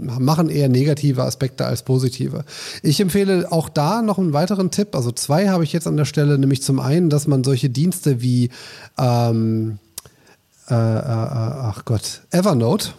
machen 0.00 0.48
eher 0.48 0.68
negative 0.68 1.22
Aspekte 1.24 1.66
als 1.66 1.82
positive. 1.82 2.44
Ich 2.82 3.00
empfehle 3.00 3.50
auch 3.50 3.68
da 3.68 4.02
noch 4.02 4.18
einen 4.18 4.32
weiteren 4.32 4.70
Tipp. 4.70 4.94
Also 4.94 5.10
zwei 5.12 5.48
habe 5.48 5.64
ich 5.64 5.72
jetzt 5.72 5.86
an 5.86 5.96
der 5.96 6.04
Stelle, 6.04 6.38
nämlich 6.38 6.62
zum 6.62 6.80
einen, 6.80 7.10
dass 7.10 7.26
man 7.26 7.44
solche 7.44 7.70
Dienste 7.70 8.20
wie 8.20 8.50
ähm, 8.98 9.78
äh, 10.68 10.74
äh, 10.74 10.76
ach 10.76 11.84
Gott, 11.84 12.22
Evernote 12.30 12.90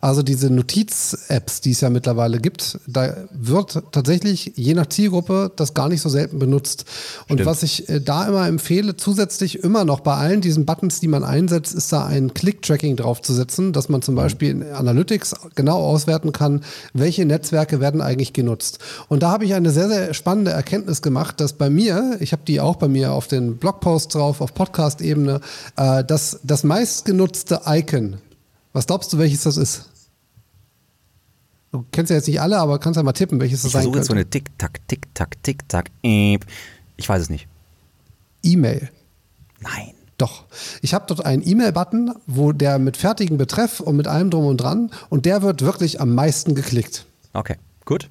Also 0.00 0.22
diese 0.22 0.50
Notiz-Apps, 0.50 1.60
die 1.60 1.72
es 1.72 1.80
ja 1.80 1.90
mittlerweile 1.90 2.38
gibt, 2.38 2.78
da 2.86 3.14
wird 3.32 3.82
tatsächlich 3.92 4.52
je 4.56 4.74
nach 4.74 4.86
Zielgruppe 4.86 5.52
das 5.56 5.74
gar 5.74 5.88
nicht 5.88 6.00
so 6.00 6.08
selten 6.08 6.38
benutzt. 6.38 6.84
Und 7.28 7.36
Stimmt. 7.36 7.46
was 7.46 7.62
ich 7.62 7.88
äh, 7.88 8.00
da 8.00 8.26
immer 8.26 8.46
empfehle, 8.46 8.96
zusätzlich 8.96 9.62
immer 9.62 9.84
noch 9.84 10.00
bei 10.00 10.14
allen 10.14 10.40
diesen 10.40 10.66
Buttons, 10.66 11.00
die 11.00 11.08
man 11.08 11.24
einsetzt, 11.24 11.74
ist 11.74 11.92
da 11.92 12.06
ein 12.06 12.34
Click-Tracking 12.34 12.96
draufzusetzen, 12.96 13.72
dass 13.72 13.88
man 13.88 14.02
zum 14.02 14.14
mhm. 14.14 14.18
Beispiel 14.18 14.50
in 14.50 14.62
Analytics 14.72 15.34
genau 15.54 15.78
auswerten 15.78 16.32
kann, 16.32 16.62
welche 16.92 17.24
Netzwerke 17.24 17.80
werden 17.80 18.00
eigentlich 18.00 18.32
genutzt. 18.32 18.78
Und 19.08 19.22
da 19.22 19.30
habe 19.30 19.44
ich 19.44 19.54
eine 19.54 19.70
sehr, 19.70 19.88
sehr 19.88 20.14
spannende 20.14 20.50
Erkenntnis 20.50 21.02
gemacht, 21.02 21.40
dass 21.40 21.54
bei 21.54 21.70
mir, 21.70 22.16
ich 22.20 22.32
habe 22.32 22.42
die 22.46 22.60
auch 22.60 22.76
bei 22.76 22.88
mir 22.88 23.12
auf 23.12 23.28
den 23.28 23.56
Blogpost 23.56 24.14
drauf, 24.14 24.40
auf 24.40 24.54
Podcast-Ebene, 24.54 25.40
äh, 25.76 26.04
dass 26.04 26.40
das 26.42 26.64
meistgenutzte 26.64 27.62
Icon 27.66 28.18
was 28.72 28.86
glaubst 28.86 29.12
du, 29.12 29.18
welches 29.18 29.42
das 29.42 29.56
ist? 29.56 29.88
Du 31.72 31.84
kennst 31.90 32.10
ja 32.10 32.16
jetzt 32.16 32.28
nicht 32.28 32.40
alle, 32.40 32.58
aber 32.58 32.78
kannst 32.78 32.96
ja 32.98 33.02
mal 33.02 33.12
tippen, 33.12 33.40
welches 33.40 33.62
das 33.62 33.68
ich 33.68 33.72
sein 33.72 33.84
könnte. 33.84 33.98
jetzt 33.98 34.08
so 34.08 34.12
eine 34.12 34.28
Tick-Tack, 34.28 34.86
Tick-Tack, 34.88 35.42
Tick-Tack. 35.42 35.90
Ich 36.02 37.08
weiß 37.08 37.22
es 37.22 37.30
nicht. 37.30 37.48
E-Mail. 38.42 38.90
Nein. 39.60 39.94
Doch. 40.18 40.44
Ich 40.82 40.94
habe 40.94 41.04
dort 41.08 41.24
einen 41.24 41.46
E-Mail-Button, 41.46 42.14
wo 42.26 42.52
der 42.52 42.78
mit 42.78 42.96
fertigem 42.96 43.38
Betreff 43.38 43.80
und 43.80 43.96
mit 43.96 44.06
allem 44.06 44.30
drum 44.30 44.46
und 44.46 44.58
dran 44.58 44.90
und 45.08 45.26
der 45.26 45.42
wird 45.42 45.62
wirklich 45.62 46.00
am 46.00 46.14
meisten 46.14 46.54
geklickt. 46.54 47.06
Okay, 47.32 47.56
gut. 47.84 48.08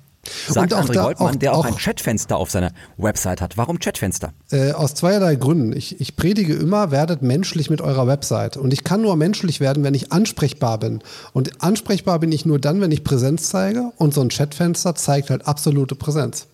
Sagt 0.48 0.74
André 0.74 0.94
da, 0.94 1.04
Goldmann, 1.04 1.36
auch, 1.36 1.36
der 1.36 1.54
auch, 1.54 1.60
auch, 1.60 1.66
ein 1.66 1.78
Chatfenster 1.78 2.38
auf 2.38 2.52
seiner 2.52 2.72
Website 2.98 3.42
hat. 3.42 3.58
Warum 3.58 3.80
Chatfenster? 3.80 4.34
Äh, 4.52 4.72
aus 4.72 4.94
zweierlei 4.94 5.36
Gründen. 5.36 5.76
Ich, 5.76 6.00
ich, 6.00 6.16
predige 6.16 6.54
immer, 6.54 6.92
werdet 6.92 7.24
menschlich 7.24 7.70
mit 7.70 7.82
eurer 7.82 8.06
Website. 8.06 8.56
Und 8.58 8.72
ich 8.72 8.84
kann 8.84 9.02
nur 9.02 9.16
menschlich 9.16 9.60
werden, 9.60 9.84
wenn 9.84 9.96
ich 9.96 10.12
ansprechbar 10.12 10.78
bin. 10.78 11.00
Und 11.34 11.64
ansprechbar 11.64 12.20
bin 12.20 12.32
ich 12.32 12.46
nur 12.46 12.60
dann, 12.60 12.82
wenn 12.82 12.92
ich 12.92 13.04
Präsenz 13.04 13.50
zeige. 13.50 13.92
Und 13.98 14.14
so 14.14 14.22
ein 14.22 14.30
Chatfenster 14.30 14.94
zeigt 14.94 15.32
halt 15.32 15.48
absolute 15.48 15.96
Präsenz. 15.96 16.48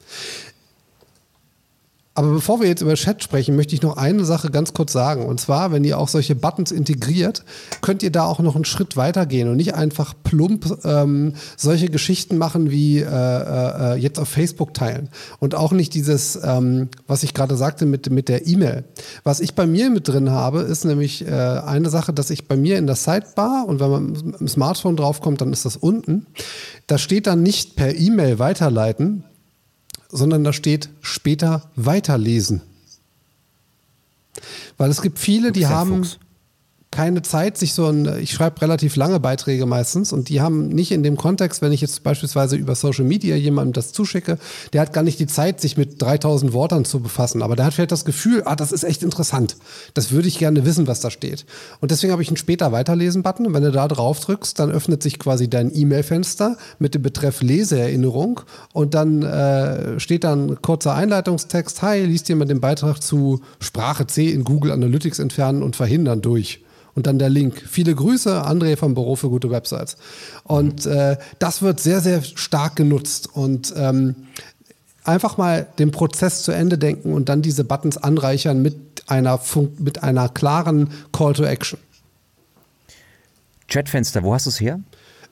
Aber 2.17 2.29
bevor 2.29 2.59
wir 2.59 2.67
jetzt 2.67 2.81
über 2.81 2.95
Chat 2.95 3.21
sprechen, 3.21 3.55
möchte 3.55 3.75
ich 3.75 3.83
noch 3.83 3.95
eine 3.95 4.25
Sache 4.25 4.49
ganz 4.49 4.73
kurz 4.73 4.91
sagen. 4.91 5.27
Und 5.27 5.39
zwar, 5.39 5.71
wenn 5.71 5.83
ihr 5.83 5.99
auch 5.99 6.07
solche 6.07 6.33
Buttons 6.33 6.71
integriert, 6.71 7.43
könnt 7.83 8.01
ihr 8.01 8.11
da 8.11 8.25
auch 8.25 8.39
noch 8.39 8.55
einen 8.55 8.65
Schritt 8.65 8.97
weiter 8.97 9.27
gehen 9.27 9.47
und 9.47 9.57
nicht 9.57 9.75
einfach 9.75 10.15
plump 10.23 10.79
ähm, 10.83 11.33
solche 11.57 11.89
Geschichten 11.89 12.39
machen 12.39 12.71
wie 12.71 13.01
äh, 13.01 13.05
äh, 13.05 13.97
jetzt 13.97 14.19
auf 14.19 14.29
Facebook 14.29 14.73
teilen. 14.73 15.09
Und 15.37 15.53
auch 15.53 15.71
nicht 15.73 15.93
dieses, 15.93 16.39
ähm, 16.43 16.89
was 17.05 17.21
ich 17.21 17.35
gerade 17.35 17.55
sagte 17.55 17.85
mit, 17.85 18.09
mit 18.09 18.29
der 18.29 18.47
E-Mail. 18.47 18.85
Was 19.23 19.39
ich 19.39 19.53
bei 19.53 19.67
mir 19.67 19.91
mit 19.91 20.07
drin 20.07 20.31
habe, 20.31 20.61
ist 20.61 20.85
nämlich 20.85 21.23
äh, 21.23 21.29
eine 21.29 21.91
Sache, 21.91 22.13
dass 22.13 22.31
ich 22.31 22.47
bei 22.47 22.57
mir 22.57 22.79
in 22.79 22.87
der 22.87 22.95
Sidebar 22.95 23.67
und 23.67 23.79
wenn 23.79 23.91
man 23.91 24.05
mit 24.07 24.39
dem 24.39 24.47
Smartphone 24.47 24.97
draufkommt, 24.97 25.41
dann 25.41 25.53
ist 25.53 25.65
das 25.65 25.77
unten. 25.77 26.25
Da 26.87 26.97
steht 26.97 27.27
dann 27.27 27.43
nicht 27.43 27.75
per 27.75 27.95
E-Mail 27.95 28.39
weiterleiten, 28.39 29.23
sondern 30.09 30.43
da 30.43 30.53
steht 30.53 30.89
später 31.01 31.69
weiterlesen. 31.75 32.61
Weil 34.77 34.89
es 34.89 35.01
gibt 35.01 35.19
viele, 35.19 35.51
die 35.51 35.67
haben, 35.67 36.03
Fuchs 36.03 36.19
keine 36.97 37.21
Zeit, 37.21 37.59
sich 37.59 37.75
so 37.75 37.85
ein, 37.85 38.23
ich 38.23 38.31
schreibe 38.31 38.59
relativ 38.59 38.95
lange 38.95 39.19
Beiträge 39.19 39.67
meistens 39.67 40.11
und 40.11 40.29
die 40.29 40.41
haben 40.41 40.69
nicht 40.69 40.91
in 40.91 41.03
dem 41.03 41.15
Kontext, 41.15 41.61
wenn 41.61 41.71
ich 41.71 41.79
jetzt 41.79 42.01
beispielsweise 42.01 42.55
über 42.55 42.73
Social 42.73 43.05
Media 43.05 43.35
jemandem 43.35 43.73
das 43.73 43.91
zuschicke, 43.91 44.39
der 44.73 44.81
hat 44.81 44.93
gar 44.93 45.03
nicht 45.03 45.19
die 45.19 45.27
Zeit, 45.27 45.61
sich 45.61 45.77
mit 45.77 46.01
3000 46.01 46.53
Worten 46.53 46.85
zu 46.85 46.99
befassen, 46.99 47.43
aber 47.43 47.55
der 47.55 47.65
hat 47.65 47.75
vielleicht 47.75 47.91
das 47.91 48.03
Gefühl, 48.03 48.41
ah, 48.45 48.55
das 48.55 48.71
ist 48.71 48.83
echt 48.83 49.03
interessant. 49.03 49.57
Das 49.93 50.09
würde 50.11 50.27
ich 50.27 50.39
gerne 50.39 50.65
wissen, 50.65 50.87
was 50.87 50.99
da 50.99 51.11
steht. 51.11 51.45
Und 51.81 51.91
deswegen 51.91 52.11
habe 52.11 52.23
ich 52.23 52.29
einen 52.29 52.37
später 52.37 52.71
Weiterlesen-Button. 52.71 53.45
Und 53.45 53.53
wenn 53.53 53.61
du 53.61 53.71
da 53.71 53.87
drauf 53.87 54.19
drückst, 54.19 54.57
dann 54.57 54.71
öffnet 54.71 55.03
sich 55.03 55.19
quasi 55.19 55.47
dein 55.47 55.69
E-Mail-Fenster 55.71 56.57
mit 56.79 56.95
dem 56.95 57.03
Betreff 57.03 57.43
Leseerinnerung. 57.43 58.41
Und 58.73 58.95
dann 58.95 59.21
äh, 59.21 59.99
steht 59.99 60.23
dann 60.23 60.63
kurzer 60.63 60.95
Einleitungstext, 60.95 61.83
hi, 61.83 62.03
liest 62.05 62.27
jemand 62.27 62.49
den 62.49 62.59
Beitrag 62.59 63.03
zu 63.03 63.41
Sprache 63.59 64.07
C 64.07 64.31
in 64.31 64.43
Google 64.43 64.71
Analytics 64.71 65.19
entfernen 65.19 65.61
und 65.61 65.75
verhindern 65.75 66.23
durch 66.23 66.61
und 66.97 67.05
dann 67.05 67.19
der 67.19 67.29
Link. 67.29 67.63
Viele 67.69 67.93
Grüße, 67.93 68.43
André 68.43 68.75
vom 68.75 68.95
Büro 68.95 69.15
für 69.15 69.29
gute 69.29 69.51
Websites. 69.51 69.97
Und 70.43 70.87
äh, 70.87 71.17
das 71.37 71.61
wird 71.61 71.79
sehr, 71.79 72.01
sehr 72.01 72.23
stark 72.23 72.75
genutzt. 72.75 73.29
Und 73.31 73.71
ähm, 73.77 74.15
einfach 75.03 75.37
mal 75.37 75.67
den 75.77 75.91
Prozess 75.91 76.41
zu 76.41 76.51
Ende 76.51 76.79
denken 76.79 77.13
und 77.13 77.29
dann 77.29 77.43
diese 77.43 77.63
Buttons 77.63 77.97
anreichern 77.97 78.63
mit 78.63 79.03
einer, 79.05 79.39
mit 79.77 80.01
einer 80.01 80.27
klaren 80.27 80.89
Call 81.11 81.33
to 81.33 81.43
Action. 81.43 81.77
Chatfenster, 83.67 84.23
wo 84.23 84.33
hast 84.33 84.47
du 84.47 84.49
es 84.49 84.59
her? 84.59 84.79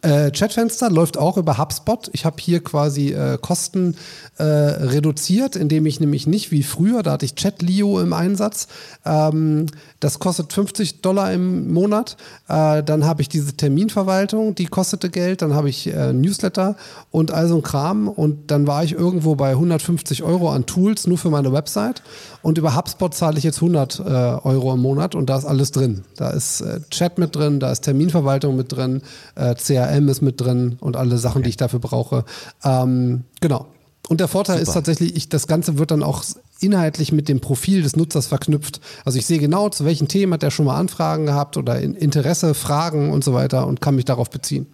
Äh, 0.05 0.29
Chatfenster 0.29 0.91
läuft 0.91 1.17
auch 1.17 1.35
über 1.35 1.57
HubSpot. 1.57 2.11
Ich 2.13 2.25
habe 2.25 2.35
hier 2.39 2.63
quasi 2.63 3.13
äh, 3.13 3.39
Kosten 3.41 3.95
äh, 4.37 4.43
reduziert, 4.43 5.55
indem 5.55 5.87
ich 5.87 5.99
nämlich 5.99 6.27
nicht 6.27 6.51
wie 6.51 6.61
früher, 6.61 7.01
da 7.01 7.13
hatte 7.13 7.25
ich 7.25 7.33
ChatLio 7.33 7.99
im 7.99 8.13
Einsatz, 8.13 8.67
ähm, 9.03 9.65
das 9.99 10.19
kostet 10.19 10.53
50 10.53 11.01
Dollar 11.01 11.33
im 11.33 11.73
Monat. 11.73 12.17
Äh, 12.47 12.83
dann 12.83 13.05
habe 13.05 13.23
ich 13.23 13.29
diese 13.29 13.53
Terminverwaltung, 13.53 14.53
die 14.53 14.67
kostete 14.67 15.09
Geld. 15.09 15.41
Dann 15.41 15.55
habe 15.55 15.69
ich 15.69 15.87
äh, 15.87 16.13
Newsletter 16.13 16.75
und 17.09 17.31
all 17.31 17.47
so 17.47 17.55
ein 17.55 17.63
Kram. 17.63 18.07
Und 18.07 18.51
dann 18.51 18.67
war 18.67 18.83
ich 18.83 18.91
irgendwo 18.91 19.33
bei 19.33 19.51
150 19.51 20.21
Euro 20.21 20.51
an 20.51 20.67
Tools 20.67 21.07
nur 21.07 21.17
für 21.17 21.31
meine 21.31 21.51
Website. 21.51 22.03
Und 22.43 22.59
über 22.59 22.75
HubSpot 22.75 23.11
zahle 23.15 23.39
ich 23.39 23.43
jetzt 23.43 23.57
100 23.57 23.99
äh, 23.99 24.03
Euro 24.03 24.73
im 24.75 24.81
Monat 24.81 25.15
und 25.15 25.31
da 25.31 25.37
ist 25.37 25.45
alles 25.45 25.71
drin. 25.71 26.03
Da 26.15 26.29
ist 26.29 26.63
Chat 26.91 27.17
mit 27.17 27.35
drin, 27.35 27.59
da 27.59 27.71
ist 27.71 27.81
Terminverwaltung 27.81 28.55
mit 28.55 28.71
drin, 28.71 29.01
äh, 29.33 29.55
CRM 29.95 30.09
ist 30.09 30.21
mit 30.21 30.41
drin 30.41 30.77
und 30.79 30.95
alle 30.97 31.17
Sachen, 31.17 31.39
okay. 31.39 31.43
die 31.43 31.49
ich 31.49 31.57
dafür 31.57 31.79
brauche. 31.79 32.25
Ähm, 32.63 33.23
genau. 33.41 33.67
Und 34.07 34.19
der 34.19 34.27
Vorteil 34.27 34.57
Super. 34.57 34.67
ist 34.67 34.73
tatsächlich, 34.73 35.15
ich, 35.15 35.29
das 35.29 35.47
Ganze 35.47 35.77
wird 35.77 35.91
dann 35.91 36.03
auch 36.03 36.23
inhaltlich 36.59 37.11
mit 37.11 37.27
dem 37.27 37.41
Profil 37.41 37.81
des 37.81 37.95
Nutzers 37.95 38.27
verknüpft. 38.27 38.79
Also 39.03 39.17
ich 39.17 39.25
sehe 39.25 39.39
genau, 39.39 39.69
zu 39.69 39.85
welchen 39.85 40.07
Themen 40.07 40.33
hat 40.33 40.43
er 40.43 40.51
schon 40.51 40.65
mal 40.65 40.77
Anfragen 40.77 41.25
gehabt 41.25 41.57
oder 41.57 41.79
Interesse, 41.81 42.53
Fragen 42.53 43.11
und 43.11 43.23
so 43.23 43.33
weiter 43.33 43.67
und 43.67 43.81
kann 43.81 43.95
mich 43.95 44.05
darauf 44.05 44.29
beziehen. 44.29 44.67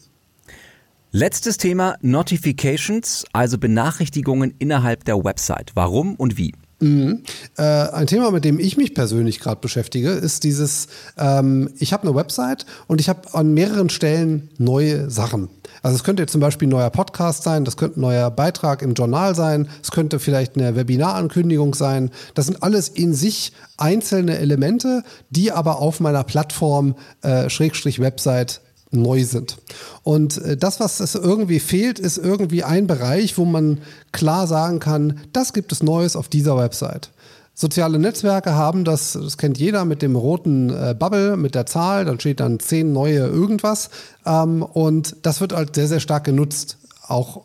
Letztes 1.14 1.58
Thema, 1.58 1.96
Notifications, 2.02 3.26
also 3.34 3.58
Benachrichtigungen 3.58 4.54
innerhalb 4.60 5.04
der 5.04 5.24
Website. 5.24 5.72
Warum 5.76 6.16
und 6.16 6.38
wie? 6.38 6.54
Mhm. 6.82 7.22
Äh, 7.58 7.62
ein 7.62 8.08
Thema, 8.08 8.32
mit 8.32 8.44
dem 8.44 8.60
ich 8.60 8.76
mich 8.76 8.94
persönlich 8.94 9.40
gerade 9.40 9.62
beschäftige, 9.62 10.10
ist 10.10 10.44
dieses, 10.44 10.88
ähm, 11.18 11.70
ich 11.78 11.94
habe 11.94 12.08
eine 12.08 12.16
Website 12.16 12.66
und 12.88 13.00
ich 13.00 13.08
habe 13.08 13.34
an 13.34 13.54
mehreren 13.54 13.90
Stellen 13.90 14.50
neue 14.58 15.10
Sachen. 15.10 15.50
Also 15.84 15.96
es 15.96 16.04
könnte 16.04 16.24
jetzt 16.24 16.32
zum 16.32 16.42
Beispiel 16.42 16.68
ein 16.68 16.72
neuer 16.72 16.90
Podcast 16.90 17.44
sein, 17.44 17.66
das 17.66 17.78
könnte 17.78 18.00
ein 18.00 18.02
neuer 18.02 18.30
Beitrag 18.32 18.82
im 18.82 18.94
Journal 18.94 19.36
sein, 19.36 19.70
es 19.82 19.92
könnte 19.92 20.20
vielleicht 20.20 20.58
eine 20.58 20.76
Webinarankündigung 20.76 21.76
sein. 21.76 22.10
Das 22.34 22.48
sind 22.48 22.62
alles 22.62 22.90
in 22.90 23.14
sich 23.14 23.54
einzelne 23.78 24.38
Elemente, 24.40 25.04
die 25.30 25.52
aber 25.52 25.80
auf 25.80 26.00
meiner 26.00 26.24
Plattform 26.24 26.96
äh, 27.22 27.50
Schrägstrich 27.50 28.00
Website 28.00 28.62
neu 28.92 29.24
sind. 29.24 29.58
Und 30.04 30.38
äh, 30.40 30.58
das, 30.58 30.80
was 30.80 31.00
es 31.00 31.16
irgendwie 31.16 31.60
fehlt, 31.60 32.00
ist 32.00 32.18
irgendwie 32.18 32.64
ein 32.64 32.88
Bereich, 32.88 33.38
wo 33.38 33.46
man 33.46 33.80
klar 34.12 34.48
sagen 34.48 34.80
kann, 34.80 35.20
das 35.34 35.54
gibt 35.54 35.72
es 35.72 35.82
Neues 35.82 36.16
auf 36.16 36.28
dieser 36.28 36.58
Website. 36.58 37.12
Soziale 37.54 38.00
Netzwerke 38.00 38.56
haben 38.56 38.86
das, 38.86 39.14
das 39.14 39.38
kennt 39.38 39.58
jeder 39.58 39.86
mit 39.86 40.02
dem 40.02 40.16
roten 40.16 40.70
äh, 40.70 40.96
Bubble, 40.98 41.38
mit 41.38 41.54
der 41.54 41.66
Zahl, 41.66 42.06
dann 42.06 42.20
steht 42.20 42.40
dann 42.40 42.60
zehn 42.60 42.94
neue 42.94 43.20
irgendwas. 43.28 43.90
Ähm, 44.26 44.64
und 44.64 45.18
das 45.24 45.42
wird 45.42 45.54
halt 45.54 45.76
sehr, 45.76 45.88
sehr 45.88 46.00
stark 46.00 46.24
genutzt. 46.24 46.78
Auch 47.08 47.44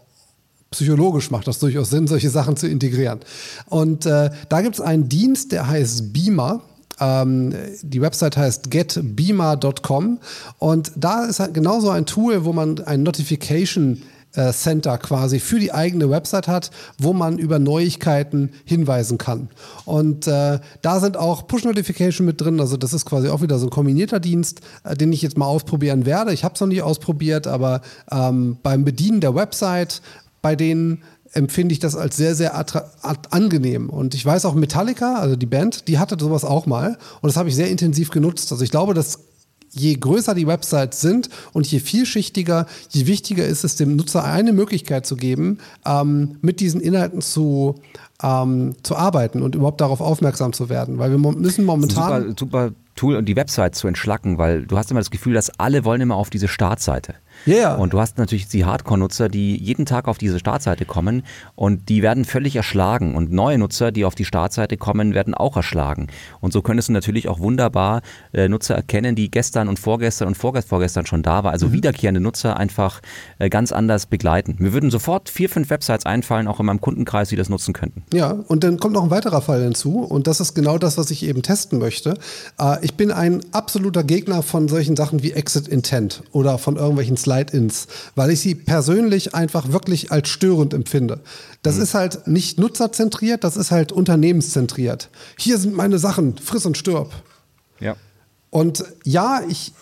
psychologisch 0.71 1.31
macht 1.31 1.49
das 1.49 1.59
durchaus 1.59 1.91
Sinn, 1.91 2.07
solche 2.07 2.31
Sachen 2.31 2.57
zu 2.57 2.69
integrieren. 2.69 3.21
Und 3.67 4.07
äh, 4.07 4.31
da 4.49 4.61
gibt 4.61 4.77
es 4.77 4.81
einen 4.81 5.09
Dienst, 5.09 5.53
der 5.53 5.69
heißt 5.69 6.13
Beamer. 6.13 6.63
Ähm, 7.01 7.55
die 7.83 8.01
Website 8.01 8.37
heißt 8.37 8.71
getbeamer.com 8.71 10.19
und 10.59 10.93
da 10.97 11.25
ist 11.25 11.41
halt 11.41 11.55
genauso 11.55 11.91
ein 11.91 12.07
Tool, 12.07 12.45
wo 12.45 12.53
man 12.53 12.81
ein 12.85 13.03
Notification 13.03 14.03
äh, 14.37 14.53
Center 14.53 14.99
quasi 14.99 15.41
für 15.41 15.59
die 15.59 15.73
eigene 15.73 16.11
Website 16.11 16.49
hat, 16.49 16.71
wo 16.99 17.13
man 17.13 17.39
über 17.39 17.59
Neuigkeiten 17.59 18.51
hinweisen 18.65 19.19
kann. 19.19 19.49
Und 19.85 20.27
äh, 20.27 20.61
da 20.83 21.01
sind 21.01 21.17
auch 21.17 21.47
Push-Notification 21.47 22.27
mit 22.27 22.41
drin. 22.41 22.61
Also 22.61 22.77
das 22.77 22.93
ist 22.93 23.07
quasi 23.07 23.29
auch 23.29 23.43
wieder 23.43 23.59
so 23.59 23.67
ein 23.67 23.71
kombinierter 23.71 24.21
Dienst, 24.21 24.61
äh, 24.85 24.95
den 24.95 25.13
ich 25.13 25.23
jetzt 25.23 25.39
mal 25.39 25.47
ausprobieren 25.47 26.07
werde. 26.07 26.33
Ich 26.33 26.45
habe 26.45 26.55
es 26.55 26.61
noch 26.61 26.69
nicht 26.69 26.83
ausprobiert, 26.83 27.47
aber 27.47 27.81
ähm, 28.11 28.59
beim 28.63 28.85
Bedienen 28.85 29.21
der 29.21 29.35
Website, 29.35 30.03
bei 30.43 30.55
denen 30.55 31.03
empfinde 31.37 31.73
ich 31.73 31.79
das 31.79 31.95
als 31.95 32.17
sehr, 32.17 32.35
sehr 32.35 32.55
angenehm. 33.31 33.91
Und 33.91 34.15
ich 34.15 34.25
weiß 34.25 34.45
auch, 34.47 34.55
Metallica, 34.55 35.17
also 35.17 35.37
die 35.37 35.47
Band, 35.47 35.89
die 35.89 35.99
hatte 35.99 36.17
sowas 36.19 36.45
auch 36.45 36.67
mal. 36.67 36.99
Und 37.21 37.29
das 37.29 37.37
habe 37.37 37.49
ich 37.49 37.55
sehr 37.55 37.71
intensiv 37.71 38.11
genutzt. 38.11 38.51
Also 38.51 38.65
ich 38.65 38.71
glaube, 38.71 38.95
dass 38.95 39.21
je 39.71 39.95
größer 39.95 40.35
die 40.35 40.47
Websites 40.47 41.01
sind 41.01 41.29
und 41.53 41.67
je 41.67 41.81
vielschichtiger, 41.81 42.67
je 42.91 43.07
wichtiger 43.07 43.47
ist 43.47 43.65
es, 43.65 43.77
dem 43.77 43.97
Nutzer 43.97 44.25
eine 44.25 44.53
Möglichkeit 44.53 45.07
zu 45.07 45.17
geben, 45.17 45.59
ähm, 45.85 46.37
mit 46.41 46.61
diesen 46.61 46.81
Inhalten 46.81 47.21
zu, 47.21 47.77
ähm, 48.23 48.75
zu 48.83 48.97
arbeiten 48.97 49.43
und 49.43 49.55
überhaupt 49.55 49.81
darauf 49.81 50.01
aufmerksam 50.01 50.53
zu 50.53 50.69
werden. 50.69 50.99
Weil 50.99 51.11
wir 51.11 51.19
müssen 51.19 51.65
momentan. 51.65 52.23
Super, 52.23 52.35
super 52.39 52.71
Tool 52.95 53.17
und 53.17 53.27
die 53.27 53.37
Website 53.37 53.75
zu 53.75 53.87
entschlacken, 53.87 54.39
weil 54.39 54.65
du 54.65 54.79
hast 54.79 54.91
immer 54.91 55.01
das 55.01 55.11
Gefühl, 55.11 55.35
dass 55.35 55.61
alle 55.61 55.85
wollen 55.85 56.01
immer 56.01 56.17
auf 56.17 56.31
diese 56.31 56.49
Startseite. 56.49 57.15
Yeah. 57.47 57.75
Und 57.77 57.93
du 57.93 58.01
hast 58.01 58.19
natürlich 58.19 58.49
die 58.49 58.65
Hardcore-Nutzer, 58.65 59.29
die 59.29 59.57
jeden 59.57 59.87
Tag 59.87 60.09
auf 60.09 60.19
diese 60.19 60.39
Startseite 60.39 60.85
kommen 60.85 61.23
und 61.55 61.89
die 61.89 62.03
werden 62.03 62.25
völlig 62.25 62.57
erschlagen. 62.57 63.15
Und 63.15 63.33
neue 63.33 63.59
Nutzer, 63.59 63.93
die 63.93 64.05
auf 64.05 64.15
die 64.15 64.25
Startseite 64.25 64.77
kommen, 64.77 65.15
werden 65.15 65.35
auch 65.35 65.57
erschlagen. 65.57 66.09
Und 66.41 66.53
so 66.53 66.63
könntest 66.63 66.89
du 66.89 66.93
natürlich 66.93 67.29
auch 67.29 67.39
wunderbar 67.39 68.03
äh, 68.33 68.49
Nutzer 68.49 68.75
erkennen, 68.75 69.15
die 69.17 69.31
gestern 69.31 69.69
und 69.69 69.79
vorgestern 69.79 70.29
und 70.29 70.37
vorgestern 70.37 71.07
schon 71.07 71.23
da 71.23 71.45
waren. 71.45 71.53
Also 71.53 71.69
mhm. 71.69 71.73
wiederkehrende 71.73 72.21
Nutzer 72.21 72.57
einfach 72.57 73.01
äh, 73.39 73.49
ganz 73.49 73.73
anders 73.73 74.07
begleiten. 74.07 74.57
Mir 74.59 74.73
würden 74.73 74.91
sofort 74.91 75.29
vier, 75.29 75.49
fünf 75.49 75.71
Websites 75.71 76.07
einfallen, 76.07 76.49
auch 76.49 76.61
in 76.61 76.67
meinem 76.67 76.81
Kundenkreis, 76.81 77.29
die 77.29 77.37
das 77.37 77.49
nutzen 77.49 77.75
könnten. 77.75 78.03
Ja, 78.13 78.31
und 78.31 78.65
dann 78.65 78.79
kommt 78.79 78.95
noch 78.95 79.05
ein 79.05 79.11
weiterer 79.11 79.43
Fall 79.43 79.63
hinzu. 79.63 80.01
Und 80.01 80.27
das 80.27 80.41
ist 80.41 80.55
genau 80.55 80.79
das, 80.79 80.99
was 80.99 81.11
ich 81.11 81.25
eben 81.25 81.43
testen 81.43 81.79
möchte. 81.79 82.19
Äh, 82.59 82.85
ich 82.85 82.95
bin 82.95 83.11
ein 83.11 83.41
absoluter 83.53 84.05
Gegner 84.05 84.43
von 84.43 84.69
solchen 84.69 84.97
Sachen 84.97 85.23
wie 85.23 85.33
Exit 85.33 85.69
Intent 85.69 86.23
oder 86.33 86.59
von 86.59 86.77
irgendwelchen 86.77 87.17
Slide-Ins, 87.27 87.89
weil 88.15 88.31
ich 88.31 88.41
sie 88.41 88.55
persönlich 88.55 89.35
einfach 89.35 89.73
wirklich 89.73 90.13
als 90.13 90.29
störend 90.29 90.73
empfinde. 90.73 91.21
Das 91.63 91.77
mhm. 91.77 91.83
ist 91.83 91.95
halt 91.95 92.27
nicht 92.29 92.59
nutzerzentriert, 92.59 93.43
das 93.43 93.57
ist 93.57 93.73
halt 93.73 93.91
unternehmenszentriert. 93.91 95.11
Hier 95.37 95.59
sind 95.59 95.75
meine 95.75 95.99
Sachen, 95.99 96.39
friss 96.39 96.67
und 96.67 96.79
stirb. 96.79 97.13
Ja. 97.81 97.97
Und 98.51 98.85
ja, 99.05 99.43
ich 99.49 99.73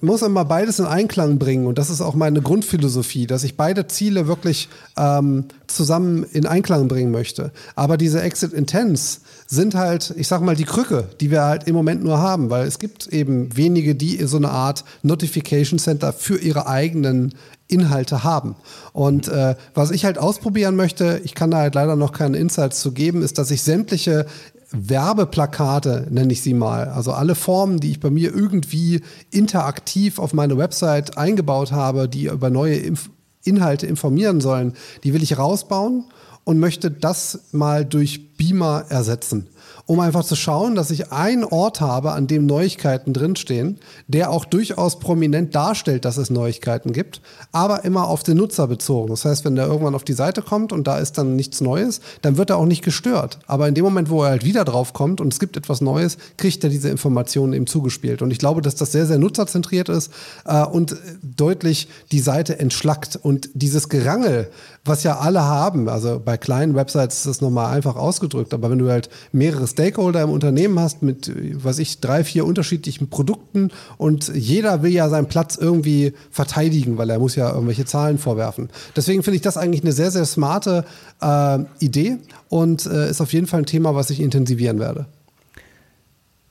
muss 0.00 0.22
immer 0.22 0.44
beides 0.44 0.78
in 0.78 0.86
Einklang 0.86 1.38
bringen 1.38 1.66
und 1.66 1.78
das 1.78 1.90
ist 1.90 2.00
auch 2.00 2.14
meine 2.14 2.40
Grundphilosophie, 2.42 3.26
dass 3.26 3.44
ich 3.44 3.56
beide 3.56 3.86
Ziele 3.86 4.26
wirklich 4.26 4.68
ähm, 4.96 5.44
zusammen 5.66 6.24
in 6.24 6.46
Einklang 6.46 6.88
bringen 6.88 7.10
möchte. 7.10 7.52
Aber 7.74 7.96
diese 7.96 8.22
Exit 8.22 8.52
Intents 8.52 9.20
sind 9.46 9.74
halt, 9.74 10.14
ich 10.16 10.28
sag 10.28 10.40
mal, 10.40 10.56
die 10.56 10.64
Krücke, 10.64 11.08
die 11.20 11.30
wir 11.30 11.42
halt 11.42 11.64
im 11.64 11.74
Moment 11.74 12.02
nur 12.02 12.18
haben, 12.18 12.50
weil 12.50 12.66
es 12.66 12.78
gibt 12.78 13.06
eben 13.08 13.56
wenige, 13.56 13.94
die 13.94 14.24
so 14.26 14.36
eine 14.36 14.50
Art 14.50 14.84
Notification 15.02 15.78
Center 15.78 16.12
für 16.12 16.38
ihre 16.38 16.66
eigenen 16.66 17.34
Inhalte 17.68 18.24
haben. 18.24 18.56
Und 18.92 19.28
äh, 19.28 19.56
was 19.74 19.90
ich 19.90 20.04
halt 20.04 20.18
ausprobieren 20.18 20.76
möchte, 20.76 21.20
ich 21.24 21.34
kann 21.34 21.50
da 21.50 21.58
halt 21.58 21.74
leider 21.74 21.96
noch 21.96 22.12
keine 22.12 22.38
Insights 22.38 22.80
zu 22.80 22.92
geben, 22.92 23.22
ist, 23.22 23.38
dass 23.38 23.50
ich 23.50 23.62
sämtliche 23.62 24.26
Werbeplakate, 24.70 26.08
nenne 26.10 26.32
ich 26.32 26.42
sie 26.42 26.54
mal. 26.54 26.88
Also 26.88 27.12
alle 27.12 27.34
Formen, 27.34 27.78
die 27.78 27.92
ich 27.92 28.00
bei 28.00 28.10
mir 28.10 28.34
irgendwie 28.34 29.00
interaktiv 29.30 30.18
auf 30.18 30.32
meine 30.32 30.58
Website 30.58 31.16
eingebaut 31.16 31.72
habe, 31.72 32.08
die 32.08 32.26
über 32.26 32.50
neue 32.50 32.76
Inf 32.76 33.10
Inhalte 33.44 33.86
informieren 33.86 34.40
sollen, 34.40 34.72
die 35.04 35.14
will 35.14 35.22
ich 35.22 35.38
rausbauen 35.38 36.06
und 36.46 36.60
möchte 36.60 36.92
das 36.92 37.40
mal 37.50 37.84
durch 37.84 38.36
Beamer 38.36 38.86
ersetzen 38.88 39.48
um 39.86 40.00
einfach 40.00 40.24
zu 40.24 40.36
schauen, 40.36 40.74
dass 40.74 40.90
ich 40.90 41.12
einen 41.12 41.44
Ort 41.44 41.80
habe, 41.80 42.12
an 42.12 42.26
dem 42.26 42.46
Neuigkeiten 42.46 43.12
drinstehen, 43.12 43.78
der 44.08 44.30
auch 44.30 44.44
durchaus 44.44 44.98
prominent 44.98 45.54
darstellt, 45.54 46.04
dass 46.04 46.16
es 46.16 46.30
Neuigkeiten 46.30 46.92
gibt, 46.92 47.20
aber 47.52 47.84
immer 47.84 48.08
auf 48.08 48.22
den 48.22 48.36
Nutzer 48.36 48.66
bezogen. 48.66 49.10
Das 49.10 49.24
heißt, 49.24 49.44
wenn 49.44 49.54
der 49.56 49.66
irgendwann 49.66 49.94
auf 49.94 50.04
die 50.04 50.12
Seite 50.12 50.42
kommt 50.42 50.72
und 50.72 50.86
da 50.86 50.98
ist 50.98 51.18
dann 51.18 51.36
nichts 51.36 51.60
Neues, 51.60 52.00
dann 52.22 52.36
wird 52.36 52.50
er 52.50 52.56
auch 52.56 52.66
nicht 52.66 52.82
gestört. 52.82 53.38
Aber 53.46 53.68
in 53.68 53.74
dem 53.74 53.84
Moment, 53.84 54.10
wo 54.10 54.22
er 54.24 54.30
halt 54.30 54.44
wieder 54.44 54.64
drauf 54.64 54.92
kommt 54.92 55.20
und 55.20 55.32
es 55.32 55.38
gibt 55.38 55.56
etwas 55.56 55.80
Neues, 55.80 56.18
kriegt 56.36 56.64
er 56.64 56.70
diese 56.70 56.88
Informationen 56.88 57.52
eben 57.52 57.66
zugespielt. 57.66 58.22
Und 58.22 58.30
ich 58.30 58.38
glaube, 58.38 58.62
dass 58.62 58.74
das 58.74 58.92
sehr, 58.92 59.06
sehr 59.06 59.18
nutzerzentriert 59.18 59.88
ist 59.88 60.12
äh, 60.44 60.64
und 60.64 60.96
deutlich 61.22 61.88
die 62.12 62.20
Seite 62.20 62.58
entschlackt. 62.58 63.16
Und 63.16 63.50
dieses 63.54 63.88
Gerangel, 63.88 64.50
was 64.84 65.02
ja 65.02 65.18
alle 65.18 65.42
haben, 65.42 65.88
also 65.88 66.20
bei 66.24 66.36
kleinen 66.36 66.74
Websites 66.74 67.18
ist 67.18 67.26
das 67.26 67.40
nochmal 67.40 67.74
einfach 67.74 67.96
ausgedrückt, 67.96 68.54
aber 68.54 68.70
wenn 68.70 68.78
du 68.78 68.90
halt 68.90 69.08
mehrere 69.56 69.66
Stakeholder 69.66 70.22
im 70.22 70.30
Unternehmen 70.30 70.78
hast 70.78 71.02
mit, 71.02 71.32
was 71.54 71.78
ich, 71.78 72.00
drei, 72.00 72.24
vier 72.24 72.44
unterschiedlichen 72.44 73.08
Produkten 73.08 73.70
und 73.96 74.30
jeder 74.34 74.82
will 74.82 74.92
ja 74.92 75.08
seinen 75.08 75.28
Platz 75.28 75.56
irgendwie 75.56 76.12
verteidigen, 76.30 76.98
weil 76.98 77.08
er 77.10 77.18
muss 77.18 77.36
ja 77.36 77.50
irgendwelche 77.52 77.86
Zahlen 77.86 78.18
vorwerfen. 78.18 78.68
Deswegen 78.94 79.22
finde 79.22 79.36
ich 79.36 79.42
das 79.42 79.56
eigentlich 79.56 79.82
eine 79.82 79.92
sehr, 79.92 80.10
sehr 80.10 80.26
smarte 80.26 80.84
äh, 81.22 81.58
Idee 81.80 82.18
und 82.48 82.86
äh, 82.86 83.10
ist 83.10 83.20
auf 83.20 83.32
jeden 83.32 83.46
Fall 83.46 83.60
ein 83.60 83.66
Thema, 83.66 83.94
was 83.94 84.10
ich 84.10 84.20
intensivieren 84.20 84.78
werde. 84.78 85.06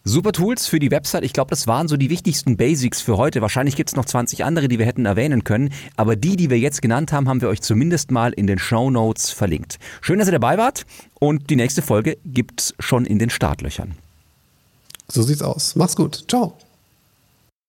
Super 0.07 0.33
Tools 0.33 0.67
für 0.67 0.77
die 0.77 0.91
Website. 0.91 1.23
Ich 1.23 1.33
glaube, 1.33 1.49
das 1.49 1.65
waren 1.65 1.87
so 1.87 1.97
die 1.97 2.11
wichtigsten 2.11 2.57
Basics 2.57 3.01
für 3.01 3.17
heute. 3.17 3.41
Wahrscheinlich 3.41 3.75
gibt 3.75 3.89
es 3.89 3.95
noch 3.95 4.05
20 4.05 4.45
andere, 4.45 4.67
die 4.67 4.77
wir 4.77 4.85
hätten 4.85 5.07
erwähnen 5.07 5.43
können. 5.43 5.73
Aber 5.97 6.15
die, 6.15 6.35
die 6.35 6.51
wir 6.51 6.59
jetzt 6.59 6.83
genannt 6.83 7.11
haben, 7.11 7.27
haben 7.27 7.41
wir 7.41 7.49
euch 7.49 7.63
zumindest 7.63 8.11
mal 8.11 8.31
in 8.31 8.45
den 8.45 8.59
Show 8.59 8.91
Notes 8.91 9.31
verlinkt. 9.31 9.79
Schön, 10.01 10.19
dass 10.19 10.27
ihr 10.27 10.33
dabei 10.33 10.59
wart. 10.59 10.85
Und 11.19 11.49
die 11.49 11.55
nächste 11.55 11.81
Folge 11.81 12.19
gibt's 12.23 12.75
schon 12.77 13.05
in 13.05 13.17
den 13.17 13.31
Startlöchern. 13.31 13.95
So 15.07 15.23
sieht's 15.23 15.41
aus. 15.41 15.75
Mach's 15.75 15.95
gut. 15.95 16.25
Ciao. 16.27 16.55